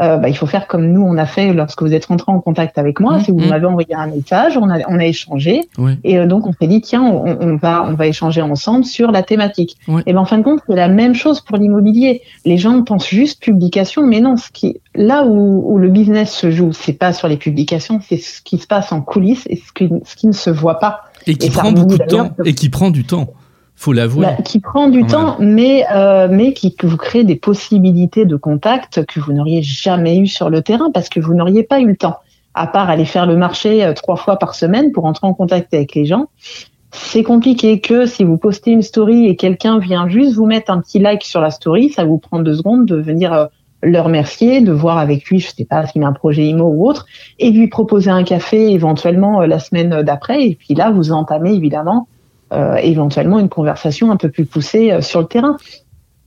euh, 0.00 0.16
bah, 0.16 0.28
il 0.28 0.36
faut 0.36 0.46
faire 0.46 0.66
comme 0.66 0.92
nous 0.92 1.02
on 1.02 1.16
a 1.16 1.26
fait 1.26 1.52
lorsque 1.52 1.82
vous 1.82 1.92
êtes 1.92 2.06
rentré 2.06 2.30
en 2.30 2.40
contact 2.40 2.78
avec 2.78 3.00
moi. 3.00 3.18
Mmh, 3.18 3.20
si 3.20 3.30
vous 3.30 3.38
mmh. 3.38 3.48
m'avez 3.48 3.66
envoyé 3.66 3.94
un 3.94 4.06
message, 4.06 4.56
on 4.56 4.68
a, 4.70 4.78
on 4.88 4.98
a 4.98 5.04
échangé 5.04 5.62
et 6.04 6.18
euh, 6.18 6.26
donc 6.26 6.46
on 6.46 6.52
s'est 6.52 6.66
dit 6.66 6.80
tiens 6.80 7.02
on, 7.02 7.36
on, 7.40 7.56
va 7.56 7.84
on 7.88 7.94
va 7.94 8.06
échanger 8.06 8.42
ensemble 8.42 8.84
sur 8.84 9.10
la 9.10 9.22
thématique. 9.22 9.76
Et 10.06 10.12
ben 10.12 10.20
en 10.20 10.24
fin 10.24 10.38
de 10.38 10.42
compte 10.42 10.60
c'est 10.68 10.76
la 10.76 10.88
même 10.88 11.14
chose 11.14 11.40
pour 11.40 11.56
l'immobilier. 11.56 12.22
Les 12.44 12.58
gens 12.58 12.82
pensent 12.82 13.08
juste 13.08 13.42
publication, 13.42 14.06
mais 14.06 14.20
non. 14.20 14.36
Ce 14.36 14.50
qui 14.52 14.80
là 14.94 15.24
où, 15.24 15.72
où 15.72 15.78
le 15.78 15.88
business 15.88 16.32
se 16.32 16.50
joue, 16.50 16.72
c'est 16.72 16.92
pas 16.92 17.12
sur 17.12 17.28
les 17.28 17.36
publications, 17.36 18.00
c'est 18.06 18.18
ce 18.18 18.42
qui 18.42 18.58
se 18.58 18.66
passe 18.66 18.92
en 18.92 19.00
coulisses 19.00 19.46
et 19.48 19.56
ce 19.56 19.72
qui, 19.72 19.88
ce 20.04 20.16
qui 20.16 20.26
ne 20.26 20.32
se 20.32 20.50
voit 20.50 20.78
pas. 20.78 21.02
Et 21.26 21.36
qui 21.36 21.50
prend 21.50 21.72
beaucoup 21.72 21.98
de 21.98 22.04
temps. 22.04 22.30
Et 22.44 22.54
qui 22.54 22.68
prend 22.68 22.90
du 22.90 23.04
temps 23.04 23.32
faut 23.78 23.92
l'avouer. 23.92 24.26
Bah, 24.26 24.42
qui 24.44 24.58
prend 24.58 24.88
du 24.88 25.06
temps, 25.06 25.36
mais 25.38 25.84
euh, 25.94 26.26
mais 26.28 26.52
qui 26.52 26.74
vous 26.82 26.96
crée 26.96 27.22
des 27.22 27.36
possibilités 27.36 28.24
de 28.24 28.34
contact 28.34 29.06
que 29.06 29.20
vous 29.20 29.32
n'auriez 29.32 29.62
jamais 29.62 30.18
eu 30.18 30.26
sur 30.26 30.50
le 30.50 30.62
terrain 30.62 30.90
parce 30.92 31.08
que 31.08 31.20
vous 31.20 31.32
n'auriez 31.32 31.62
pas 31.62 31.80
eu 31.80 31.86
le 31.86 31.96
temps. 31.96 32.16
À 32.54 32.66
part 32.66 32.90
aller 32.90 33.04
faire 33.04 33.24
le 33.24 33.36
marché 33.36 33.84
euh, 33.84 33.92
trois 33.92 34.16
fois 34.16 34.36
par 34.36 34.56
semaine 34.56 34.90
pour 34.90 35.04
entrer 35.04 35.28
en 35.28 35.32
contact 35.32 35.72
avec 35.72 35.94
les 35.94 36.06
gens, 36.06 36.26
c'est 36.90 37.22
compliqué. 37.22 37.80
Que 37.80 38.04
si 38.06 38.24
vous 38.24 38.36
postez 38.36 38.72
une 38.72 38.82
story 38.82 39.28
et 39.28 39.36
quelqu'un 39.36 39.78
vient 39.78 40.08
juste 40.08 40.34
vous 40.34 40.46
mettre 40.46 40.72
un 40.72 40.80
petit 40.80 40.98
like 40.98 41.22
sur 41.22 41.40
la 41.40 41.52
story, 41.52 41.90
ça 41.90 42.04
vous 42.04 42.18
prend 42.18 42.40
deux 42.40 42.54
secondes 42.54 42.84
de 42.84 42.96
venir 42.96 43.32
euh, 43.32 43.46
le 43.80 44.00
remercier, 44.00 44.60
de 44.60 44.72
voir 44.72 44.98
avec 44.98 45.26
lui, 45.26 45.38
je 45.38 45.52
sais 45.54 45.64
pas 45.64 45.86
s'il 45.86 46.02
a 46.02 46.08
un 46.08 46.12
projet 46.12 46.44
IMO 46.46 46.64
ou 46.64 46.88
autre, 46.88 47.06
et 47.38 47.50
lui 47.50 47.68
proposer 47.68 48.10
un 48.10 48.24
café 48.24 48.72
éventuellement 48.72 49.42
la 49.42 49.60
semaine 49.60 50.02
d'après. 50.02 50.44
Et 50.48 50.56
puis 50.56 50.74
là, 50.74 50.90
vous 50.90 51.12
entamez 51.12 51.52
évidemment 51.52 52.08
éventuellement 52.82 53.38
une 53.38 53.48
conversation 53.48 54.10
un 54.10 54.16
peu 54.16 54.30
plus 54.30 54.44
poussée 54.44 54.92
euh, 54.92 55.00
sur 55.00 55.20
le 55.20 55.26
terrain. 55.26 55.56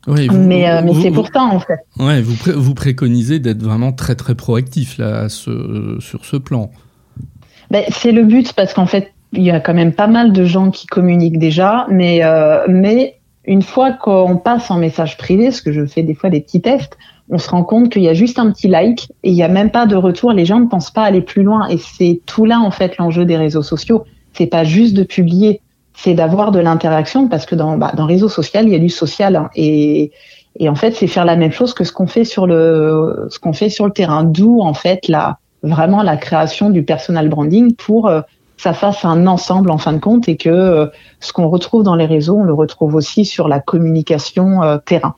Oui, 0.07 0.27
mais, 0.31 0.67
euh, 0.69 0.81
mais 0.83 0.93
c'est 0.95 1.11
pourtant 1.11 1.53
en 1.53 1.59
fait. 1.59 1.79
Ouais, 1.99 2.21
vous, 2.21 2.35
vous 2.55 2.73
préconisez 2.73 3.39
d'être 3.39 3.61
vraiment 3.61 3.91
très 3.91 4.15
très 4.15 4.33
proactif 4.33 4.97
là 4.97 5.29
ce, 5.29 5.97
sur 5.99 6.25
ce 6.25 6.37
plan. 6.37 6.71
Ben, 7.69 7.83
c'est 7.89 8.11
le 8.11 8.23
but 8.23 8.53
parce 8.53 8.73
qu'en 8.73 8.87
fait 8.87 9.13
il 9.33 9.43
y 9.43 9.51
a 9.51 9.59
quand 9.59 9.75
même 9.75 9.93
pas 9.93 10.07
mal 10.07 10.33
de 10.33 10.43
gens 10.43 10.71
qui 10.71 10.87
communiquent 10.87 11.39
déjà, 11.39 11.85
mais 11.89 12.21
mais 12.67 13.21
une 13.45 13.61
fois 13.61 13.91
qu'on 13.91 14.37
passe 14.37 14.69
en 14.71 14.77
message 14.77 15.17
privé, 15.17 15.51
ce 15.51 15.61
que 15.61 15.71
je 15.71 15.85
fais 15.85 16.03
des 16.03 16.13
fois 16.13 16.29
des 16.29 16.41
petits 16.41 16.61
tests, 16.61 16.97
on 17.29 17.37
se 17.37 17.49
rend 17.49 17.63
compte 17.63 17.91
qu'il 17.91 18.03
y 18.03 18.09
a 18.09 18.13
juste 18.13 18.37
un 18.39 18.51
petit 18.51 18.67
like 18.67 19.09
et 19.23 19.29
il 19.29 19.33
n'y 19.33 19.43
a 19.43 19.47
même 19.47 19.71
pas 19.71 19.85
de 19.85 19.95
retour. 19.95 20.33
Les 20.33 20.45
gens 20.45 20.59
ne 20.59 20.67
pensent 20.67 20.91
pas 20.91 21.03
aller 21.03 21.21
plus 21.21 21.43
loin 21.43 21.67
et 21.69 21.77
c'est 21.77 22.21
tout 22.25 22.45
là 22.45 22.59
en 22.59 22.71
fait 22.71 22.97
l'enjeu 22.97 23.25
des 23.25 23.37
réseaux 23.37 23.63
sociaux. 23.63 24.03
C'est 24.33 24.47
pas 24.47 24.63
juste 24.63 24.95
de 24.95 25.03
publier 25.03 25.61
c'est 26.03 26.13
d'avoir 26.13 26.51
de 26.51 26.59
l'interaction 26.59 27.27
parce 27.27 27.45
que 27.45 27.55
dans, 27.55 27.77
bah, 27.77 27.91
dans 27.95 28.05
réseau 28.05 28.29
social, 28.29 28.65
il 28.65 28.71
y 28.71 28.75
a 28.75 28.79
du 28.79 28.89
social 28.89 29.35
hein, 29.35 29.49
et, 29.55 30.11
et 30.59 30.67
en 30.67 30.75
fait, 30.75 30.91
c'est 30.91 31.07
faire 31.07 31.25
la 31.25 31.35
même 31.35 31.51
chose 31.51 31.73
que 31.73 31.83
ce 31.83 31.93
qu'on 31.93 32.07
fait 32.07 32.25
sur 32.25 32.47
le 32.47 33.27
ce 33.29 33.39
qu'on 33.39 33.53
fait 33.53 33.69
sur 33.69 33.85
le 33.85 33.91
terrain. 33.91 34.23
D'où 34.23 34.61
en 34.61 34.73
fait 34.73 35.07
la 35.07 35.37
vraiment 35.63 36.01
la 36.01 36.17
création 36.17 36.69
du 36.69 36.83
personal 36.83 37.29
branding 37.29 37.75
pour 37.75 38.07
euh, 38.07 38.21
que 38.21 38.63
ça 38.63 38.73
fasse 38.73 39.05
un 39.05 39.27
ensemble 39.27 39.69
en 39.71 39.77
fin 39.77 39.93
de 39.93 39.99
compte 39.99 40.27
et 40.27 40.37
que 40.37 40.49
euh, 40.49 40.87
ce 41.19 41.33
qu'on 41.33 41.47
retrouve 41.47 41.83
dans 41.83 41.95
les 41.95 42.05
réseaux, 42.05 42.37
on 42.37 42.43
le 42.43 42.53
retrouve 42.53 42.95
aussi 42.95 43.23
sur 43.23 43.47
la 43.47 43.59
communication 43.59 44.63
euh, 44.63 44.77
terrain. 44.77 45.15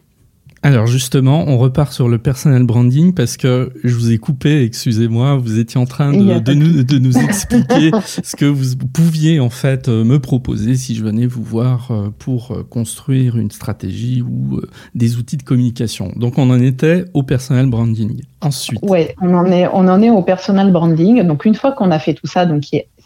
Alors 0.64 0.88
justement, 0.88 1.44
on 1.48 1.58
repart 1.58 1.92
sur 1.92 2.08
le 2.08 2.18
personal 2.18 2.64
branding 2.64 3.14
parce 3.14 3.36
que 3.36 3.74
je 3.84 3.94
vous 3.96 4.14
ai 4.14 4.18
coupé, 4.18 4.64
excusez-moi, 4.64 5.36
vous 5.36 5.60
étiez 5.60 5.80
en 5.80 5.86
train 5.86 6.14
de, 6.14 6.40
de, 6.40 6.54
nous, 6.54 6.84
de 6.84 6.98
nous, 7.00 7.18
expliquer 7.24 7.92
ce 8.24 8.36
que 8.38 8.46
vous 8.46 8.78
pouviez 8.78 9.42
en 9.42 9.50
fait 9.50 9.90
euh, 9.90 10.06
me 10.06 10.20
proposer 10.20 10.76
si 10.76 10.96
je 10.96 11.04
venais 11.04 11.26
vous 11.26 11.44
voir 11.44 11.92
euh, 11.92 12.08
pour 12.18 12.52
euh, 12.52 12.64
construire 12.64 13.38
une 13.38 13.52
stratégie 13.52 14.22
ou 14.22 14.62
des 14.96 15.18
outils 15.18 15.36
de 15.36 15.44
communication. 15.44 16.14
Donc 16.16 16.38
on 16.38 16.50
en 16.50 16.62
était 16.62 17.06
au 17.14 17.24
personal 17.24 17.66
branding. 17.68 18.22
Ensuite. 18.40 18.80
Oui, 18.84 19.08
on 19.22 19.34
en 19.34 19.46
est, 19.48 19.68
on 19.68 19.88
en 19.90 20.02
est 20.02 20.10
au 20.10 20.22
personal 20.22 20.72
branding. 20.72 21.24
Donc 21.24 21.44
une 21.44 21.56
fois 21.56 21.74
qu'on 21.74 21.92
a 21.92 22.00
fait 22.00 22.14
tout 22.14 22.28
ça, 22.28 22.46
donc 22.46 22.64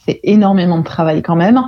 c'est 0.08 0.20
énormément 0.24 0.80
de 0.80 0.84
travail 0.84 1.22
quand 1.22 1.36
même. 1.36 1.60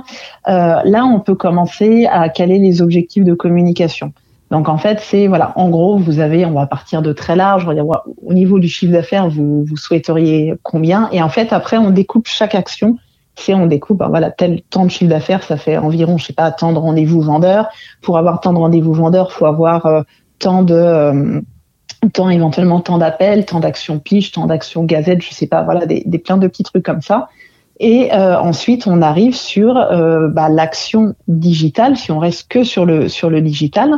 Euh, 0.48 0.80
là, 0.84 1.04
on 1.04 1.20
peut 1.20 1.34
commencer 1.34 2.06
à 2.10 2.28
caler 2.28 2.58
les 2.58 2.82
objectifs 2.82 3.24
de 3.24 3.34
communication. 3.34 4.12
Donc 4.50 4.68
en 4.68 4.78
fait, 4.78 4.98
c'est 5.00 5.28
voilà, 5.28 5.52
en 5.56 5.68
gros, 5.68 5.96
vous 5.96 6.18
avez, 6.18 6.44
on 6.44 6.52
va 6.52 6.66
partir 6.66 7.02
de 7.02 7.12
très 7.12 7.36
large, 7.36 7.64
on 7.64 7.68
va 7.68 7.74
dire 7.74 7.86
au 7.86 8.34
niveau 8.34 8.58
du 8.58 8.68
chiffre 8.68 8.92
d'affaires, 8.92 9.28
vous, 9.28 9.64
vous 9.64 9.76
souhaiteriez 9.76 10.54
combien? 10.62 11.08
Et 11.12 11.22
en 11.22 11.28
fait, 11.28 11.52
après, 11.52 11.78
on 11.78 11.90
découpe 11.90 12.26
chaque 12.26 12.54
action. 12.54 12.96
C'est 13.36 13.54
on 13.54 13.66
découpe, 13.66 13.98
ben 13.98 14.08
voilà, 14.08 14.30
tel 14.30 14.60
temps 14.62 14.84
de 14.84 14.90
chiffre 14.90 15.08
d'affaires, 15.08 15.44
ça 15.44 15.56
fait 15.56 15.78
environ, 15.78 16.18
je 16.18 16.26
sais 16.26 16.32
pas, 16.32 16.50
tant 16.50 16.72
de 16.72 16.78
rendez-vous 16.78 17.20
vendeurs. 17.22 17.68
Pour 18.02 18.18
avoir 18.18 18.40
tant 18.40 18.52
de 18.52 18.58
rendez-vous 18.58 18.92
vendeurs, 18.92 19.32
faut 19.32 19.46
avoir 19.46 19.86
euh, 19.86 20.02
tant 20.40 20.62
de 20.62 20.74
euh, 20.74 21.40
tant 22.12 22.28
éventuellement 22.28 22.80
tant 22.80 22.98
d'appels, 22.98 23.46
tant 23.46 23.60
d'actions 23.60 23.98
pitch, 23.98 24.32
tant 24.32 24.46
d'actions 24.46 24.84
gazette, 24.84 25.22
je 25.22 25.32
sais 25.32 25.46
pas, 25.46 25.62
voilà, 25.62 25.86
des, 25.86 26.02
des 26.04 26.18
plein 26.18 26.38
de 26.38 26.48
petits 26.48 26.64
trucs 26.64 26.84
comme 26.84 27.02
ça. 27.02 27.28
Et 27.78 28.12
euh, 28.12 28.38
ensuite, 28.38 28.86
on 28.86 29.00
arrive 29.00 29.34
sur 29.34 29.76
euh, 29.76 30.28
bah, 30.28 30.48
l'action 30.50 31.14
digitale. 31.28 31.96
Si 31.96 32.12
on 32.12 32.18
reste 32.18 32.48
que 32.48 32.62
sur 32.62 32.84
le 32.84 33.08
sur 33.08 33.30
le 33.30 33.40
digital, 33.40 33.90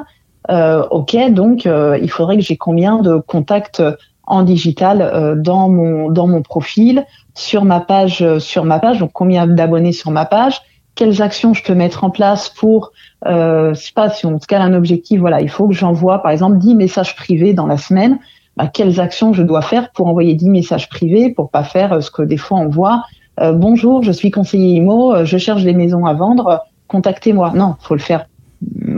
ok, 0.48 1.30
donc 1.30 1.66
euh, 1.66 1.98
il 2.00 2.10
faudrait 2.10 2.36
que 2.36 2.42
j'ai 2.42 2.56
combien 2.56 2.98
de 2.98 3.16
contacts 3.16 3.82
en 4.24 4.42
digital 4.42 5.02
euh, 5.02 5.34
dans 5.36 5.68
mon 5.68 6.10
dans 6.10 6.26
mon 6.26 6.42
profil, 6.42 7.04
sur 7.34 7.64
ma 7.64 7.80
page, 7.80 8.38
sur 8.38 8.64
ma 8.64 8.78
page, 8.78 8.98
donc 8.98 9.10
combien 9.12 9.46
d'abonnés 9.46 9.92
sur 9.92 10.10
ma 10.10 10.24
page, 10.24 10.60
quelles 10.94 11.22
actions 11.22 11.54
je 11.54 11.62
peux 11.62 11.74
mettre 11.74 12.04
en 12.04 12.10
place 12.10 12.48
pour, 12.48 12.92
euh, 13.26 13.74
je 13.74 13.80
sais 13.80 13.92
pas, 13.94 14.10
si 14.10 14.26
on 14.26 14.40
se 14.40 14.46
cale 14.46 14.62
un 14.62 14.74
objectif, 14.74 15.20
voilà, 15.20 15.40
il 15.40 15.48
faut 15.48 15.68
que 15.68 15.74
j'envoie 15.74 16.22
par 16.22 16.30
exemple 16.30 16.58
10 16.58 16.74
messages 16.74 17.16
privés 17.16 17.54
dans 17.54 17.66
la 17.66 17.78
semaine 17.78 18.18
bah, 18.58 18.66
quelles 18.66 19.00
actions 19.00 19.32
je 19.32 19.42
dois 19.42 19.62
faire 19.62 19.92
pour 19.92 20.08
envoyer 20.08 20.34
10 20.34 20.50
messages 20.50 20.90
privés, 20.90 21.30
pour 21.30 21.50
pas 21.50 21.64
faire 21.64 22.02
ce 22.02 22.10
que 22.10 22.20
des 22.20 22.36
fois 22.36 22.58
on 22.58 22.68
voit. 22.68 23.04
bonjour, 23.40 24.02
je 24.02 24.12
suis 24.12 24.30
conseiller 24.30 24.76
IMO, 24.76 25.24
je 25.24 25.38
cherche 25.38 25.64
des 25.64 25.72
maisons 25.72 26.04
à 26.04 26.12
vendre, 26.12 26.60
contactez-moi. 26.86 27.52
Non, 27.54 27.76
faut 27.80 27.94
le 27.94 28.00
faire 28.00 28.26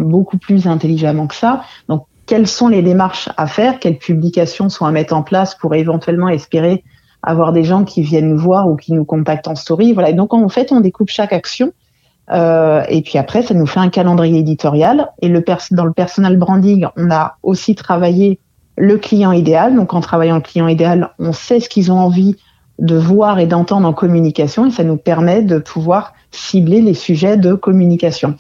beaucoup 0.05 0.39
plus 0.39 0.67
intelligemment 0.67 1.27
que 1.27 1.35
ça. 1.35 1.63
Donc, 1.89 2.07
quelles 2.27 2.47
sont 2.47 2.69
les 2.69 2.83
démarches 2.83 3.29
à 3.37 3.47
faire, 3.47 3.79
quelles 3.79 3.99
publications 3.99 4.69
sont 4.69 4.87
à 4.87 4.91
mettre 4.91 5.15
en 5.15 5.23
place 5.23 5.55
pour 5.55 5.75
éventuellement 5.75 6.29
espérer 6.29 6.85
avoir 7.23 7.53
des 7.53 7.65
gens 7.65 7.85
qui 7.85 8.03
viennent 8.03 8.31
nous 8.31 8.39
voir 8.39 8.69
ou 8.69 8.77
qui 8.77 8.93
nous 8.93 9.05
contactent 9.05 9.49
en 9.49 9.55
story? 9.55 9.93
Voilà. 9.93 10.13
Donc 10.13 10.33
en 10.33 10.49
fait, 10.49 10.73
on 10.73 10.81
découpe 10.81 11.11
chaque 11.11 11.33
action. 11.33 11.73
Euh, 12.31 12.83
et 12.89 13.03
puis 13.03 13.19
après, 13.19 13.43
ça 13.43 13.55
nous 13.55 13.67
fait 13.67 13.81
un 13.81 13.91
calendrier 13.91 14.39
éditorial. 14.39 15.11
Et 15.21 15.29
le 15.29 15.45
dans 15.73 15.85
le 15.85 15.93
personal 15.93 16.37
branding, 16.37 16.87
on 16.97 17.11
a 17.11 17.37
aussi 17.43 17.75
travaillé 17.75 18.41
le 18.77 18.97
client 18.97 19.33
idéal. 19.33 19.75
Donc 19.75 19.93
en 19.95 20.01
travaillant 20.01 20.37
le 20.37 20.43
client 20.43 20.69
idéal, 20.69 21.11
on 21.19 21.33
sait 21.33 21.61
ce 21.61 21.69
qu'ils 21.69 21.93
ont 21.93 21.99
envie 21.99 22.37
de 22.79 22.97
voir 22.97 23.39
et 23.39 23.47
d'entendre 23.47 23.87
en 23.87 23.93
communication. 23.93 24.67
Et 24.67 24.71
ça 24.71 24.85
nous 24.85 24.97
permet 24.97 25.43
de 25.43 25.59
pouvoir 25.59 26.15
cibler 26.31 26.81
les 26.81 26.95
sujets 26.95 27.37
de 27.37 27.55
communication. 27.55 28.35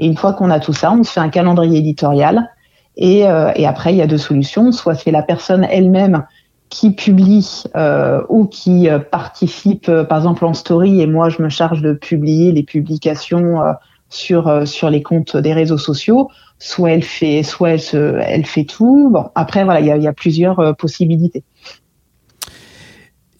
Et 0.00 0.06
une 0.06 0.16
fois 0.16 0.32
qu'on 0.32 0.50
a 0.50 0.60
tout 0.60 0.72
ça, 0.72 0.90
on 0.92 1.04
se 1.04 1.12
fait 1.12 1.20
un 1.20 1.28
calendrier 1.28 1.78
éditorial. 1.78 2.50
Et, 2.96 3.28
euh, 3.28 3.52
et 3.54 3.66
après, 3.66 3.92
il 3.92 3.98
y 3.98 4.02
a 4.02 4.06
deux 4.06 4.18
solutions. 4.18 4.72
Soit 4.72 4.94
c'est 4.94 5.10
la 5.10 5.22
personne 5.22 5.64
elle-même 5.64 6.24
qui 6.70 6.92
publie 6.92 7.64
euh, 7.76 8.22
ou 8.30 8.46
qui 8.46 8.88
euh, 8.88 8.98
participe, 8.98 9.90
euh, 9.90 10.04
par 10.04 10.18
exemple 10.18 10.44
en 10.46 10.54
story, 10.54 11.02
et 11.02 11.06
moi 11.06 11.28
je 11.28 11.42
me 11.42 11.48
charge 11.48 11.82
de 11.82 11.92
publier 11.92 12.52
les 12.52 12.62
publications 12.62 13.60
euh, 13.60 13.72
sur 14.08 14.48
euh, 14.48 14.64
sur 14.64 14.88
les 14.88 15.02
comptes 15.02 15.36
des 15.36 15.52
réseaux 15.52 15.78
sociaux. 15.78 16.30
Soit 16.58 16.92
elle 16.92 17.02
fait, 17.02 17.42
soit 17.42 17.70
elle, 17.70 17.80
se, 17.80 18.18
elle 18.20 18.46
fait 18.46 18.64
tout. 18.64 19.10
Bon, 19.12 19.26
après 19.34 19.64
voilà, 19.64 19.80
il 19.80 19.86
y 19.86 20.04
y 20.04 20.08
a, 20.08 20.12
plusieurs 20.12 20.76
possibilités. 20.76 21.42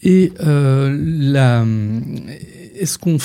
Et 0.03 0.33
la 0.41 1.65
est-ce 2.81 2.99
qu'on, 2.99 3.19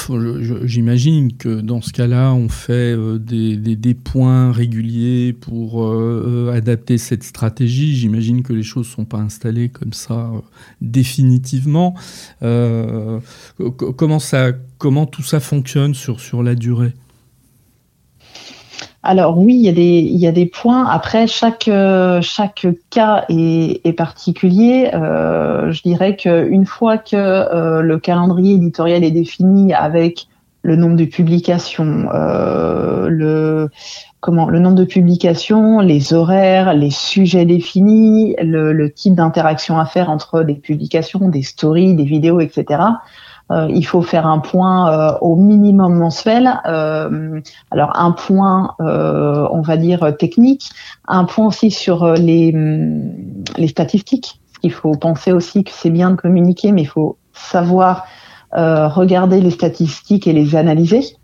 j'imagine 0.65 1.37
que 1.37 1.61
dans 1.61 1.81
ce 1.81 1.93
cas-là, 1.93 2.33
on 2.33 2.49
fait 2.49 2.93
euh, 2.93 3.17
des, 3.17 3.55
des, 3.55 3.77
des, 3.77 3.93
points 3.93 4.51
réguliers 4.51 5.31
pour 5.31 5.83
euh, 5.83 6.49
euh 6.49 6.53
adapter 6.53 6.97
cette 6.97 7.23
stratégie. 7.23 7.95
J'imagine 7.95 8.43
que 8.43 8.51
les 8.51 8.63
choses 8.63 8.87
sont 8.87 9.05
pas 9.05 9.19
installées 9.19 9.69
comme 9.69 9.93
ça 9.93 10.31
euh, 10.33 10.39
définitivement. 10.81 11.95
Euh, 12.43 13.19
comment 13.95 14.19
ça, 14.19 14.51
comment 14.77 15.05
tout 15.05 15.23
ça 15.23 15.39
fonctionne 15.39 15.93
sur 15.93 16.19
sur 16.19 16.43
la 16.43 16.55
durée? 16.55 16.93
Alors 19.05 19.37
oui, 19.37 19.53
il 19.53 20.17
y 20.17 20.27
a 20.27 20.31
des, 20.31 20.45
points. 20.47 20.87
Après, 20.87 21.27
chaque, 21.27 21.67
euh, 21.67 22.21
chaque 22.21 22.65
cas 22.89 23.25
est, 23.29 23.95
particulier. 23.95 24.89
Euh, 24.93 25.71
je 25.71 25.83
dirais 25.83 26.15
qu'une 26.15 26.65
fois 26.65 26.97
que 26.97 27.15
euh, 27.15 27.81
le 27.81 27.99
calendrier 27.99 28.55
éditorial 28.55 29.03
est 29.03 29.11
défini 29.11 29.73
avec 29.73 30.27
le 30.63 30.75
nombre 30.75 30.95
de 30.95 31.05
publications, 31.05 32.07
le 33.07 33.69
nombre 34.27 34.75
de 34.75 34.85
publications, 34.85 35.81
les 35.81 36.13
horaires, 36.15 36.73
les 36.73 36.89
sujets 36.89 37.45
définis, 37.45 38.35
le, 38.41 38.73
le 38.73 38.91
type 38.91 39.13
d'interaction 39.13 39.77
à 39.77 39.85
faire 39.85 40.09
entre 40.09 40.41
des 40.41 40.55
publications, 40.55 41.29
des 41.29 41.43
stories, 41.43 41.93
des 41.93 42.05
vidéos, 42.05 42.39
etc. 42.39 42.79
Euh, 43.51 43.67
il 43.69 43.85
faut 43.85 44.01
faire 44.01 44.25
un 44.25 44.39
point 44.39 44.91
euh, 44.91 45.17
au 45.21 45.35
minimum 45.35 45.95
mensuel. 45.95 46.61
Euh, 46.65 47.39
alors 47.71 47.91
un 47.95 48.11
point, 48.11 48.75
on 48.79 49.61
va 49.61 49.77
dire 49.77 50.15
technique, 50.17 50.69
un 51.07 51.25
point 51.25 51.47
aussi 51.47 51.71
sur 51.71 52.13
les, 52.13 52.53
les 53.57 53.67
statistiques. 53.67 54.39
Il 54.63 54.71
faut 54.71 54.93
penser 54.93 55.31
aussi 55.31 55.63
que 55.63 55.71
c'est 55.71 55.91
bien 55.91 56.11
de 56.11 56.15
communiquer, 56.15 56.71
mais 56.71 56.81
il 56.81 56.87
faut 56.87 57.17
savoir 57.33 58.05
regarder 58.51 59.41
les 59.41 59.51
statistiques 59.51 60.27
et 60.27 60.33
les 60.33 60.55
analyser, 60.55 61.17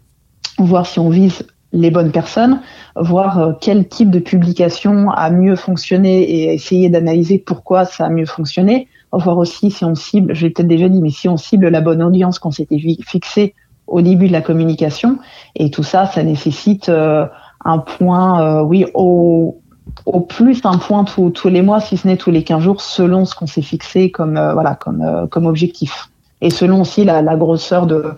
voir 0.58 0.86
si 0.86 1.00
on 1.00 1.10
vise 1.10 1.48
les 1.72 1.90
bonnes 1.90 2.12
personnes, 2.12 2.60
voir 2.98 3.56
quel 3.62 3.88
type 3.88 4.12
de 4.12 4.20
publication 4.20 5.10
a 5.10 5.30
mieux 5.30 5.56
fonctionné 5.56 6.24
et 6.24 6.54
essayer 6.54 6.90
d'analyser 6.90 7.40
pourquoi 7.40 7.86
ça 7.86 8.08
a 8.08 8.10
mieux 8.10 8.26
fonctionné 8.26 8.90
voir 9.18 9.38
aussi 9.38 9.72
si 9.72 9.84
on 9.86 9.96
cible, 9.96 10.34
je 10.34 10.46
l'ai 10.46 10.52
peut-être 10.52 10.68
déjà 10.68 10.90
dit, 10.90 11.02
mais 11.02 11.10
si 11.10 11.28
on 11.28 11.38
cible 11.38 11.68
la 11.68 11.82
bonne 11.82 12.02
audience 12.02 12.40
qu'on 12.40 12.52
s'était 12.52 12.80
fixé 13.06 13.54
au 13.88 14.02
début 14.02 14.28
de 14.28 14.32
la 14.32 14.42
communication. 14.42 15.20
Et 15.56 15.70
tout 15.70 15.84
ça, 15.84 16.06
ça 16.06 16.24
nécessite 16.24 16.90
euh, 16.90 17.26
un 17.66 17.80
point, 17.80 18.42
euh, 18.42 18.62
oui, 18.64 18.86
au, 18.94 19.62
au 20.06 20.22
plus 20.22 20.62
un 20.64 20.78
point 20.78 21.04
tous 21.04 21.50
les 21.50 21.62
mois, 21.62 21.82
si 21.82 21.98
ce 21.98 22.08
n'est 22.08 22.18
tous 22.18 22.32
les 22.32 22.44
15 22.44 22.64
jours, 22.64 22.82
selon 22.82 23.26
ce 23.26 23.36
qu'on 23.36 23.48
s'est 23.48 23.62
fixé 23.62 24.10
comme, 24.10 24.38
euh, 24.38 24.54
voilà, 24.54 24.76
comme, 24.76 25.28
comme 25.30 25.46
objectif. 25.46 26.10
Et 26.40 26.50
selon 26.50 26.82
aussi 26.82 27.04
la, 27.04 27.22
la 27.22 27.36
grosseur 27.36 27.86
de, 27.86 28.14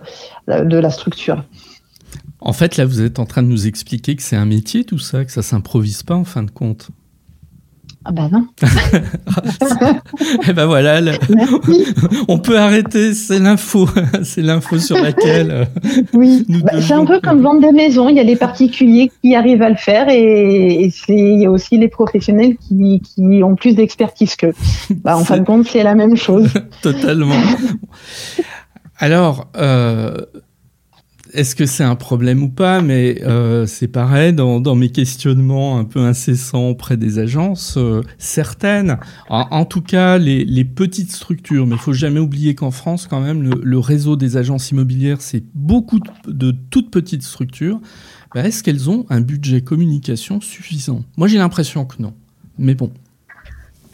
de 0.48 0.78
la 0.78 0.90
structure. 0.90 1.44
En 2.40 2.52
fait, 2.52 2.76
là, 2.76 2.86
vous 2.86 3.02
êtes 3.02 3.18
en 3.18 3.26
train 3.26 3.42
de 3.42 3.48
nous 3.48 3.66
expliquer 3.66 4.16
que 4.16 4.22
c'est 4.22 4.36
un 4.36 4.46
métier, 4.46 4.84
tout 4.84 4.98
ça, 4.98 5.24
que 5.24 5.32
ça 5.32 5.42
s'improvise 5.42 6.02
pas 6.02 6.14
en 6.14 6.24
fin 6.24 6.42
de 6.42 6.50
compte. 6.50 6.90
Ah 8.06 8.12
bah 8.12 8.28
non. 8.30 8.46
Et 8.62 8.66
eh 10.48 10.52
ben 10.52 10.66
voilà, 10.66 11.00
le... 11.00 11.12
on 12.28 12.38
peut 12.38 12.58
arrêter, 12.58 13.14
c'est 13.14 13.38
l'info, 13.38 13.88
c'est 14.22 14.42
l'info 14.42 14.78
sur 14.78 15.00
laquelle. 15.00 15.50
Euh, 15.50 15.64
oui, 16.12 16.44
bah, 16.48 16.82
c'est 16.82 16.92
un 16.92 17.06
peu 17.06 17.20
comme 17.20 17.40
vendre 17.40 17.62
des 17.62 17.72
maisons, 17.72 18.10
il 18.10 18.16
y 18.16 18.20
a 18.20 18.24
les 18.24 18.36
particuliers 18.36 19.10
qui 19.22 19.34
arrivent 19.34 19.62
à 19.62 19.70
le 19.70 19.76
faire 19.76 20.08
et, 20.10 20.90
il 21.08 21.40
y 21.40 21.46
a 21.46 21.50
aussi 21.50 21.78
les 21.78 21.88
professionnels 21.88 22.56
qui, 22.56 23.00
qui 23.00 23.42
ont 23.42 23.56
plus 23.56 23.74
d'expertise 23.74 24.36
qu'eux. 24.36 24.54
Bah, 25.02 25.16
en 25.16 25.24
fin 25.24 25.38
de 25.38 25.44
compte, 25.44 25.66
c'est 25.66 25.82
la 25.82 25.94
même 25.94 26.16
chose. 26.16 26.48
Totalement. 26.82 27.34
Alors, 28.98 29.48
euh, 29.56 30.16
est-ce 31.34 31.54
que 31.56 31.66
c'est 31.66 31.84
un 31.84 31.96
problème 31.96 32.42
ou 32.42 32.48
pas 32.48 32.80
Mais 32.80 33.20
euh, 33.22 33.66
c'est 33.66 33.88
pareil 33.88 34.32
dans, 34.32 34.60
dans, 34.60 34.74
mes 34.74 34.90
questionnements 34.90 35.78
un 35.78 35.84
peu 35.84 36.00
incessants 36.00 36.68
auprès 36.70 36.96
des 36.96 37.18
agences, 37.18 37.74
euh, 37.76 38.02
certaines, 38.18 38.98
en, 39.28 39.64
tout 39.64 39.82
cas 39.82 40.18
les, 40.18 40.64
petites 40.64 41.12
structures. 41.12 41.66
Mais 41.66 41.74
il 41.74 41.80
faut 41.80 41.92
jamais 41.92 42.20
oublier 42.20 42.54
qu'en 42.54 42.70
France, 42.70 43.06
quand 43.08 43.20
même, 43.20 43.42
le, 43.42 43.78
réseau 43.78 44.16
des 44.16 44.36
agences 44.36 44.70
immobilières, 44.70 45.20
c'est 45.20 45.44
beaucoup 45.54 46.00
de, 46.26 46.54
toutes 46.70 46.90
petites 46.90 47.22
structures. 47.22 47.80
Ben, 48.34 48.44
Est-ce 48.44 48.62
qu'elles 48.62 48.88
ont 48.88 49.04
un 49.10 49.20
budget 49.20 49.60
communication 49.60 50.40
suffisant? 50.40 51.04
Moi, 51.16 51.28
j'ai 51.28 51.38
l'impression 51.38 51.84
que 51.84 52.00
non. 52.00 52.14
Mais 52.58 52.74
bon, 52.74 52.92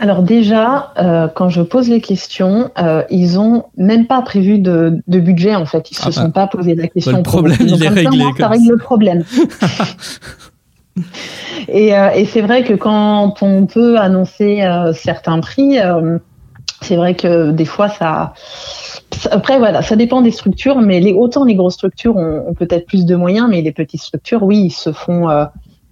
alors 0.01 0.23
déjà, 0.23 0.95
euh, 0.97 1.29
quand 1.29 1.51
je 1.51 1.61
pose 1.61 1.91
les 1.91 2.01
questions, 2.01 2.71
euh, 2.79 3.03
ils 3.11 3.39
ont 3.39 3.65
même 3.77 4.07
pas 4.07 4.23
prévu 4.23 4.59
de, 4.59 5.03
de 5.07 5.21
budget 5.21 5.55
en 5.55 5.67
fait. 5.67 5.91
Ils 5.91 5.97
se 5.99 6.09
ah 6.09 6.11
sont 6.11 6.25
bah. 6.25 6.31
pas 6.31 6.47
posé 6.47 6.75
la 6.75 6.89
question. 6.89 7.19
le 7.19 7.23
problème, 7.23 7.59
il 7.61 7.85
est 7.85 7.89
réglé. 7.89 8.19
Ça, 8.19 8.39
ça 8.39 8.49
règle 8.49 8.71
le 8.71 8.79
problème. 8.79 9.25
et, 11.69 11.95
euh, 11.95 12.11
et 12.15 12.25
c'est 12.25 12.41
vrai 12.41 12.65
que 12.65 12.73
quand 12.73 13.43
on 13.43 13.67
peut 13.67 13.99
annoncer 13.99 14.63
euh, 14.63 14.95
certains 14.95 15.39
prix, 15.41 15.79
euh, 15.79 16.17
c'est 16.81 16.97
vrai 16.97 17.15
que 17.15 17.51
des 17.51 17.67
fois 17.67 17.91
ça. 17.91 18.33
Après 19.31 19.59
voilà, 19.59 19.83
ça 19.83 19.97
dépend 19.97 20.23
des 20.23 20.31
structures, 20.31 20.81
mais 20.81 21.01
les, 21.01 21.13
autant 21.13 21.45
les 21.45 21.57
grosses 21.57 21.75
structures 21.75 22.17
ont, 22.17 22.49
ont 22.49 22.55
peut-être 22.55 22.87
plus 22.87 23.05
de 23.05 23.17
moyens, 23.17 23.49
mais 23.51 23.61
les 23.61 23.73
petites 23.73 24.01
structures, 24.01 24.43
oui, 24.45 24.61
ils 24.65 24.71
se 24.71 24.93
font 24.93 25.29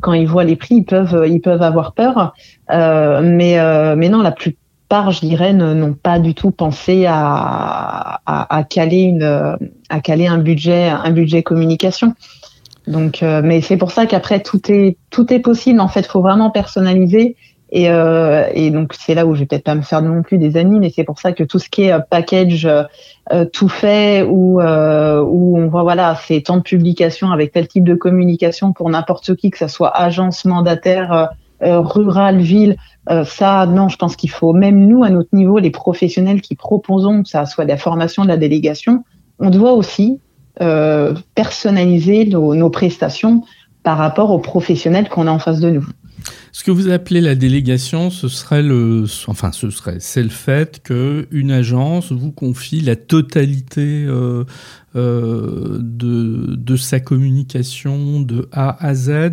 quand 0.00 0.12
ils 0.12 0.26
voient 0.26 0.44
les 0.44 0.56
prix, 0.56 0.76
ils 0.76 0.84
peuvent, 0.84 1.24
ils 1.26 1.40
peuvent 1.40 1.62
avoir 1.62 1.92
peur. 1.92 2.34
Euh, 2.70 3.20
mais, 3.22 3.58
euh, 3.58 3.96
mais 3.96 4.08
non, 4.08 4.22
la 4.22 4.32
plupart, 4.32 5.10
je 5.10 5.20
dirais, 5.20 5.52
n'ont 5.52 5.94
pas 5.94 6.18
du 6.18 6.34
tout 6.34 6.50
pensé 6.50 7.06
à, 7.06 8.20
à, 8.26 8.56
à, 8.56 8.64
caler 8.64 9.02
une, 9.02 9.58
à 9.88 10.00
caler 10.00 10.26
un 10.26 10.38
budget, 10.38 10.88
un 10.88 11.10
budget 11.10 11.42
communication. 11.42 12.14
Donc, 12.88 13.22
euh, 13.22 13.42
mais 13.44 13.60
c'est 13.60 13.76
pour 13.76 13.90
ça 13.90 14.06
qu'après 14.06 14.40
tout 14.40 14.60
est 14.70 14.96
tout 15.10 15.32
est 15.32 15.40
possible. 15.40 15.80
En 15.80 15.88
fait, 15.88 16.06
faut 16.06 16.22
vraiment 16.22 16.50
personnaliser. 16.50 17.36
Et, 17.70 17.90
euh, 17.90 18.48
et 18.54 18.70
donc 18.70 18.94
c'est 18.98 19.14
là 19.14 19.26
où 19.26 19.34
je 19.34 19.40
vais 19.40 19.46
peut-être 19.46 19.64
pas 19.64 19.74
me 19.74 19.82
faire 19.82 20.00
non 20.00 20.22
plus 20.22 20.38
des 20.38 20.56
amis, 20.56 20.78
mais 20.78 20.90
c'est 20.90 21.04
pour 21.04 21.20
ça 21.20 21.32
que 21.32 21.44
tout 21.44 21.58
ce 21.58 21.68
qui 21.68 21.84
est 21.84 21.94
package 22.08 22.66
euh, 23.32 23.44
tout 23.52 23.68
fait 23.68 24.22
ou 24.22 24.60
euh, 24.60 25.20
où 25.20 25.58
on 25.58 25.68
voit 25.68 25.82
voilà 25.82 26.16
c'est 26.26 26.40
tant 26.40 26.56
de 26.56 26.62
publications 26.62 27.30
avec 27.30 27.52
tel 27.52 27.68
type 27.68 27.84
de 27.84 27.94
communication 27.94 28.72
pour 28.72 28.88
n'importe 28.88 29.36
qui 29.36 29.50
que 29.50 29.58
ça 29.58 29.68
soit 29.68 29.94
agence 29.94 30.46
mandataire 30.46 31.28
euh, 31.62 31.80
rural 31.80 32.38
ville 32.38 32.76
euh, 33.10 33.24
ça 33.24 33.66
non 33.66 33.88
je 33.88 33.96
pense 33.98 34.16
qu'il 34.16 34.30
faut 34.30 34.54
même 34.54 34.86
nous 34.86 35.04
à 35.04 35.10
notre 35.10 35.28
niveau 35.34 35.58
les 35.58 35.70
professionnels 35.70 36.40
qui 36.40 36.54
proposons 36.54 37.22
que 37.22 37.28
ça 37.28 37.44
soit 37.44 37.64
de 37.64 37.70
la 37.70 37.76
formation 37.76 38.22
de 38.22 38.28
la 38.28 38.38
délégation 38.38 39.04
on 39.38 39.50
doit 39.50 39.72
aussi 39.72 40.20
euh, 40.60 41.14
personnaliser 41.34 42.24
nos, 42.24 42.54
nos 42.54 42.70
prestations 42.70 43.42
par 43.82 43.98
rapport 43.98 44.30
aux 44.30 44.38
professionnels 44.38 45.08
qu'on 45.08 45.26
a 45.26 45.30
en 45.30 45.38
face 45.38 45.60
de 45.60 45.70
nous. 45.70 45.86
Ce 46.52 46.64
que 46.64 46.70
vous 46.70 46.90
appelez 46.90 47.20
la 47.20 47.34
délégation, 47.34 48.10
ce 48.10 48.28
serait 48.28 48.62
le, 48.62 49.04
enfin, 49.28 49.52
ce 49.52 49.70
serait, 49.70 49.98
c'est 50.00 50.22
le 50.22 50.28
fait 50.28 50.82
que 50.82 51.28
une 51.30 51.50
agence 51.50 52.10
vous 52.10 52.32
confie 52.32 52.80
la 52.80 52.96
totalité 52.96 54.04
euh, 54.08 54.44
euh, 54.96 55.78
de, 55.80 56.76
sa 56.76 57.00
communication 57.00 58.20
de 58.20 58.48
A 58.52 58.84
à 58.84 58.94
Z, 58.94 59.30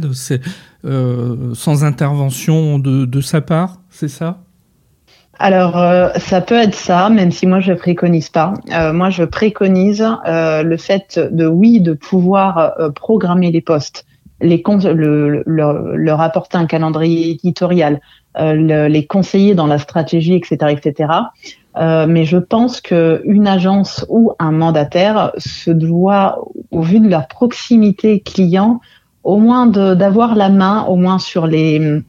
euh, 0.86 1.54
sans 1.54 1.84
intervention 1.84 2.80
de, 2.80 3.22
sa 3.22 3.42
part, 3.42 3.78
c'est 3.90 4.08
ça? 4.08 4.40
Alors, 5.38 5.76
ça 6.18 6.42
peut 6.42 6.56
être 6.56 6.76
ça, 6.76 7.10
même 7.10 7.32
si 7.32 7.46
moi 7.46 7.60
je 7.60 7.74
préconise 7.74 8.30
pas. 8.30 8.54
Moi, 8.94 9.10
je 9.10 9.24
préconise 9.24 10.06
le 10.26 10.78
fait 10.78 11.20
de, 11.20 11.46
oui, 11.46 11.82
de 11.82 11.94
pouvoir 11.94 12.74
programmer 12.96 13.52
les 13.52 13.62
postes, 13.62 14.06
les 14.42 14.62
le, 14.66 15.44
leur 15.46 16.22
apporter 16.22 16.58
un 16.58 16.66
calendrier 16.66 17.32
éditorial, 17.32 18.02
les 18.38 19.06
conseiller 19.08 19.56
dans 19.56 19.68
la 19.68 19.78
stratégie, 19.80 20.36
etc., 20.36 20.74
etc. 20.78 21.10
mais 22.08 22.26
je 22.26 22.38
pense 22.38 22.82
que 22.82 23.22
une 23.26 23.48
agence 23.48 24.06
ou 24.10 24.34
un 24.40 24.52
mandataire 24.52 25.32
se 25.38 25.72
doit, 25.72 26.40
au 26.72 26.82
vu 26.82 27.00
de 27.00 27.08
leur 27.08 27.28
proximité 27.28 28.20
client, 28.20 28.82
au 29.24 29.38
moins 29.38 29.66
d'avoir 29.68 30.36
la 30.36 30.50
main, 30.50 30.84
au 30.84 30.96
moins 30.96 31.20
sur 31.20 31.48
les 31.48 32.02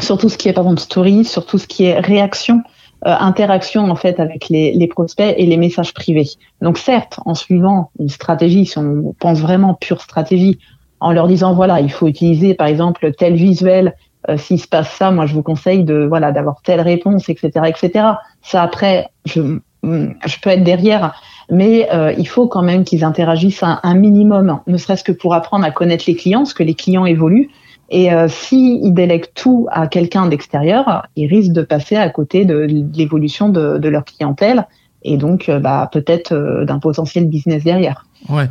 sur 0.00 0.18
tout 0.18 0.28
ce 0.28 0.36
qui 0.36 0.48
est 0.48 0.52
par 0.52 0.64
exemple 0.64 0.80
story, 0.80 1.24
sur 1.24 1.46
tout 1.46 1.58
ce 1.58 1.66
qui 1.66 1.84
est 1.84 2.00
réaction, 2.00 2.62
euh, 3.06 3.14
interaction 3.18 3.90
en 3.90 3.94
fait 3.96 4.18
avec 4.18 4.48
les, 4.48 4.72
les, 4.72 4.88
prospects 4.88 5.34
et 5.36 5.46
les 5.46 5.56
messages 5.56 5.94
privés. 5.94 6.28
Donc 6.62 6.78
certes, 6.78 7.20
en 7.26 7.34
suivant 7.34 7.90
une 8.00 8.08
stratégie, 8.08 8.66
si 8.66 8.78
on 8.78 9.14
pense 9.18 9.40
vraiment 9.40 9.74
pure 9.74 10.00
stratégie, 10.00 10.58
en 11.04 11.12
leur 11.12 11.28
disant 11.28 11.52
voilà, 11.52 11.80
il 11.80 11.92
faut 11.92 12.08
utiliser 12.08 12.54
par 12.54 12.66
exemple 12.66 13.12
tel 13.12 13.34
visuel, 13.34 13.94
euh, 14.30 14.38
s'il 14.38 14.58
se 14.58 14.66
passe 14.66 14.90
ça, 14.90 15.10
moi 15.10 15.26
je 15.26 15.34
vous 15.34 15.42
conseille 15.42 15.84
de 15.84 16.06
voilà 16.08 16.32
d'avoir 16.32 16.62
telle 16.62 16.80
réponse, 16.80 17.28
etc., 17.28 17.50
etc. 17.66 18.06
Ça 18.42 18.62
après, 18.62 19.08
je 19.26 19.58
je 19.82 20.40
peux 20.40 20.48
être 20.48 20.64
derrière, 20.64 21.14
mais 21.50 21.88
euh, 21.92 22.14
il 22.16 22.26
faut 22.26 22.48
quand 22.48 22.62
même 22.62 22.84
qu'ils 22.84 23.04
interagissent 23.04 23.62
un, 23.62 23.80
un 23.82 23.94
minimum, 23.94 24.60
ne 24.66 24.78
serait-ce 24.78 25.04
que 25.04 25.12
pour 25.12 25.34
apprendre 25.34 25.66
à 25.66 25.70
connaître 25.70 26.04
les 26.06 26.14
clients, 26.14 26.40
parce 26.40 26.54
que 26.54 26.62
les 26.62 26.72
clients 26.72 27.04
évoluent. 27.04 27.50
Et 27.90 28.10
euh, 28.10 28.28
s'ils 28.28 28.94
délèguent 28.94 29.34
tout 29.34 29.66
à 29.70 29.88
quelqu'un 29.88 30.26
d'extérieur, 30.26 31.06
ils 31.16 31.26
risquent 31.26 31.52
de 31.52 31.60
passer 31.60 31.96
à 31.96 32.08
côté 32.08 32.46
de, 32.46 32.66
l'évolution 32.94 33.50
de, 33.50 33.88
leur 33.88 34.06
clientèle 34.06 34.66
et 35.02 35.18
donc 35.18 35.50
euh, 35.50 35.58
bah, 35.58 35.90
peut-être 35.92 36.64
d'un 36.64 36.78
potentiel 36.78 37.28
business 37.28 37.62
derrière. 37.62 38.06
Ouais. 38.30 38.48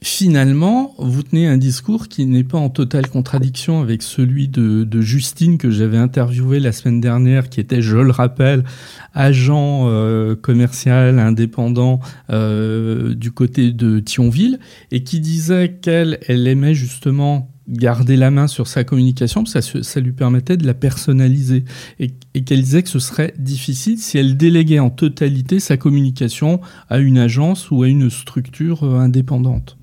Finalement, 0.00 0.94
vous 0.98 1.24
tenez 1.24 1.48
un 1.48 1.56
discours 1.56 2.06
qui 2.06 2.24
n'est 2.24 2.44
pas 2.44 2.58
en 2.58 2.70
totale 2.70 3.08
contradiction 3.08 3.80
avec 3.80 4.02
celui 4.02 4.46
de, 4.46 4.84
de 4.84 5.00
Justine 5.00 5.58
que 5.58 5.70
j'avais 5.70 5.96
interviewé 5.96 6.60
la 6.60 6.70
semaine 6.70 7.00
dernière, 7.00 7.48
qui 7.48 7.58
était, 7.58 7.82
je 7.82 7.96
le 7.96 8.12
rappelle, 8.12 8.62
agent 9.12 9.88
euh, 9.88 10.36
commercial 10.36 11.18
indépendant 11.18 11.98
euh, 12.30 13.12
du 13.16 13.32
côté 13.32 13.72
de 13.72 13.98
Thionville, 13.98 14.60
et 14.92 15.02
qui 15.02 15.18
disait 15.18 15.78
qu'elle 15.82 16.20
elle 16.28 16.46
aimait 16.46 16.74
justement 16.74 17.50
garder 17.66 18.16
la 18.16 18.30
main 18.30 18.46
sur 18.46 18.68
sa 18.68 18.84
communication, 18.84 19.42
parce 19.42 19.72
que 19.72 19.82
ça, 19.82 20.00
lui 20.00 20.12
permettait 20.12 20.56
de 20.56 20.66
la 20.66 20.74
personnaliser. 20.74 21.64
Et, 21.98 22.10
qu'elle 22.44 22.62
disait 22.62 22.84
que 22.84 22.88
ce 22.88 23.00
serait 23.00 23.34
difficile 23.36 23.98
si 23.98 24.16
elle 24.16 24.36
déléguait 24.36 24.78
en 24.78 24.90
totalité 24.90 25.58
sa 25.58 25.76
communication 25.76 26.60
à 26.88 26.98
une 26.98 27.18
agence 27.18 27.72
ou 27.72 27.82
à 27.82 27.88
une 27.88 28.10
structure 28.10 28.84
euh, 28.84 29.00
indépendante. 29.00 29.77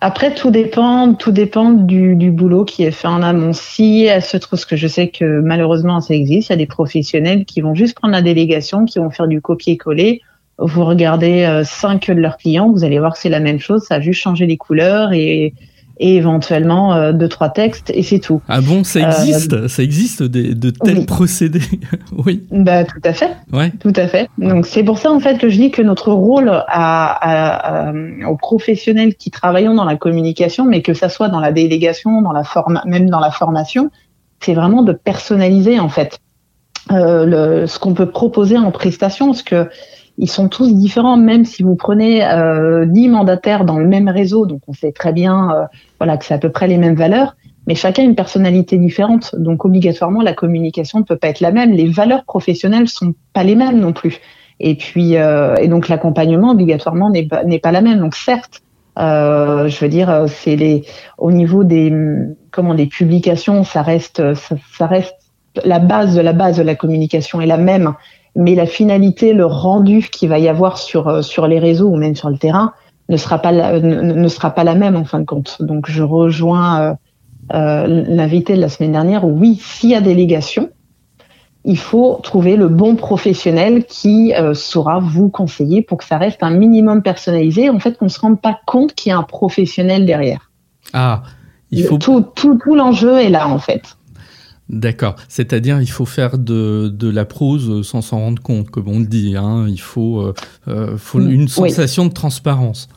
Après, 0.00 0.32
tout 0.32 0.50
dépend, 0.50 1.14
tout 1.14 1.32
dépend 1.32 1.70
du, 1.70 2.14
du, 2.14 2.30
boulot 2.30 2.64
qui 2.64 2.84
est 2.84 2.92
fait 2.92 3.08
en 3.08 3.22
amont. 3.22 3.52
Si 3.52 4.04
elle 4.04 4.22
se 4.22 4.36
trouve, 4.36 4.64
que 4.64 4.76
je 4.76 4.86
sais 4.86 5.08
que 5.08 5.40
malheureusement 5.40 6.00
ça 6.00 6.14
existe, 6.14 6.48
il 6.48 6.52
y 6.52 6.54
a 6.54 6.56
des 6.56 6.66
professionnels 6.66 7.44
qui 7.44 7.60
vont 7.60 7.74
juste 7.74 7.96
prendre 7.96 8.12
la 8.12 8.22
délégation, 8.22 8.84
qui 8.84 9.00
vont 9.00 9.10
faire 9.10 9.26
du 9.26 9.40
copier-coller. 9.40 10.22
Vous 10.58 10.84
regardez 10.84 11.42
euh, 11.44 11.64
cinq 11.64 12.08
de 12.08 12.20
leurs 12.20 12.36
clients, 12.36 12.70
vous 12.70 12.84
allez 12.84 12.98
voir 12.98 13.14
que 13.14 13.18
c'est 13.18 13.28
la 13.28 13.40
même 13.40 13.58
chose, 13.58 13.82
ça 13.82 13.96
a 13.96 14.00
juste 14.00 14.20
changé 14.20 14.46
les 14.46 14.56
couleurs 14.56 15.12
et, 15.12 15.54
et 16.00 16.16
éventuellement 16.16 16.94
euh, 16.94 17.12
deux 17.12 17.28
trois 17.28 17.48
textes 17.48 17.90
et 17.94 18.02
c'est 18.02 18.18
tout. 18.18 18.40
Ah 18.48 18.60
bon, 18.60 18.84
ça 18.84 19.00
existe, 19.00 19.52
euh, 19.52 19.68
ça 19.68 19.82
existe 19.82 20.22
des, 20.22 20.54
de 20.54 20.70
tels 20.70 21.06
procédés, 21.06 21.60
oui. 22.16 22.44
Bah 22.50 22.84
tout 22.84 23.00
à 23.04 23.12
fait. 23.12 23.36
Ouais. 23.52 23.72
Tout 23.80 23.92
à 23.96 24.06
fait. 24.08 24.28
Donc 24.38 24.66
c'est 24.66 24.84
pour 24.84 24.98
ça 24.98 25.10
en 25.10 25.20
fait 25.20 25.38
que 25.38 25.48
je 25.48 25.56
dis 25.56 25.70
que 25.70 25.82
notre 25.82 26.12
rôle 26.12 26.50
à, 26.50 27.88
à, 27.88 27.92
aux 28.28 28.36
professionnels 28.36 29.14
qui 29.14 29.30
travaillons 29.30 29.74
dans 29.74 29.84
la 29.84 29.96
communication, 29.96 30.64
mais 30.64 30.82
que 30.82 30.94
ça 30.94 31.08
soit 31.08 31.28
dans 31.28 31.40
la 31.40 31.52
délégation, 31.52 32.22
dans 32.22 32.32
la 32.32 32.44
forme, 32.44 32.80
même 32.86 33.10
dans 33.10 33.20
la 33.20 33.30
formation, 33.30 33.90
c'est 34.40 34.54
vraiment 34.54 34.82
de 34.82 34.92
personnaliser 34.92 35.80
en 35.80 35.88
fait 35.88 36.20
euh, 36.92 37.26
le, 37.26 37.66
ce 37.66 37.78
qu'on 37.78 37.92
peut 37.92 38.10
proposer 38.10 38.56
en 38.56 38.70
prestation, 38.70 39.26
parce 39.26 39.42
que 39.42 39.68
ils 40.18 40.28
sont 40.28 40.48
tous 40.48 40.74
différents, 40.74 41.16
même 41.16 41.44
si 41.44 41.62
vous 41.62 41.76
prenez 41.76 42.24
euh, 42.24 42.84
10 42.86 43.08
mandataires 43.08 43.64
dans 43.64 43.78
le 43.78 43.86
même 43.86 44.08
réseau, 44.08 44.46
donc 44.46 44.60
on 44.66 44.72
sait 44.72 44.90
très 44.90 45.12
bien 45.12 45.50
euh, 45.52 45.64
voilà, 46.00 46.16
que 46.16 46.24
c'est 46.24 46.34
à 46.34 46.38
peu 46.38 46.50
près 46.50 46.66
les 46.66 46.76
mêmes 46.76 46.96
valeurs, 46.96 47.36
mais 47.68 47.76
chacun 47.76 48.02
a 48.02 48.04
une 48.04 48.16
personnalité 48.16 48.78
différente, 48.78 49.36
donc 49.38 49.64
obligatoirement 49.64 50.20
la 50.20 50.32
communication 50.32 50.98
ne 50.98 51.04
peut 51.04 51.16
pas 51.16 51.28
être 51.28 51.40
la 51.40 51.52
même, 51.52 51.70
les 51.70 51.88
valeurs 51.88 52.24
professionnelles 52.24 52.88
sont 52.88 53.14
pas 53.32 53.44
les 53.44 53.54
mêmes 53.54 53.78
non 53.78 53.92
plus, 53.92 54.18
et 54.58 54.74
puis 54.74 55.16
euh, 55.16 55.54
et 55.54 55.68
donc 55.68 55.88
l'accompagnement 55.88 56.50
obligatoirement 56.50 57.10
n'est 57.10 57.60
pas 57.60 57.72
la 57.72 57.80
même, 57.80 58.00
donc 58.00 58.16
certes, 58.16 58.62
euh, 58.98 59.68
je 59.68 59.78
veux 59.78 59.88
dire 59.88 60.24
c'est 60.26 60.56
les 60.56 60.84
au 61.16 61.30
niveau 61.30 61.62
des 61.62 61.94
comment 62.50 62.74
des 62.74 62.86
publications, 62.86 63.62
ça 63.62 63.82
reste 63.82 64.20
ça, 64.34 64.86
reste 64.88 65.14
la 65.64 65.78
base 65.78 66.18
la 66.18 66.32
base 66.32 66.56
de 66.56 66.62
la 66.62 66.74
communication 66.74 67.40
est 67.40 67.46
la 67.46 67.56
même 67.56 67.94
mais 68.36 68.54
la 68.54 68.66
finalité, 68.66 69.32
le 69.32 69.46
rendu 69.46 70.08
qu'il 70.10 70.28
va 70.28 70.38
y 70.38 70.48
avoir 70.48 70.78
sur 70.78 71.08
euh, 71.08 71.22
sur 71.22 71.46
les 71.46 71.58
réseaux 71.58 71.88
ou 71.88 71.96
même 71.96 72.14
sur 72.14 72.30
le 72.30 72.38
terrain 72.38 72.72
ne 73.08 73.16
sera 73.16 73.38
pas 73.38 73.52
la, 73.52 73.80
ne, 73.80 74.28
sera 74.28 74.50
pas 74.50 74.64
la 74.64 74.74
même 74.74 74.96
en 74.96 75.04
fin 75.04 75.20
de 75.20 75.24
compte. 75.24 75.56
Donc 75.60 75.90
je 75.90 76.02
rejoins 76.02 76.80
euh, 76.80 76.94
euh, 77.54 78.04
l'invité 78.06 78.54
de 78.54 78.60
la 78.60 78.68
semaine 78.68 78.92
dernière. 78.92 79.24
Oui, 79.24 79.58
s'il 79.62 79.90
y 79.90 79.94
a 79.94 80.00
délégation, 80.00 80.68
il 81.64 81.78
faut 81.78 82.20
trouver 82.22 82.56
le 82.56 82.68
bon 82.68 82.96
professionnel 82.96 83.84
qui 83.84 84.34
euh, 84.34 84.54
saura 84.54 85.00
vous 85.00 85.28
conseiller 85.28 85.82
pour 85.82 85.98
que 85.98 86.04
ça 86.04 86.18
reste 86.18 86.42
un 86.42 86.50
minimum 86.50 87.02
personnalisé. 87.02 87.70
En 87.70 87.80
fait, 87.80 87.96
qu'on 87.98 88.08
se 88.08 88.20
rende 88.20 88.40
pas 88.40 88.58
compte 88.66 88.94
qu'il 88.94 89.10
y 89.10 89.12
a 89.12 89.18
un 89.18 89.22
professionnel 89.22 90.04
derrière. 90.04 90.50
Ah, 90.92 91.22
il 91.70 91.84
faut 91.84 91.98
tout 91.98 92.24
tout, 92.34 92.58
tout 92.62 92.74
l'enjeu 92.74 93.18
est 93.18 93.28
là 93.30 93.48
en 93.48 93.58
fait. 93.58 93.97
D'accord. 94.68 95.16
C'est-à-dire, 95.28 95.80
il 95.80 95.90
faut 95.90 96.04
faire 96.04 96.36
de, 96.36 96.88
de 96.88 97.08
la 97.08 97.24
prose 97.24 97.86
sans 97.86 98.02
s'en 98.02 98.18
rendre 98.18 98.42
compte, 98.42 98.70
comme 98.70 98.88
on 98.88 98.98
le 98.98 99.06
dit. 99.06 99.34
Hein. 99.36 99.66
Il 99.68 99.80
faut, 99.80 100.20
euh, 100.20 100.34
euh 100.68 100.96
faut 100.98 101.20
une 101.20 101.48
sensation 101.48 102.06
de 102.06 102.12
transparence. 102.12 102.88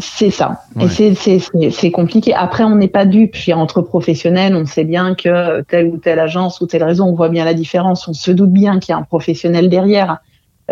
C'est 0.00 0.30
ça. 0.30 0.62
Et 0.80 1.70
c'est 1.70 1.90
compliqué. 1.90 2.34
Après, 2.34 2.62
on 2.62 2.76
n'est 2.76 2.88
pas 2.88 3.04
dupe. 3.04 3.32
Puis 3.32 3.52
entre 3.52 3.82
professionnels, 3.82 4.54
on 4.54 4.64
sait 4.64 4.84
bien 4.84 5.14
que 5.14 5.62
telle 5.62 5.86
ou 5.88 5.96
telle 5.96 6.20
agence 6.20 6.60
ou 6.60 6.66
telle 6.66 6.84
raison, 6.84 7.06
on 7.06 7.14
voit 7.14 7.30
bien 7.30 7.44
la 7.44 7.54
différence. 7.54 8.06
On 8.06 8.12
se 8.12 8.30
doute 8.30 8.52
bien 8.52 8.78
qu'il 8.78 8.92
y 8.92 8.94
a 8.94 8.98
un 8.98 9.02
professionnel 9.02 9.68
derrière. 9.68 10.18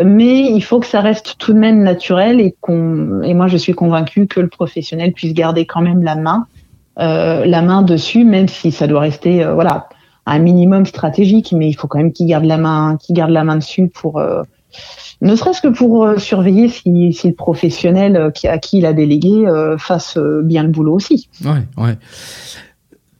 Mais 0.04 0.52
il 0.52 0.60
faut 0.60 0.78
que 0.78 0.86
ça 0.86 1.00
reste 1.00 1.36
tout 1.38 1.54
de 1.54 1.58
même 1.58 1.82
naturel 1.82 2.40
et 2.40 2.54
qu'on. 2.60 3.22
Et 3.22 3.34
moi, 3.34 3.46
je 3.46 3.56
suis 3.56 3.72
convaincue 3.72 4.26
que 4.26 4.40
le 4.40 4.48
professionnel 4.48 5.12
puisse 5.12 5.32
garder 5.32 5.64
quand 5.64 5.80
même 5.80 6.02
la 6.02 6.16
main, 6.16 6.46
euh, 6.98 7.46
la 7.46 7.62
main 7.62 7.82
dessus, 7.82 8.24
même 8.24 8.46
si 8.46 8.72
ça 8.72 8.86
doit 8.86 9.00
rester, 9.00 9.42
euh, 9.42 9.54
voilà, 9.54 9.88
un 10.26 10.38
minimum 10.40 10.84
stratégique, 10.86 11.52
mais 11.52 11.68
il 11.68 11.74
faut 11.74 11.86
quand 11.86 11.98
même 11.98 12.12
qu'il 12.12 12.26
garde 12.26 12.44
la 12.44 12.58
main, 12.58 12.98
qu'il 13.00 13.14
garde 13.14 13.30
la 13.30 13.44
main 13.44 13.56
dessus 13.56 13.88
pour, 13.88 14.18
euh, 14.18 14.42
ne 15.20 15.36
serait-ce 15.36 15.62
que 15.62 15.68
pour 15.68 16.04
euh, 16.04 16.18
surveiller 16.18 16.68
si, 16.68 17.16
le 17.24 17.32
professionnel 17.32 18.16
euh, 18.16 18.30
à 18.44 18.58
qui 18.58 18.78
il 18.78 18.86
a 18.86 18.92
délégué 18.92 19.44
fasse 19.78 20.18
bien 20.42 20.64
le 20.64 20.70
boulot 20.70 20.94
aussi. 20.94 21.28
Ouais, 21.44 21.66
ouais. 21.76 21.96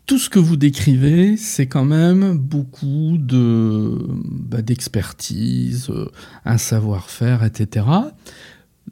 Tout 0.06 0.18
ce 0.18 0.30
que 0.30 0.38
vous 0.38 0.56
décrivez, 0.56 1.36
c'est 1.36 1.66
quand 1.66 1.84
même 1.84 2.36
beaucoup 2.38 3.16
de 3.18 3.98
bah, 4.24 4.62
d'expertise, 4.62 5.90
un 6.44 6.58
savoir-faire, 6.58 7.42
etc. 7.44 7.86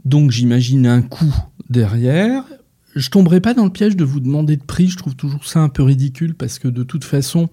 Donc 0.05 0.33
j'imagine 0.33 0.87
un 0.87 1.03
coût 1.03 1.35
derrière. 1.71 2.43
Je 2.97 3.11
tomberai 3.11 3.41
pas 3.41 3.55
dans 3.55 3.65
le 3.65 3.71
piège 3.71 3.97
de 3.97 4.05
vous 4.05 4.21
demander 4.21 4.57
de 4.57 4.63
prix. 4.63 4.89
Je 4.89 4.97
trouve 4.97 5.15
toujours 5.15 5.47
ça 5.47 5.61
un 5.61 5.69
peu 5.69 5.83
ridicule 5.85 6.35
parce 6.35 6.59
que 6.59 6.67
de 6.67 6.83
toute 6.83 7.05
façon, 7.05 7.49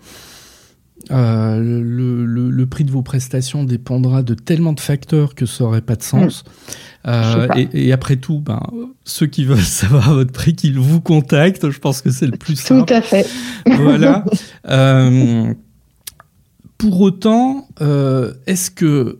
euh, 1.10 1.60
le, 1.60 2.66
prix 2.66 2.84
de 2.84 2.92
vos 2.92 3.02
prestations 3.02 3.64
dépendra 3.64 4.24
de 4.24 4.34
tellement 4.34 4.74
de 4.74 4.80
facteurs 4.80 5.36
que 5.36 5.46
ça 5.46 5.64
n'aurait 5.64 5.82
pas 5.82 5.96
de 5.96 6.04
sens. 6.04 6.44
Mm. 6.44 7.08
Euh, 7.08 7.48
et, 7.74 7.92
après 7.92 8.18
tout, 8.18 8.40
ben, 8.40 8.62
ceux 9.04 9.26
qui 9.26 9.46
veulent 9.46 9.60
savoir 9.62 10.14
votre 10.14 10.32
prix, 10.32 10.56
qu'ils 10.56 10.80
vous 10.80 11.02
contactent. 11.02 11.70
Je 11.70 11.80
pense 11.80 12.02
que 12.02 12.12
c'est 12.12 12.28
le 12.28 12.38
plus 12.38 12.56
simple. 12.56 12.86
Tout 12.86 12.94
à 12.94 13.02
fait. 13.02 13.28
Voilà. 13.66 14.26
Euh, 14.70 15.54
pour 16.78 17.02
autant, 17.02 17.68
est-ce 18.46 18.72
que 18.72 19.20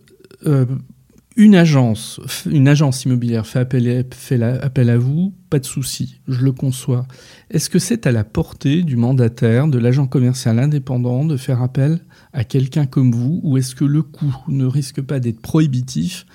une 1.36 1.54
agence, 1.54 2.20
une 2.50 2.68
agence 2.68 3.04
immobilière 3.04 3.46
fait 3.46 3.60
appel, 3.60 4.06
fait 4.12 4.42
appel 4.42 4.90
à 4.90 4.98
vous, 4.98 5.34
pas 5.50 5.58
de 5.58 5.64
souci, 5.64 6.20
je 6.28 6.44
le 6.44 6.52
conçois. 6.52 7.06
Est-ce 7.50 7.70
que 7.70 7.78
c'est 7.78 8.06
à 8.06 8.12
la 8.12 8.24
portée 8.24 8.82
du 8.82 8.96
mandataire, 8.96 9.68
de 9.68 9.78
l'agent 9.78 10.06
commercial 10.06 10.58
indépendant 10.58 11.24
de 11.24 11.36
faire 11.36 11.62
appel 11.62 12.00
à 12.32 12.44
quelqu'un 12.44 12.86
comme 12.86 13.12
vous, 13.12 13.40
ou 13.42 13.56
est-ce 13.56 13.74
que 13.74 13.84
le 13.84 14.02
coût 14.02 14.36
ne 14.48 14.66
risque 14.66 15.00
pas 15.00 15.20
d'être 15.20 15.40
prohibitif 15.40 16.26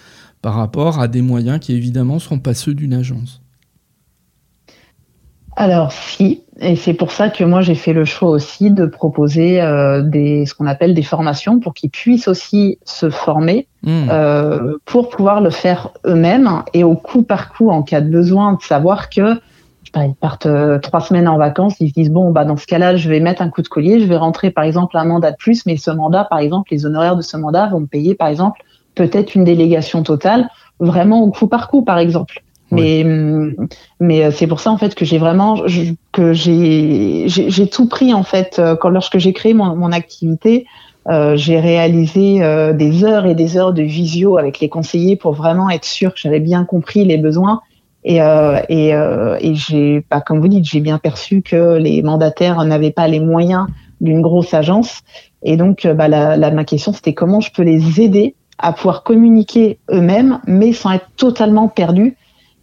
par 0.42 0.56
rapport 0.56 1.00
à 1.00 1.08
des 1.08 1.22
moyens 1.22 1.60
qui 1.60 1.74
évidemment 1.74 2.16
ne 2.16 2.20
seront 2.20 2.40
pas 2.40 2.54
ceux 2.54 2.74
d'une 2.74 2.94
agence? 2.94 3.42
Alors 5.60 5.92
si, 5.92 6.44
et 6.60 6.76
c'est 6.76 6.94
pour 6.94 7.12
ça 7.12 7.30
que 7.30 7.44
moi 7.44 7.62
j'ai 7.62 7.74
fait 7.74 7.92
le 7.92 8.06
choix 8.06 8.30
aussi 8.30 8.70
de 8.70 8.86
proposer 8.86 9.60
euh, 9.60 10.04
des 10.04 10.46
ce 10.46 10.54
qu'on 10.54 10.68
appelle 10.68 10.94
des 10.94 11.02
formations 11.02 11.60
pour 11.60 11.74
qu'ils 11.74 11.90
puissent 11.90 12.28
aussi 12.28 12.78
se 12.86 13.10
former 13.10 13.68
hmm. 13.82 14.08
euh, 14.12 14.78
pour 14.86 15.10
pouvoir 15.10 15.42
le 15.42 15.50
faire 15.50 15.90
eux-mêmes 16.06 16.62
et 16.76 16.84
au 16.84 16.94
coup 16.94 17.24
par 17.24 17.52
coup 17.52 17.72
en 17.72 17.82
cas 17.82 18.02
de 18.02 18.10
besoin 18.10 18.54
de 18.54 18.62
savoir 18.62 19.10
que 19.10 19.42
ils 19.96 20.14
partent 20.14 20.46
euh, 20.46 20.78
trois 20.78 21.02
semaines 21.02 21.28
en 21.28 21.40
vacances, 21.40 21.78
ils 21.80 21.90
se 21.90 21.94
disent 21.94 22.12
bon 22.12 22.30
bah 22.30 22.46
dans 22.46 22.58
ce 22.58 22.68
cas-là 22.68 22.96
je 22.96 23.10
vais 23.10 23.20
mettre 23.20 23.42
un 23.42 23.50
coup 23.50 23.64
de 23.64 23.68
collier, 23.68 24.00
je 24.00 24.06
vais 24.06 24.18
rentrer 24.18 24.52
par 24.52 24.64
exemple 24.64 24.96
un 24.96 25.06
mandat 25.06 25.32
de 25.32 25.38
plus, 25.38 25.66
mais 25.66 25.76
ce 25.76 25.90
mandat 25.90 26.26
par 26.26 26.38
exemple 26.38 26.72
les 26.72 26.86
honoraires 26.86 27.16
de 27.16 27.24
ce 27.24 27.36
mandat 27.36 27.66
vont 27.66 27.80
me 27.80 27.88
payer 27.88 28.14
par 28.14 28.28
exemple 28.28 28.62
peut-être 28.94 29.34
une 29.34 29.44
délégation 29.44 30.04
totale 30.04 30.50
vraiment 30.80 31.24
au 31.24 31.32
coup 31.32 31.48
par 31.48 31.68
coup 31.68 31.84
par 31.84 31.98
exemple. 31.98 32.44
Mais 32.72 33.06
mais 34.00 34.26
euh, 34.26 34.32
c'est 34.32 34.48
pour 34.48 34.60
ça 34.60 34.72
en 34.72 34.78
fait 34.78 34.94
que 34.94 35.06
j'ai 35.06 35.18
vraiment 35.18 35.64
que 36.12 36.34
j'ai 36.34 37.26
j'ai 37.28 37.68
tout 37.68 37.88
pris 37.88 38.14
en 38.14 38.24
fait 38.24 38.60
euh, 38.60 38.76
quand 38.76 38.90
lorsque 38.90 39.18
j'ai 39.18 39.34
créé 39.34 39.54
mon, 39.54 39.76
mon 39.76 39.92
activité. 39.92 40.66
Euh, 41.10 41.38
j'ai 41.38 41.58
réalisé 41.58 42.44
euh, 42.44 42.74
des 42.74 43.06
heures 43.06 43.26
et 43.26 43.34
des 43.34 43.56
heures 43.56 43.72
de 43.72 43.82
visio 43.82 44.38
avec 44.38 44.60
les 44.60 44.68
conseillers 44.68 45.16
pour 45.16 45.32
vraiment 45.32 45.70
être 45.70 45.86
sûr 45.86 46.14
que 46.14 46.20
j'avais 46.20 46.42
bien 46.42 46.66
compris 46.66 47.06
les 47.06 47.18
besoins 47.18 47.62
et, 48.04 48.22
euh, 48.22 48.60
et, 48.68 48.90
et 48.90 49.56
j'ai, 49.56 50.06
bah, 50.12 50.20
comme 50.20 50.42
vous 50.42 50.50
dites, 50.50 50.66
j'ai 50.66 50.82
bien 50.82 50.98
perçu 50.98 51.42
que 51.42 51.78
les 51.78 52.02
mandataires 52.02 52.62
n'avaient 52.66 52.92
pas 52.92 53.08
les 53.08 53.22
moyens 53.22 53.68
d'une 54.02 54.22
grosse 54.22 54.54
agence. 54.54 55.02
Et 55.44 55.56
donc, 55.56 55.88
bah, 55.88 56.08
la, 56.08 56.36
la, 56.36 56.52
ma 56.52 56.66
question, 56.66 56.92
c'était 56.92 57.14
comment 57.14 57.40
je 57.40 57.52
peux 57.52 57.64
les 57.64 58.02
aider 58.02 58.36
à 58.58 58.74
pouvoir 58.74 59.04
communiquer 59.04 59.80
eux-mêmes, 59.92 60.40
mais 60.46 60.74
sans 60.74 60.92
être 60.92 61.08
totalement 61.16 61.68
perdus 61.68 62.18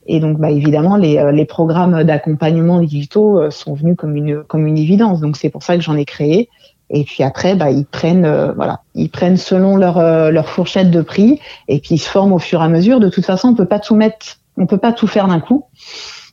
et 0.07 0.20
donc, 0.20 0.38
bah, 0.38 0.50
évidemment, 0.50 0.96
les, 0.96 1.18
euh, 1.18 1.32
les 1.32 1.46
programmes 1.46 2.05
d'accompagnement 2.05 2.80
digitaux 2.80 3.38
euh, 3.38 3.50
sont 3.50 3.74
venus 3.74 3.96
comme 3.96 4.16
une, 4.16 4.42
comme 4.42 4.66
une 4.66 4.78
évidence. 4.78 5.20
Donc, 5.20 5.36
c'est 5.36 5.50
pour 5.50 5.62
ça 5.62 5.76
que 5.76 5.82
j'en 5.82 5.96
ai 5.96 6.05
créé. 6.05 6.48
Et 6.90 7.05
puis 7.05 7.22
après, 7.22 7.55
bah, 7.55 7.70
ils 7.70 7.86
prennent, 7.86 8.26
euh, 8.26 8.52
voilà, 8.52 8.80
ils 8.94 9.09
prennent 9.09 9.38
selon 9.38 9.76
leur, 9.76 9.98
leur 10.30 10.48
fourchette 10.48 10.90
de 10.90 11.00
prix 11.00 11.40
et 11.66 11.80
puis 11.80 11.94
ils 11.94 11.98
se 11.98 12.09
forment 12.09 12.34
au 12.34 12.38
fur 12.38 12.61
et 12.61 12.64
à 12.64 12.68
mesure. 12.68 13.00
De 13.00 13.09
toute 13.09 13.24
façon, 13.24 13.48
on 13.48 13.55
peut 13.55 13.64
pas 13.64 13.78
tout 13.78 13.96
mettre, 13.96 14.36
on 14.59 14.66
peut 14.66 14.78
pas 14.78 14.92
tout 14.92 15.07
faire 15.07 15.26
d'un 15.26 15.40
coup. 15.40 15.64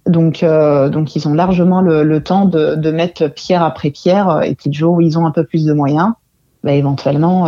Donc, 0.06 0.44
donc 0.44 1.16
ils 1.16 1.28
ont 1.28 1.34
largement 1.34 1.80
le, 1.80 2.04
le 2.04 2.24
temps 2.24 2.46
de, 2.46 2.76
de, 2.76 2.92
mettre 2.92 3.28
pierre 3.28 3.64
après 3.64 3.92
pierre. 3.92 4.42
Et 4.44 4.56
puis 4.56 4.70
le 4.70 4.74
jour 4.74 4.96
où 4.96 5.02
ils 5.02 5.18
ont 5.18 5.26
un 5.26 5.32
peu 5.32 5.46
plus 5.46 5.64
de 5.64 5.74
moyens, 5.74 6.12
bah, 6.64 6.74
éventuellement, 6.74 7.44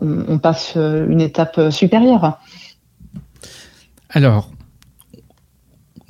on, 0.00 0.24
on, 0.28 0.38
passe 0.38 0.76
une 0.76 1.20
étape 1.20 1.70
supérieure. 1.70 2.38
Alors, 4.10 4.48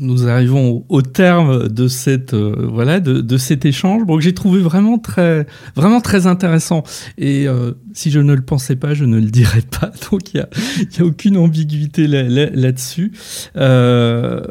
nous 0.05 0.29
arrivons 0.29 0.85
au, 0.89 1.03
terme 1.03 1.69
de 1.69 1.89
cette 1.89 2.35
euh, 2.35 2.69
voilà 2.73 3.01
de, 3.01 3.21
de, 3.21 3.37
cet 3.37 3.65
échange. 3.65 4.05
Bon, 4.05 4.17
que 4.17 4.23
j'ai 4.23 4.35
trouvé 4.35 4.61
vraiment 4.61 4.99
très 4.99 5.47
vraiment 5.75 6.01
très 6.01 6.27
intéressant. 6.27 6.83
Et 7.19 7.49
euh, 7.49 7.73
si 7.93 8.11
je 8.11 8.21
ne 8.21 8.35
le 8.35 8.43
pensais 8.43 8.77
pas 8.77 8.95
je 8.95 9.05
ne 9.05 9.19
le 9.19 9.31
dirais 9.31 9.63
pas. 9.63 9.91
Donc 10.11 10.35
il 10.35 10.39
y 10.39 10.41
a, 10.41 11.05
aucune 11.05 11.37
ambiguïté 11.37 12.07
là-dessus 12.07 13.13
là, 13.55 13.63
euh, 13.63 14.43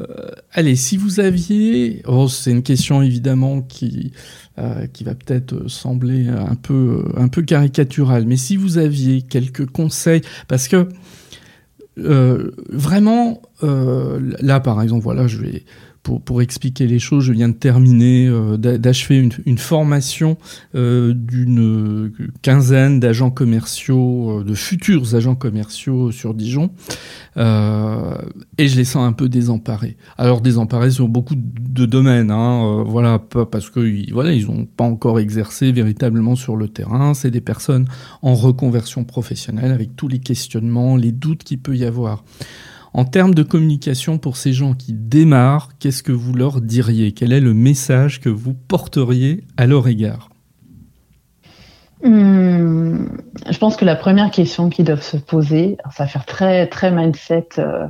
allez 0.51 0.75
si 0.75 0.97
vous 0.97 1.19
aviez 1.19 2.01
oh, 2.05 2.27
c'est 2.27 2.51
une 2.51 2.63
question 2.63 3.01
évidemment 3.01 3.61
qui 3.61 4.11
euh, 4.59 4.87
qui 4.93 5.03
va 5.03 5.15
peut-être 5.15 5.67
sembler 5.67 6.27
un 6.27 6.55
peu 6.55 7.05
un 7.17 7.27
peu 7.27 7.41
caricaturale 7.41 8.25
mais 8.25 8.37
si 8.37 8.55
vous 8.55 8.77
aviez 8.77 9.21
quelques 9.21 9.65
conseils 9.65 10.21
parce 10.47 10.67
que 10.67 10.87
vraiment, 11.95 13.41
euh, 13.63 14.19
là 14.39 14.59
par 14.59 14.81
exemple, 14.81 15.03
voilà, 15.03 15.27
je 15.27 15.37
vais 15.37 15.63
pour, 16.03 16.21
pour, 16.21 16.41
expliquer 16.41 16.85
les 16.85 16.99
choses, 16.99 17.23
je 17.23 17.31
viens 17.31 17.47
de 17.47 17.53
terminer, 17.53 18.27
euh, 18.27 18.57
d'achever 18.57 19.17
une, 19.17 19.31
une, 19.45 19.57
formation 19.57 20.37
euh, 20.75 21.13
d'une 21.15 22.11
quinzaine 22.41 22.99
d'agents 22.99 23.31
commerciaux, 23.31 24.41
euh, 24.41 24.43
de 24.43 24.53
futurs 24.53 25.15
agents 25.15 25.35
commerciaux 25.35 26.11
sur 26.11 26.33
Dijon, 26.33 26.71
euh, 27.37 28.15
et 28.57 28.67
je 28.67 28.75
les 28.75 28.83
sens 28.83 29.07
un 29.07 29.13
peu 29.13 29.29
désemparés. 29.29 29.95
Alors 30.17 30.41
désemparés 30.41 30.91
sur 30.91 31.07
beaucoup 31.07 31.35
de 31.35 31.85
domaines, 31.85 32.31
hein, 32.31 32.83
voilà, 32.85 33.19
parce 33.19 33.69
que 33.69 34.11
voilà, 34.11 34.33
ils 34.33 34.47
n'ont 34.47 34.65
pas 34.65 34.83
encore 34.83 35.19
exercé 35.19 35.71
véritablement 35.71 36.35
sur 36.35 36.57
le 36.57 36.67
terrain. 36.67 37.13
C'est 37.13 37.31
des 37.31 37.41
personnes 37.41 37.87
en 38.21 38.35
reconversion 38.35 39.05
professionnelle 39.05 39.71
avec 39.71 39.95
tous 39.95 40.09
les 40.09 40.19
questionnements, 40.19 40.97
les 40.97 41.13
doutes 41.13 41.43
qu'il 41.43 41.59
peut 41.59 41.77
y 41.77 41.85
avoir. 41.85 42.23
En 42.93 43.05
termes 43.05 43.33
de 43.33 43.41
communication 43.41 44.19
pour 44.19 44.37
ces 44.37 44.53
gens 44.53 44.73
qui 44.73 44.93
démarrent, 44.93 45.69
qu'est-ce 45.79 46.03
que 46.03 46.11
vous 46.11 46.33
leur 46.33 46.61
diriez? 46.61 47.11
Quel 47.11 47.33
est 47.33 47.39
le 47.39 47.53
message 47.53 48.21
que 48.21 48.29
vous 48.29 48.53
porteriez 48.53 49.43
à 49.57 49.65
leur 49.65 49.87
égard? 49.87 50.29
Hmm, 52.03 53.05
Je 53.49 53.57
pense 53.57 53.77
que 53.77 53.85
la 53.85 53.95
première 53.95 54.29
question 54.29 54.69
qu'ils 54.69 54.85
doivent 54.85 55.01
se 55.01 55.17
poser, 55.17 55.77
ça 55.85 56.03
va 56.03 56.07
faire 56.07 56.25
très 56.25 56.67
très 56.67 56.91
mindset, 56.91 57.47
euh, 57.57 57.87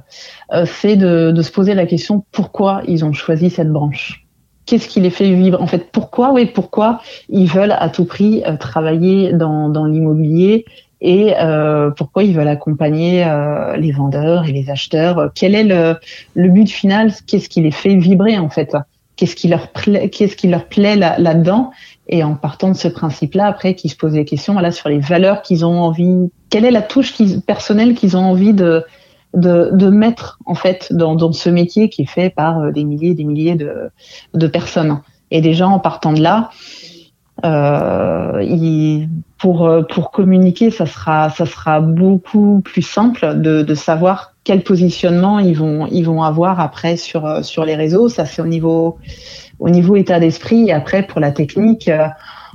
euh, 0.54 0.66
c'est 0.66 0.96
de, 0.96 1.34
se 1.42 1.52
poser 1.52 1.74
la 1.74 1.86
question 1.86 2.24
pourquoi 2.32 2.84
ils 2.88 3.04
ont 3.04 3.12
choisi 3.12 3.50
cette 3.50 3.72
branche? 3.72 4.26
Qu'est-ce 4.66 4.88
qui 4.88 5.02
les 5.02 5.10
fait 5.10 5.34
vivre? 5.34 5.62
En 5.62 5.68
fait, 5.68 5.92
pourquoi? 5.92 6.32
Oui, 6.32 6.46
pourquoi 6.46 7.02
ils 7.28 7.50
veulent 7.50 7.76
à 7.78 7.90
tout 7.90 8.06
prix 8.06 8.44
euh, 8.46 8.56
travailler 8.56 9.34
dans, 9.34 9.68
dans 9.68 9.86
l'immobilier 9.86 10.64
et 11.04 11.36
euh, 11.38 11.92
pourquoi 11.92 12.24
ils 12.24 12.34
veulent 12.34 12.48
accompagner 12.48 13.26
euh, 13.26 13.76
les 13.76 13.92
vendeurs 13.92 14.46
et 14.46 14.54
les 14.54 14.70
acheteurs? 14.70 15.32
Quel 15.36 15.54
est 15.54 15.66
le, 15.66 15.98
le 16.34 16.50
but 16.50 16.70
final? 16.70 17.12
Qu'est-ce 17.28 17.50
qui 17.50 17.62
les 17.62 17.72
fait 17.72 17.96
vibrer 17.96 18.40
en 18.40 18.50
fait? 18.50 18.76
Qu'est-ce 19.18 19.36
qui 19.36 19.50
leur 19.50 19.68
plaît 19.68 20.10
Qu'est-ce 20.10 20.38
qui 20.38 20.48
leur 20.48 20.66
plaît 20.66 20.96
là-dedans? 20.96 21.72
Et 22.08 22.24
en 22.24 22.36
partant 22.36 22.70
de 22.70 22.76
ce 22.76 22.88
principe-là, 22.88 23.48
après, 23.48 23.76
qu'ils 23.76 23.92
se 23.92 23.98
posent 23.98 24.14
des 24.14 24.24
questions 24.24 24.54
voilà 24.54 24.72
sur 24.72 24.88
les 24.88 25.00
valeurs 25.00 25.42
qu'ils 25.42 25.66
ont 25.66 25.82
envie. 25.82 26.32
Quelle 26.50 26.64
est 26.64 26.72
la 26.72 26.82
touche 26.82 27.14
personnelle 27.46 27.96
qu'ils 27.96 28.16
ont 28.16 28.24
envie 28.24 28.54
de 28.54 28.86
de, 29.34 29.72
de 29.74 29.90
mettre 29.90 30.40
en 30.46 30.56
fait 30.56 30.94
dans, 30.94 31.16
dans 31.16 31.32
ce 31.34 31.50
métier 31.50 31.90
qui 31.90 32.04
est 32.04 32.10
fait 32.10 32.30
par 32.30 32.60
euh, 32.60 32.72
des 32.72 32.84
milliers 32.84 33.10
et 33.10 33.16
des 33.16 33.24
milliers 33.24 33.56
de, 33.56 33.90
de 34.34 34.48
personnes. 34.48 35.02
Et 35.32 35.42
déjà 35.42 35.68
en 35.68 35.80
partant 35.80 36.14
de 36.14 36.22
là, 36.22 36.52
il, 37.44 39.10
pour 39.44 39.68
euh, 39.68 39.82
pour 39.82 40.12
communiquer, 40.12 40.72
ça 40.72 40.86
sera 40.86 41.30
ça 41.30 41.46
sera 41.46 41.82
beaucoup 41.82 42.62
plus 42.64 42.82
simple 42.82 43.42
de, 43.42 43.62
de 43.62 43.76
savoir 43.76 44.36
quel 44.46 44.64
positionnement 44.64 45.38
ils 45.38 45.58
vont 45.58 45.86
ils 45.88 46.04
vont 46.04 46.24
avoir 46.24 46.62
après 46.62 46.96
sur 46.96 47.26
euh, 47.26 47.42
sur 47.42 47.66
les 47.66 47.76
réseaux. 47.76 48.08
Ça 48.08 48.26
c'est 48.26 48.42
au 48.42 48.46
niveau 48.46 48.98
au 49.60 49.70
niveau 49.70 49.98
état 49.98 50.22
d'esprit. 50.22 50.72
Après 50.72 51.06
pour 51.06 51.20
la 51.20 51.34
technique, 51.34 51.90
euh, 51.90 52.08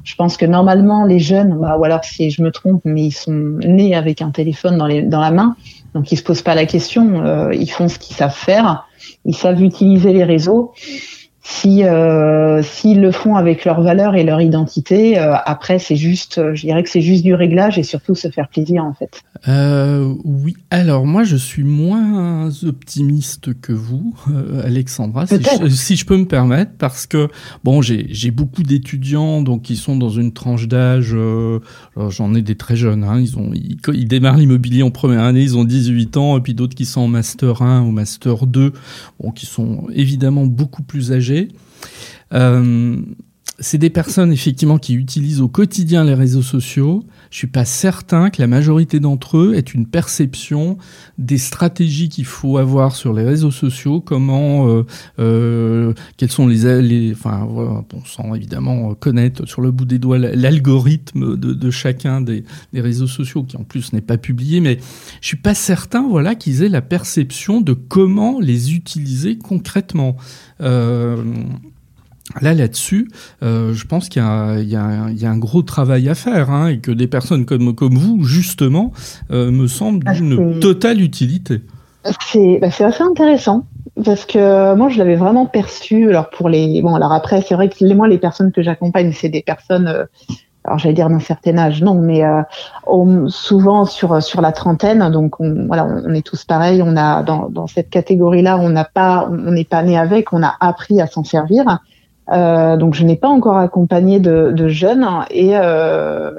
je 0.02 0.14
pense 0.14 0.38
que 0.38 0.46
normalement 0.46 1.04
les 1.04 1.18
jeunes, 1.18 1.58
bah, 1.60 1.76
ou 1.78 1.84
alors 1.84 2.04
si 2.04 2.30
je 2.30 2.40
me 2.40 2.50
trompe, 2.50 2.80
mais 2.86 3.02
ils 3.02 3.12
sont 3.12 3.32
nés 3.32 3.94
avec 3.94 4.22
un 4.22 4.30
téléphone 4.30 4.78
dans 4.78 4.86
les 4.86 5.02
dans 5.02 5.20
la 5.20 5.30
main, 5.30 5.56
donc 5.92 6.10
ils 6.10 6.16
se 6.16 6.22
posent 6.22 6.40
pas 6.40 6.54
la 6.54 6.64
question. 6.64 7.50
ils 7.52 7.70
font 7.70 7.90
ce 7.90 7.98
qu'ils 7.98 8.16
savent 8.16 8.34
faire. 8.34 8.88
Ils 9.26 9.36
savent 9.36 9.62
utiliser 9.62 10.14
les 10.14 10.24
réseaux 10.24 10.72
si 11.50 11.82
euh, 11.82 12.62
s'ils 12.62 13.00
le 13.00 13.10
font 13.10 13.34
avec 13.34 13.64
leurs 13.64 13.80
valeurs 13.80 14.14
et 14.14 14.22
leur 14.22 14.42
identité, 14.42 15.18
euh, 15.18 15.32
après 15.46 15.78
c'est 15.78 15.96
juste, 15.96 16.54
je 16.54 16.60
dirais 16.60 16.82
que 16.82 16.90
c'est 16.90 17.00
juste 17.00 17.24
du 17.24 17.32
réglage 17.32 17.78
et 17.78 17.82
surtout 17.82 18.14
se 18.14 18.28
faire 18.28 18.48
plaisir 18.48 18.84
en 18.84 18.92
fait. 18.92 19.22
Euh, 19.48 20.14
oui, 20.24 20.56
alors 20.70 21.06
moi 21.06 21.24
je 21.24 21.36
suis 21.36 21.64
moins 21.64 22.50
optimiste 22.64 23.58
que 23.62 23.72
vous, 23.72 24.14
euh, 24.30 24.62
Alexandra, 24.62 25.26
si 25.26 25.36
je, 25.36 25.68
si 25.68 25.96
je, 25.96 26.04
peux 26.04 26.18
me 26.18 26.26
permettre, 26.26 26.72
parce 26.76 27.06
que 27.06 27.28
bon 27.64 27.80
j'ai 27.80 28.30
beaucoup 28.30 28.62
d'étudiants 28.62 29.40
donc 29.40 29.62
qui 29.62 29.76
sont 29.76 29.96
dans 29.96 30.10
une 30.10 30.32
tranche 30.34 30.68
d'âge, 30.68 31.12
euh, 31.14 31.60
j'en 32.10 32.34
ai 32.34 32.42
des 32.42 32.56
très 32.56 32.76
jeunes, 32.76 33.04
hein, 33.04 33.18
ils 33.18 33.38
ont 33.38 33.52
ils, 33.54 33.78
ils 33.94 34.06
démarrent 34.06 34.36
l'immobilier 34.36 34.82
en 34.82 34.90
première 34.90 35.22
année, 35.22 35.40
ils 35.40 35.56
ont 35.56 35.64
18 35.64 36.18
ans 36.18 36.36
et 36.36 36.42
puis 36.42 36.52
d'autres 36.52 36.74
qui 36.74 36.84
sont 36.84 37.00
en 37.00 37.08
master 37.08 37.62
1 37.62 37.84
ou 37.84 37.90
master 37.90 38.46
2, 38.46 38.74
bon 39.18 39.30
qui 39.30 39.46
sont 39.46 39.86
évidemment 39.94 40.44
beaucoup 40.44 40.82
plus 40.82 41.10
âgés 41.10 41.37
euh, 42.32 42.96
c'est 43.60 43.78
des 43.78 43.90
personnes 43.90 44.32
effectivement 44.32 44.78
qui 44.78 44.94
utilisent 44.94 45.40
au 45.40 45.48
quotidien 45.48 46.04
les 46.04 46.14
réseaux 46.14 46.42
sociaux. 46.42 47.04
Je 47.30 47.38
suis 47.38 47.48
pas 47.48 47.64
certain 47.64 48.30
que 48.30 48.40
la 48.40 48.46
majorité 48.46 49.00
d'entre 49.00 49.38
eux 49.38 49.54
aient 49.54 49.60
une 49.60 49.86
perception 49.86 50.78
des 51.18 51.38
stratégies 51.38 52.08
qu'il 52.08 52.24
faut 52.24 52.56
avoir 52.58 52.94
sur 52.94 53.12
les 53.12 53.24
réseaux 53.24 53.50
sociaux, 53.50 54.00
comment, 54.00 54.68
euh, 54.68 54.84
euh, 55.18 55.92
quels 56.16 56.30
sont 56.30 56.46
les, 56.46 57.12
enfin, 57.12 57.46
bon, 57.46 57.84
sans 58.04 58.32
évidemment 58.34 58.94
connaître 58.94 59.46
sur 59.46 59.60
le 59.60 59.72
bout 59.72 59.84
des 59.84 59.98
doigts 59.98 60.18
l'algorithme 60.18 61.36
de, 61.36 61.52
de, 61.52 61.70
chacun 61.70 62.20
des, 62.20 62.44
des, 62.72 62.80
réseaux 62.80 63.08
sociaux, 63.08 63.42
qui 63.42 63.56
en 63.56 63.64
plus 63.64 63.92
n'est 63.92 64.00
pas 64.00 64.18
publié, 64.18 64.60
mais 64.60 64.78
je 65.20 65.26
suis 65.26 65.36
pas 65.36 65.54
certain, 65.54 66.06
voilà, 66.08 66.36
qu'ils 66.36 66.62
aient 66.62 66.68
la 66.68 66.82
perception 66.82 67.60
de 67.60 67.72
comment 67.72 68.38
les 68.40 68.74
utiliser 68.74 69.36
concrètement. 69.36 70.16
Euh, 70.60 71.22
Là, 72.42 72.52
là-dessus, 72.54 73.10
euh, 73.42 73.72
je 73.72 73.86
pense 73.86 74.08
qu'il 74.08 74.22
y, 74.22 74.64
y, 74.64 74.72
y, 74.72 74.76
a 75.26 75.30
un 75.30 75.38
gros 75.38 75.62
travail 75.62 76.08
à 76.08 76.14
faire 76.14 76.50
hein, 76.50 76.68
et 76.68 76.78
que 76.78 76.90
des 76.90 77.06
personnes 77.06 77.46
comme, 77.46 77.74
comme 77.74 77.94
vous, 77.94 78.22
justement, 78.24 78.92
euh, 79.30 79.50
me 79.50 79.66
semblent 79.66 80.04
ah, 80.06 80.12
d'une 80.12 80.60
totale 80.60 81.00
utilité. 81.00 81.62
C'est 82.20 82.58
bah, 82.60 82.68
assez 82.68 83.02
intéressant. 83.02 83.64
parce 84.04 84.24
que 84.24 84.74
moi 84.74 84.88
je 84.88 84.98
l'avais 84.98 85.16
vraiment 85.16 85.46
perçu. 85.46 86.08
Alors 86.08 86.30
pour 86.30 86.48
les 86.48 86.80
bon 86.82 86.94
alors 86.94 87.12
après 87.12 87.42
c'est 87.42 87.54
vrai 87.54 87.68
que 87.68 87.76
les, 87.80 87.94
moi 87.94 88.08
les 88.08 88.18
personnes 88.18 88.52
que 88.52 88.62
j'accompagne 88.62 89.12
c'est 89.12 89.28
des 89.28 89.42
personnes 89.42 89.88
euh, 89.88 90.04
alors 90.64 90.78
j'allais 90.78 90.94
dire 90.94 91.08
d'un 91.08 91.18
certain 91.18 91.58
âge 91.58 91.82
non 91.82 91.94
mais 91.94 92.24
euh, 92.24 93.28
souvent 93.28 93.84
sur 93.84 94.22
sur 94.22 94.40
la 94.40 94.52
trentaine 94.52 95.10
donc 95.10 95.40
on, 95.40 95.66
voilà 95.66 95.86
on 95.86 96.14
est 96.14 96.24
tous 96.24 96.44
pareils. 96.44 96.82
On 96.82 96.96
a 96.96 97.22
dans, 97.22 97.48
dans 97.48 97.66
cette 97.66 97.90
catégorie 97.90 98.42
là 98.42 98.58
on 98.58 98.68
n'a 98.68 98.84
pas 98.84 99.28
on 99.30 99.50
n'est 99.50 99.64
pas 99.64 99.82
né 99.82 99.98
avec 99.98 100.32
on 100.32 100.42
a 100.42 100.54
appris 100.60 101.00
à 101.00 101.06
s'en 101.06 101.24
servir. 101.24 101.64
Euh, 102.32 102.76
donc 102.76 102.94
je 102.94 103.04
n'ai 103.04 103.16
pas 103.16 103.28
encore 103.28 103.56
accompagné 103.56 104.20
de, 104.20 104.52
de 104.52 104.68
jeunes 104.68 105.06
et 105.30 105.52
euh, 105.54 106.32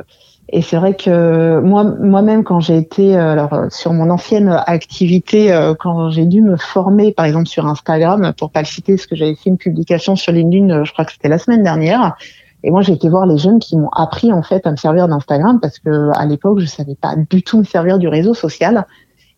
et 0.52 0.62
c'est 0.62 0.78
vrai 0.78 0.96
que 0.96 1.60
moi, 1.60 1.84
moi-même, 1.84 2.44
quand 2.44 2.60
j'ai 2.60 2.78
été, 2.78 3.16
euh, 3.16 3.34
alors 3.34 3.54
euh, 3.54 3.68
sur 3.70 3.94
mon 3.94 4.10
ancienne 4.10 4.50
activité, 4.66 5.54
euh, 5.54 5.76
quand 5.76 6.10
j'ai 6.10 6.26
dû 6.26 6.42
me 6.42 6.58
former, 6.58 7.14
par 7.14 7.26
exemple 7.26 7.48
sur 7.48 7.68
Instagram, 7.68 8.34
pour 8.36 8.50
pas 8.50 8.62
le 8.62 8.66
citer, 8.66 8.96
parce 8.96 9.06
que 9.06 9.16
j'avais 9.16 9.36
fait 9.36 9.52
une 9.52 9.58
publication 9.58 10.16
sur 10.16 10.32
LinkedIn, 10.32 10.84
je 10.86 10.92
crois 10.92 11.06
que 11.06 11.12
c'était 11.12 11.30
la 11.30 11.38
semaine 11.38 11.62
dernière. 11.62 12.16
Et 12.64 12.72
moi, 12.72 12.82
j'ai 12.82 12.94
été 12.94 13.10
voir 13.10 13.28
les 13.28 13.38
jeunes 13.38 13.60
qui 13.60 13.78
m'ont 13.78 13.90
appris 13.90 14.34
en 14.34 14.42
fait 14.42 14.66
à 14.66 14.72
me 14.72 14.76
servir 14.76 15.08
d'Instagram 15.08 15.60
parce 15.62 15.80
que 15.80 16.10
à 16.16 16.26
l'époque, 16.26 16.60
je 16.60 16.66
savais 16.66 16.96
pas 16.96 17.16
du 17.16 17.44
tout 17.44 17.60
me 17.60 17.64
servir 17.64 18.00
du 18.00 18.08
réseau 18.08 18.34
social. 18.34 18.86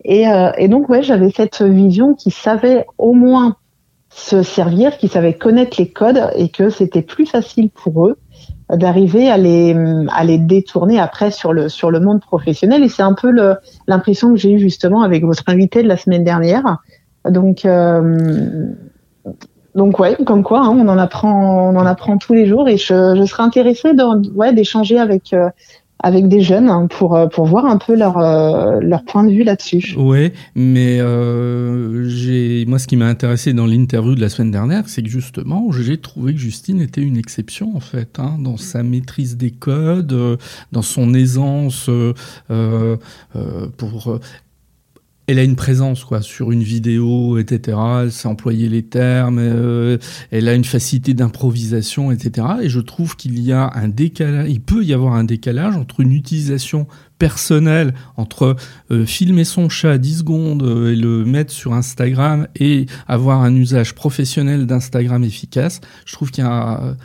Et, 0.03 0.25
et 0.57 0.67
donc, 0.67 0.89
ouais, 0.89 1.03
j'avais 1.03 1.29
cette 1.29 1.61
vision 1.61 2.15
qui 2.15 2.31
savait 2.31 2.87
au 2.97 3.13
moins 3.13 3.57
se 4.13 4.43
servir, 4.43 4.97
qui 4.97 5.07
savait 5.07 5.33
connaître 5.33 5.77
les 5.79 5.89
codes 5.89 6.29
et 6.35 6.49
que 6.49 6.69
c'était 6.69 7.01
plus 7.01 7.25
facile 7.25 7.69
pour 7.69 8.07
eux 8.07 8.17
d'arriver 8.69 9.29
à 9.29 9.37
les, 9.37 9.75
à 10.09 10.23
les 10.23 10.37
détourner 10.37 10.99
après 10.99 11.31
sur 11.31 11.53
le, 11.53 11.69
sur 11.69 11.91
le 11.91 11.99
monde 11.99 12.21
professionnel. 12.21 12.83
Et 12.83 12.89
c'est 12.89 13.03
un 13.03 13.13
peu 13.13 13.31
l'impression 13.87 14.31
que 14.31 14.37
j'ai 14.37 14.51
eue 14.51 14.59
justement 14.59 15.01
avec 15.01 15.23
votre 15.23 15.43
invité 15.47 15.83
de 15.83 15.87
la 15.87 15.97
semaine 15.97 16.23
dernière. 16.23 16.77
Donc, 17.29 17.65
euh, 17.65 18.67
donc 19.75 19.99
ouais, 19.99 20.17
comme 20.25 20.43
quoi, 20.43 20.61
hein, 20.61 20.75
on 20.77 20.87
en 20.87 20.97
apprend, 20.97 21.69
on 21.69 21.75
en 21.75 21.85
apprend 21.85 22.17
tous 22.17 22.33
les 22.33 22.45
jours. 22.45 22.67
Et 22.67 22.77
je, 22.77 23.15
je 23.15 23.25
serais 23.25 23.43
intéressée 23.43 23.93
d'échanger 24.53 24.95
ouais, 24.95 25.01
avec 25.01 25.33
euh, 25.33 25.49
avec 26.03 26.27
des 26.27 26.41
jeunes 26.41 26.69
hein, 26.69 26.87
pour, 26.87 27.15
euh, 27.15 27.27
pour 27.27 27.45
voir 27.45 27.65
un 27.65 27.77
peu 27.77 27.95
leur, 27.95 28.17
euh, 28.17 28.79
leur 28.81 29.03
point 29.03 29.23
de 29.23 29.31
vue 29.31 29.43
là-dessus. 29.43 29.93
Oui, 29.97 30.31
mais 30.55 30.99
euh, 30.99 32.03
j'ai 32.07 32.65
moi 32.67 32.79
ce 32.79 32.87
qui 32.87 32.97
m'a 32.97 33.07
intéressé 33.07 33.53
dans 33.53 33.65
l'interview 33.65 34.15
de 34.15 34.21
la 34.21 34.29
semaine 34.29 34.51
dernière, 34.51 34.87
c'est 34.87 35.03
que 35.03 35.09
justement 35.09 35.71
j'ai 35.71 35.97
trouvé 35.97 36.33
que 36.33 36.39
Justine 36.39 36.81
était 36.81 37.01
une 37.01 37.17
exception 37.17 37.75
en 37.75 37.79
fait, 37.79 38.19
hein, 38.19 38.37
dans 38.39 38.57
sa 38.57 38.83
maîtrise 38.83 39.37
des 39.37 39.51
codes, 39.51 40.37
dans 40.71 40.81
son 40.81 41.13
aisance 41.13 41.89
pour 43.77 44.19
elle 45.31 45.39
a 45.39 45.43
une 45.43 45.55
présence 45.55 46.03
quoi 46.03 46.21
sur 46.21 46.51
une 46.51 46.61
vidéo, 46.61 47.37
etc. 47.37 47.77
Elle 48.03 48.11
sait 48.11 48.27
employer 48.27 48.67
les 48.67 48.83
termes, 48.83 49.39
euh, 49.39 49.97
elle 50.29 50.49
a 50.49 50.53
une 50.53 50.65
facilité 50.65 51.13
d'improvisation, 51.13 52.11
etc. 52.11 52.47
Et 52.61 52.69
je 52.69 52.81
trouve 52.81 53.15
qu'il 53.15 53.39
y 53.39 53.53
a 53.53 53.71
un 53.73 53.87
décalage, 53.87 54.49
il 54.49 54.59
peut 54.59 54.83
y 54.83 54.93
avoir 54.93 55.13
un 55.13 55.23
décalage 55.23 55.75
entre 55.77 56.01
une 56.01 56.11
utilisation 56.11 56.85
personnelle, 57.17 57.93
entre 58.17 58.57
euh, 58.91 59.05
filmer 59.05 59.45
son 59.45 59.69
chat 59.69 59.97
10 59.97 60.17
secondes 60.19 60.63
euh, 60.63 60.91
et 60.91 60.95
le 60.95 61.23
mettre 61.23 61.53
sur 61.53 61.73
Instagram 61.73 62.47
et 62.59 62.87
avoir 63.07 63.41
un 63.41 63.55
usage 63.55 63.95
professionnel 63.95 64.65
d'Instagram 64.65 65.23
efficace. 65.23 65.79
Je 66.05 66.13
trouve 66.13 66.31
qu'il 66.31 66.43
y 66.43 66.47
a 66.47 66.97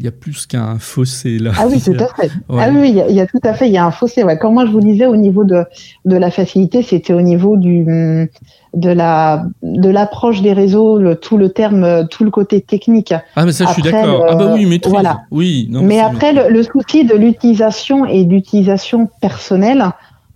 il 0.00 0.06
y 0.06 0.08
a 0.08 0.12
plus 0.12 0.46
qu'un 0.46 0.78
fossé 0.78 1.38
là. 1.38 1.52
Ah 1.58 1.66
oui, 1.68 1.78
tout 1.80 1.92
à 1.92 2.08
fait. 2.14 2.30
Ah 2.48 2.70
oui, 2.72 2.88
il 3.08 3.14
y, 3.14 3.20
a, 3.20 3.26
tout 3.26 3.38
à 3.44 3.52
fait, 3.52 3.68
il 3.68 3.72
y 3.72 3.76
a 3.76 3.84
un 3.84 3.90
fossé. 3.90 4.24
Ouais. 4.24 4.38
Comme 4.38 4.54
moi 4.54 4.64
je 4.64 4.70
vous 4.70 4.80
disais, 4.80 5.04
au 5.04 5.16
niveau 5.16 5.44
de, 5.44 5.64
de 6.06 6.16
la 6.16 6.30
facilité, 6.30 6.82
c'était 6.82 7.12
au 7.12 7.20
niveau 7.20 7.58
du 7.58 8.30
de 8.72 8.90
la 8.90 9.44
de 9.62 9.90
l'approche 9.90 10.40
des 10.40 10.54
réseaux, 10.54 10.98
le, 10.98 11.16
tout 11.16 11.36
le 11.36 11.50
terme, 11.50 12.08
tout 12.08 12.24
le 12.24 12.30
côté 12.30 12.62
technique. 12.62 13.12
Ah 13.36 13.44
mais 13.44 13.52
ça 13.52 13.66
je 13.66 13.74
suis 13.74 13.82
d'accord. 13.82 14.26
ah 14.26 14.34
bah 14.36 14.52
oui, 14.54 14.64
mais 14.64 14.80
Voilà. 14.86 15.20
Oui. 15.30 15.68
Non, 15.70 15.82
mais 15.82 16.00
après 16.00 16.32
le, 16.32 16.48
le, 16.48 16.62
souci 16.62 17.04
de 17.04 17.14
l'utilisation 17.14 18.06
et 18.06 18.24
d'utilisation 18.24 19.06
personnelle, 19.20 19.84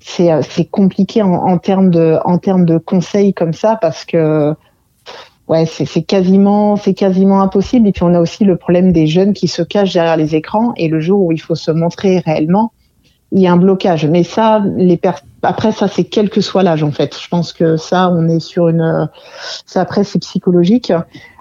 c'est 0.01 0.29
c'est 0.43 0.67
compliqué 0.67 1.23
en, 1.23 1.33
en 1.33 1.57
termes 1.57 1.91
de 1.91 2.19
en 2.27 2.37
termes 2.37 2.67
de 2.67 2.77
conseils 2.77 3.33
comme 3.33 3.55
ça 3.55 3.79
parce 3.81 4.05
que 4.05 4.55
ouais, 5.49 5.67
c'est 5.67 6.03
quasiment, 6.03 6.77
c'est 6.77 6.95
quasiment 6.95 7.41
impossible. 7.41 7.89
Et 7.89 7.93
puis 7.93 8.03
on 8.03 8.15
a 8.15 8.21
aussi 8.21 8.45
le 8.45 8.57
problème 8.57 8.93
des 8.93 9.07
jeunes 9.07 9.33
qui 9.33 9.49
se 9.49 9.63
cachent 9.63 9.93
derrière 9.93 10.17
les 10.17 10.35
écrans 10.35 10.73
et 10.77 10.89
le 10.89 11.01
jour 11.01 11.21
où 11.21 11.33
il 11.33 11.41
faut 11.41 11.55
se 11.55 11.71
montrer 11.71 12.19
réellement, 12.21 12.73
il 13.33 13.41
y 13.41 13.47
a 13.47 13.53
un 13.53 13.57
blocage. 13.57 14.07
Mais 14.07 14.23
ça, 14.23 14.63
les 14.77 15.01
après 15.43 15.73
ça, 15.73 15.89
c'est 15.89 16.05
quel 16.05 16.31
que 16.31 16.41
soit 16.41 16.63
l'âge 16.63 16.83
en 16.83 16.93
fait. 16.93 17.19
Je 17.21 17.29
pense 17.29 17.53
que 17.53 17.77
ça, 17.77 18.11
on 18.11 18.29
est 18.29 18.41
sur 18.41 18.69
une, 18.69 19.09
ça 19.67 19.83
après 19.83 20.05
c'est 20.05 20.21
psychologique. 20.21 20.93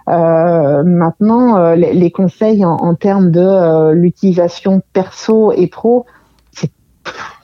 Euh, 0.09 0.83
maintenant, 0.83 1.57
euh, 1.57 1.75
les, 1.75 2.11
conseils 2.11 2.65
en, 2.65 2.75
en, 2.75 2.93
termes 2.93 3.31
de 3.31 3.39
euh, 3.39 3.93
l'utilisation 3.93 4.81
perso 4.91 5.53
et 5.53 5.67
pro, 5.67 6.05
c'est 6.51 6.71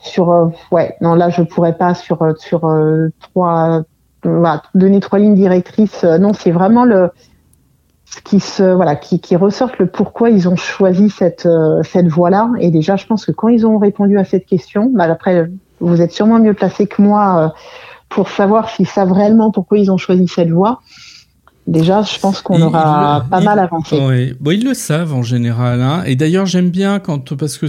sur, 0.02 0.30
euh, 0.30 0.48
ouais, 0.70 0.94
non 1.00 1.14
là 1.14 1.30
je 1.30 1.42
pourrais 1.42 1.76
pas 1.78 1.94
sur 1.94 2.34
sur 2.38 2.70
trois 3.20 3.84
voilà, 4.24 4.62
donner 4.74 5.00
trois 5.00 5.18
lignes 5.18 5.34
directrices. 5.34 6.04
Euh, 6.04 6.18
non, 6.18 6.32
c'est 6.32 6.50
vraiment 6.50 6.84
le 6.84 7.10
ce 8.04 8.20
qui 8.22 8.40
se 8.40 8.64
voilà 8.64 8.96
qui, 8.96 9.20
qui 9.20 9.36
ressorte 9.36 9.78
le 9.78 9.86
pourquoi 9.86 10.30
ils 10.30 10.48
ont 10.48 10.56
choisi 10.56 11.10
cette 11.10 11.46
euh, 11.46 11.82
cette 11.82 12.08
voie-là. 12.08 12.50
Et 12.58 12.70
déjà, 12.70 12.96
je 12.96 13.06
pense 13.06 13.24
que 13.24 13.32
quand 13.32 13.48
ils 13.48 13.66
ont 13.66 13.78
répondu 13.78 14.18
à 14.18 14.24
cette 14.24 14.46
question, 14.46 14.90
bah 14.92 15.04
après, 15.04 15.48
vous 15.80 16.00
êtes 16.02 16.12
sûrement 16.12 16.38
mieux 16.38 16.54
placé 16.54 16.86
que 16.86 17.00
moi 17.00 17.44
euh, 17.44 17.48
pour 18.08 18.28
savoir 18.28 18.68
s'ils 18.68 18.88
savent 18.88 19.12
réellement 19.12 19.50
pourquoi 19.50 19.78
ils 19.78 19.90
ont 19.90 19.96
choisi 19.96 20.26
cette 20.28 20.50
voie 20.50 20.80
déjà, 21.70 22.02
je 22.02 22.18
pense 22.18 22.42
qu'on 22.42 22.60
aura 22.60 23.24
pas 23.30 23.40
mal 23.40 23.58
avancé. 23.58 23.98
Oui, 24.00 24.34
bon, 24.40 24.50
ils 24.50 24.64
le 24.64 24.74
savent 24.74 25.14
en 25.14 25.22
général. 25.22 25.80
Hein. 25.80 26.02
Et 26.04 26.16
d'ailleurs, 26.16 26.46
j'aime 26.46 26.70
bien 26.70 26.98
quand 26.98 27.34
parce 27.36 27.56
que 27.56 27.66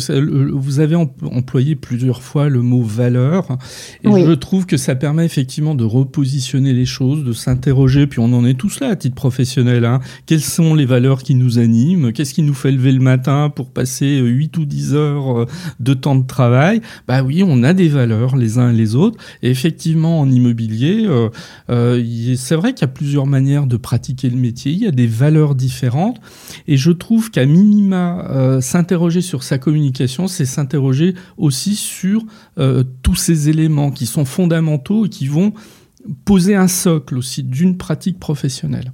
vous 0.53 0.79
avez 0.79 0.95
employé 0.95 1.75
plusieurs 1.75 2.21
fois 2.21 2.49
le 2.49 2.61
mot 2.61 2.81
valeur, 2.81 3.57
et 4.03 4.09
je 4.09 4.31
trouve 4.33 4.65
que 4.65 4.77
ça 4.77 4.95
permet 4.95 5.25
effectivement 5.25 5.75
de 5.75 5.83
repositionner 5.83 6.73
les 6.73 6.85
choses, 6.85 7.23
de 7.23 7.33
s'interroger. 7.33 8.07
Puis 8.07 8.19
on 8.19 8.33
en 8.33 8.45
est 8.45 8.55
tous 8.55 8.79
là 8.79 8.89
à 8.89 8.95
titre 8.95 9.15
professionnel. 9.15 9.85
Hein. 9.85 9.99
Quelles 10.25 10.41
sont 10.41 10.75
les 10.75 10.85
valeurs 10.85 11.23
qui 11.23 11.35
nous 11.35 11.59
animent? 11.59 12.11
Qu'est-ce 12.11 12.33
qui 12.33 12.43
nous 12.43 12.53
fait 12.53 12.71
lever 12.71 12.91
le 12.91 12.99
matin 12.99 13.51
pour 13.53 13.71
passer 13.71 14.17
8 14.17 14.57
ou 14.57 14.65
10 14.65 14.95
heures 14.95 15.41
euh, 15.41 15.45
de 15.79 15.93
temps 15.93 16.15
de 16.15 16.25
travail? 16.25 16.81
Bah 17.07 17.23
oui, 17.23 17.43
on 17.45 17.63
a 17.63 17.73
des 17.73 17.87
valeurs 17.87 18.35
les 18.35 18.57
uns 18.57 18.71
et 18.71 18.75
les 18.75 18.95
autres. 18.95 19.17
Et 19.43 19.49
effectivement, 19.49 20.19
en 20.19 20.29
immobilier, 20.29 21.05
euh, 21.05 21.29
euh, 21.69 22.35
c'est 22.35 22.55
vrai 22.55 22.73
qu'il 22.73 22.81
y 22.81 22.89
a 22.89 22.93
plusieurs 22.93 23.27
manières 23.27 23.67
de 23.67 23.77
pratiquer 23.91 24.29
le 24.29 24.37
métier, 24.37 24.71
il 24.71 24.77
y 24.77 24.87
a 24.87 24.91
des 24.91 25.05
valeurs 25.05 25.53
différentes, 25.53 26.21
et 26.65 26.77
je 26.77 26.91
trouve 26.91 27.29
qu'à 27.29 27.45
minima, 27.45 28.25
euh, 28.29 28.61
s'interroger 28.61 29.19
sur 29.19 29.43
sa 29.43 29.57
communication, 29.57 30.29
c'est 30.29 30.45
s'interroger 30.45 31.13
aussi 31.37 31.75
sur 31.75 32.23
euh, 32.57 32.85
tous 33.03 33.15
ces 33.15 33.49
éléments 33.49 33.91
qui 33.91 34.05
sont 34.05 34.23
fondamentaux 34.23 35.07
et 35.07 35.09
qui 35.09 35.27
vont 35.27 35.51
poser 36.23 36.55
un 36.55 36.69
socle 36.69 37.17
aussi 37.17 37.43
d'une 37.43 37.75
pratique 37.75 38.17
professionnelle. 38.17 38.93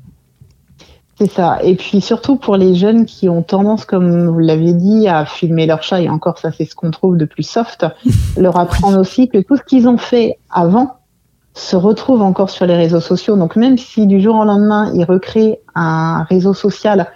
C'est 1.20 1.30
ça. 1.32 1.60
Et 1.62 1.76
puis 1.76 2.02
surtout 2.02 2.38
pour 2.38 2.58
les 2.58 2.74
jeunes 2.74 3.06
qui 3.06 3.30
ont 3.30 3.44
tendance, 3.44 3.86
comme 3.86 4.30
vous 4.30 4.40
l'avez 4.40 4.74
dit, 4.74 5.08
à 5.08 5.28
filmer 5.28 5.68
leur 5.68 5.84
chat, 5.84 6.02
et 6.02 6.10
encore 6.10 6.40
ça 6.40 6.52
c'est 6.52 6.66
ce 6.66 6.74
qu'on 6.74 6.90
trouve 6.90 7.18
de 7.18 7.26
plus 7.26 7.48
soft, 7.48 7.86
leur 8.36 8.58
apprendre 8.58 9.00
aussi 9.00 9.30
que 9.30 9.38
tout 9.38 9.58
ce 9.58 9.62
qu'ils 9.62 9.88
ont 9.88 10.00
fait 10.00 10.40
avant, 10.50 10.97
se 11.58 11.76
retrouvent 11.76 12.22
encore 12.22 12.50
sur 12.50 12.66
les 12.66 12.76
réseaux 12.76 13.00
sociaux. 13.00 13.36
Donc 13.36 13.56
même 13.56 13.78
si 13.78 14.08
du 14.08 14.22
jour 14.22 14.36
au 14.36 14.46
lendemain, 14.46 14.92
ils 14.94 15.06
recréent 15.06 15.58
un 15.76 16.24
réseau 16.24 16.54
social 16.54 17.08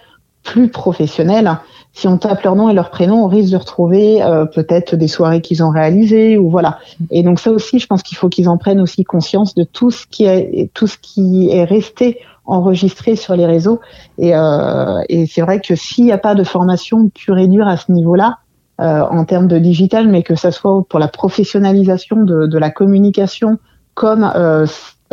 plus 0.42 0.68
professionnel, 0.68 1.58
si 1.92 2.08
on 2.08 2.18
tape 2.18 2.42
leur 2.42 2.56
nom 2.56 2.68
et 2.68 2.74
leur 2.74 2.90
prénom, 2.90 3.24
on 3.24 3.28
risque 3.28 3.52
de 3.52 3.56
retrouver 3.56 4.22
euh, 4.22 4.44
peut-être 4.44 4.96
des 4.96 5.06
soirées 5.06 5.40
qu'ils 5.40 5.62
ont 5.62 5.70
réalisées 5.70 6.36
ou 6.36 6.50
voilà. 6.50 6.78
Et 7.10 7.22
donc 7.22 7.38
ça 7.38 7.52
aussi, 7.52 7.78
je 7.78 7.86
pense 7.86 8.02
qu'il 8.02 8.16
faut 8.16 8.28
qu'ils 8.28 8.48
en 8.48 8.56
prennent 8.56 8.80
aussi 8.80 9.04
conscience 9.04 9.54
de 9.54 9.62
tout 9.62 9.90
ce 9.90 10.06
qui 10.06 10.24
est 10.24 10.70
tout 10.74 10.86
ce 10.86 10.96
qui 10.98 11.50
est 11.50 11.64
resté 11.64 12.18
enregistré 12.44 13.14
sur 13.14 13.36
les 13.36 13.46
réseaux. 13.46 13.80
Et, 14.18 14.34
euh, 14.34 15.00
et 15.08 15.26
c'est 15.26 15.42
vrai 15.42 15.60
que 15.60 15.76
s'il 15.76 16.04
n'y 16.04 16.12
a 16.12 16.18
pas 16.18 16.34
de 16.34 16.42
formation 16.42 17.08
pure 17.08 17.38
et 17.38 17.46
dure 17.46 17.68
à 17.68 17.76
ce 17.76 17.92
niveau-là, 17.92 18.38
euh, 18.80 19.02
en 19.02 19.24
termes 19.24 19.46
de 19.46 19.58
digital, 19.58 20.08
mais 20.08 20.22
que 20.22 20.34
ça 20.34 20.50
soit 20.50 20.82
pour 20.88 20.98
la 20.98 21.06
professionnalisation 21.06 22.24
de, 22.24 22.46
de 22.46 22.58
la 22.58 22.70
communication, 22.70 23.58
comme 23.94 24.30
euh, 24.34 24.66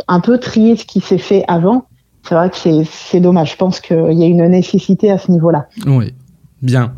un 0.08 0.20
peu 0.20 0.38
trier 0.38 0.76
ce 0.76 0.84
qui 0.84 1.00
s'est 1.00 1.18
fait 1.18 1.44
avant. 1.48 1.86
C'est 2.28 2.34
vrai 2.34 2.50
que 2.50 2.56
c'est 2.84 3.20
dommage. 3.20 3.52
Je 3.52 3.56
pense 3.56 3.80
qu'il 3.80 4.12
y 4.12 4.22
a 4.22 4.26
une 4.26 4.46
nécessité 4.48 5.10
à 5.10 5.18
ce 5.18 5.30
niveau-là. 5.30 5.68
Oui, 5.86 6.14
bien. 6.62 6.92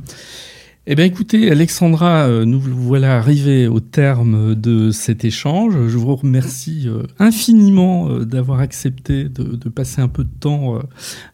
Eh 0.88 0.96
bien 0.96 1.04
écoutez, 1.04 1.48
Alexandra, 1.48 2.26
euh, 2.26 2.44
nous 2.44 2.58
voilà 2.58 3.16
arrivés 3.16 3.68
au 3.68 3.78
terme 3.78 4.56
de 4.56 4.90
cet 4.90 5.24
échange. 5.24 5.74
Je 5.86 5.96
vous 5.96 6.16
remercie 6.16 6.88
euh, 6.88 7.04
infiniment 7.20 8.08
euh, 8.08 8.24
d'avoir 8.24 8.58
accepté 8.58 9.28
de, 9.28 9.68
passer 9.68 10.00
un 10.00 10.08
peu 10.08 10.24
de 10.24 10.30
temps 10.40 10.80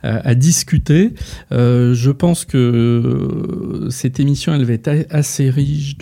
à, 0.02 0.34
discuter. 0.34 1.14
Je 1.50 2.10
pense 2.10 2.44
que 2.44 3.88
cette 3.90 4.20
émission, 4.20 4.54
elle 4.54 4.64
va 4.64 4.74
être 4.74 5.06
assez 5.10 5.48
riche 5.48 5.96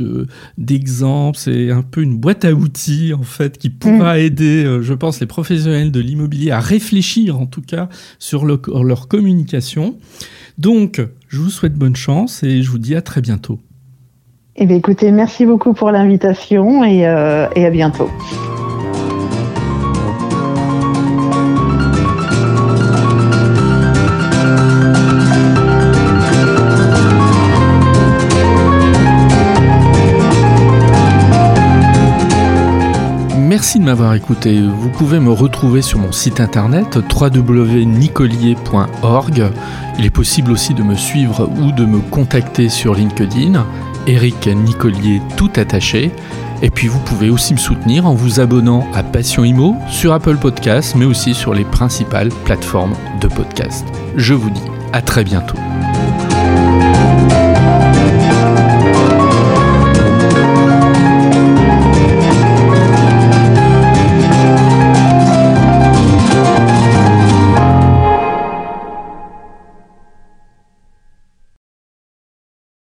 d'exemples. 0.59 1.39
C'est 1.39 1.71
un 1.71 1.83
peu 1.83 2.03
une 2.03 2.19
boîte 2.19 2.45
à 2.45 2.53
outils, 2.53 3.15
en 3.15 3.23
fait, 3.23 3.59
qui 3.59 3.71
pourra 3.71 4.17
mm. 4.17 4.21
aider, 4.21 4.79
je 4.83 4.93
pense, 4.93 5.21
les 5.21 5.27
professionnels 5.27 5.93
de 5.93 6.01
l'immobilier 6.01 6.51
à 6.51 6.61
réfléchir, 6.61 7.41
en 7.41 7.47
tout 7.47 7.63
cas, 7.63 7.89
sur 8.19 8.45
leur 8.45 9.09
communication. 9.09 9.97
Donc, 10.59 11.03
je 11.29 11.39
vous 11.39 11.51
souhaite 11.51 11.75
bonne 11.75 11.97
chance 11.97 12.43
et 12.43 12.63
je 12.63 12.71
vous 12.71 12.79
dis 12.79 12.95
à 12.95 13.03
très 13.03 13.21
bientôt. 13.21 13.59
Eh 14.57 14.65
bien, 14.65 14.77
écoutez, 14.77 15.13
merci 15.13 15.45
beaucoup 15.45 15.75
pour 15.75 15.91
l'invitation 15.91 16.83
et, 16.83 17.07
euh, 17.07 17.47
à 17.49 17.71
bientôt. 17.71 18.09
Merci 33.67 33.81
de 33.81 33.85
m'avoir 33.85 34.15
écouté. 34.15 34.63
Vous 34.63 34.91
pouvez 34.91 35.19
me 35.19 35.33
retrouver 35.33 35.83
sur 35.83 35.99
mon 35.99 36.13
site 36.13 36.39
internet 36.39 37.01
www.nicolier.org. 37.13 39.45
Il 39.99 40.05
est 40.05 40.11
possible 40.11 40.53
aussi 40.53 40.73
de 40.73 40.85
me 40.85 40.95
suivre 40.95 41.51
ou 41.61 41.73
de 41.73 41.85
me 41.85 41.99
contacter 41.99 42.69
sur 42.69 42.95
LinkedIn, 42.95 43.67
Eric 44.07 44.47
Nicolier 44.47 45.21
tout 45.37 45.51
attaché. 45.57 46.13
Et 46.63 46.71
puis 46.71 46.87
vous 46.87 47.01
pouvez 47.01 47.29
aussi 47.29 47.55
me 47.55 47.59
soutenir 47.59 48.07
en 48.07 48.15
vous 48.15 48.39
abonnant 48.39 48.87
à 48.95 49.03
Passion 49.03 49.43
Imo 49.43 49.75
sur 49.89 50.13
Apple 50.13 50.37
Podcasts, 50.37 50.95
mais 50.95 51.05
aussi 51.05 51.35
sur 51.35 51.53
les 51.53 51.65
principales 51.65 52.29
plateformes 52.45 52.95
de 53.21 53.27
podcast. 53.27 53.85
Je 54.15 54.35
vous 54.35 54.51
dis 54.51 54.63
à 54.93 55.03
très 55.03 55.25
bientôt. 55.25 55.59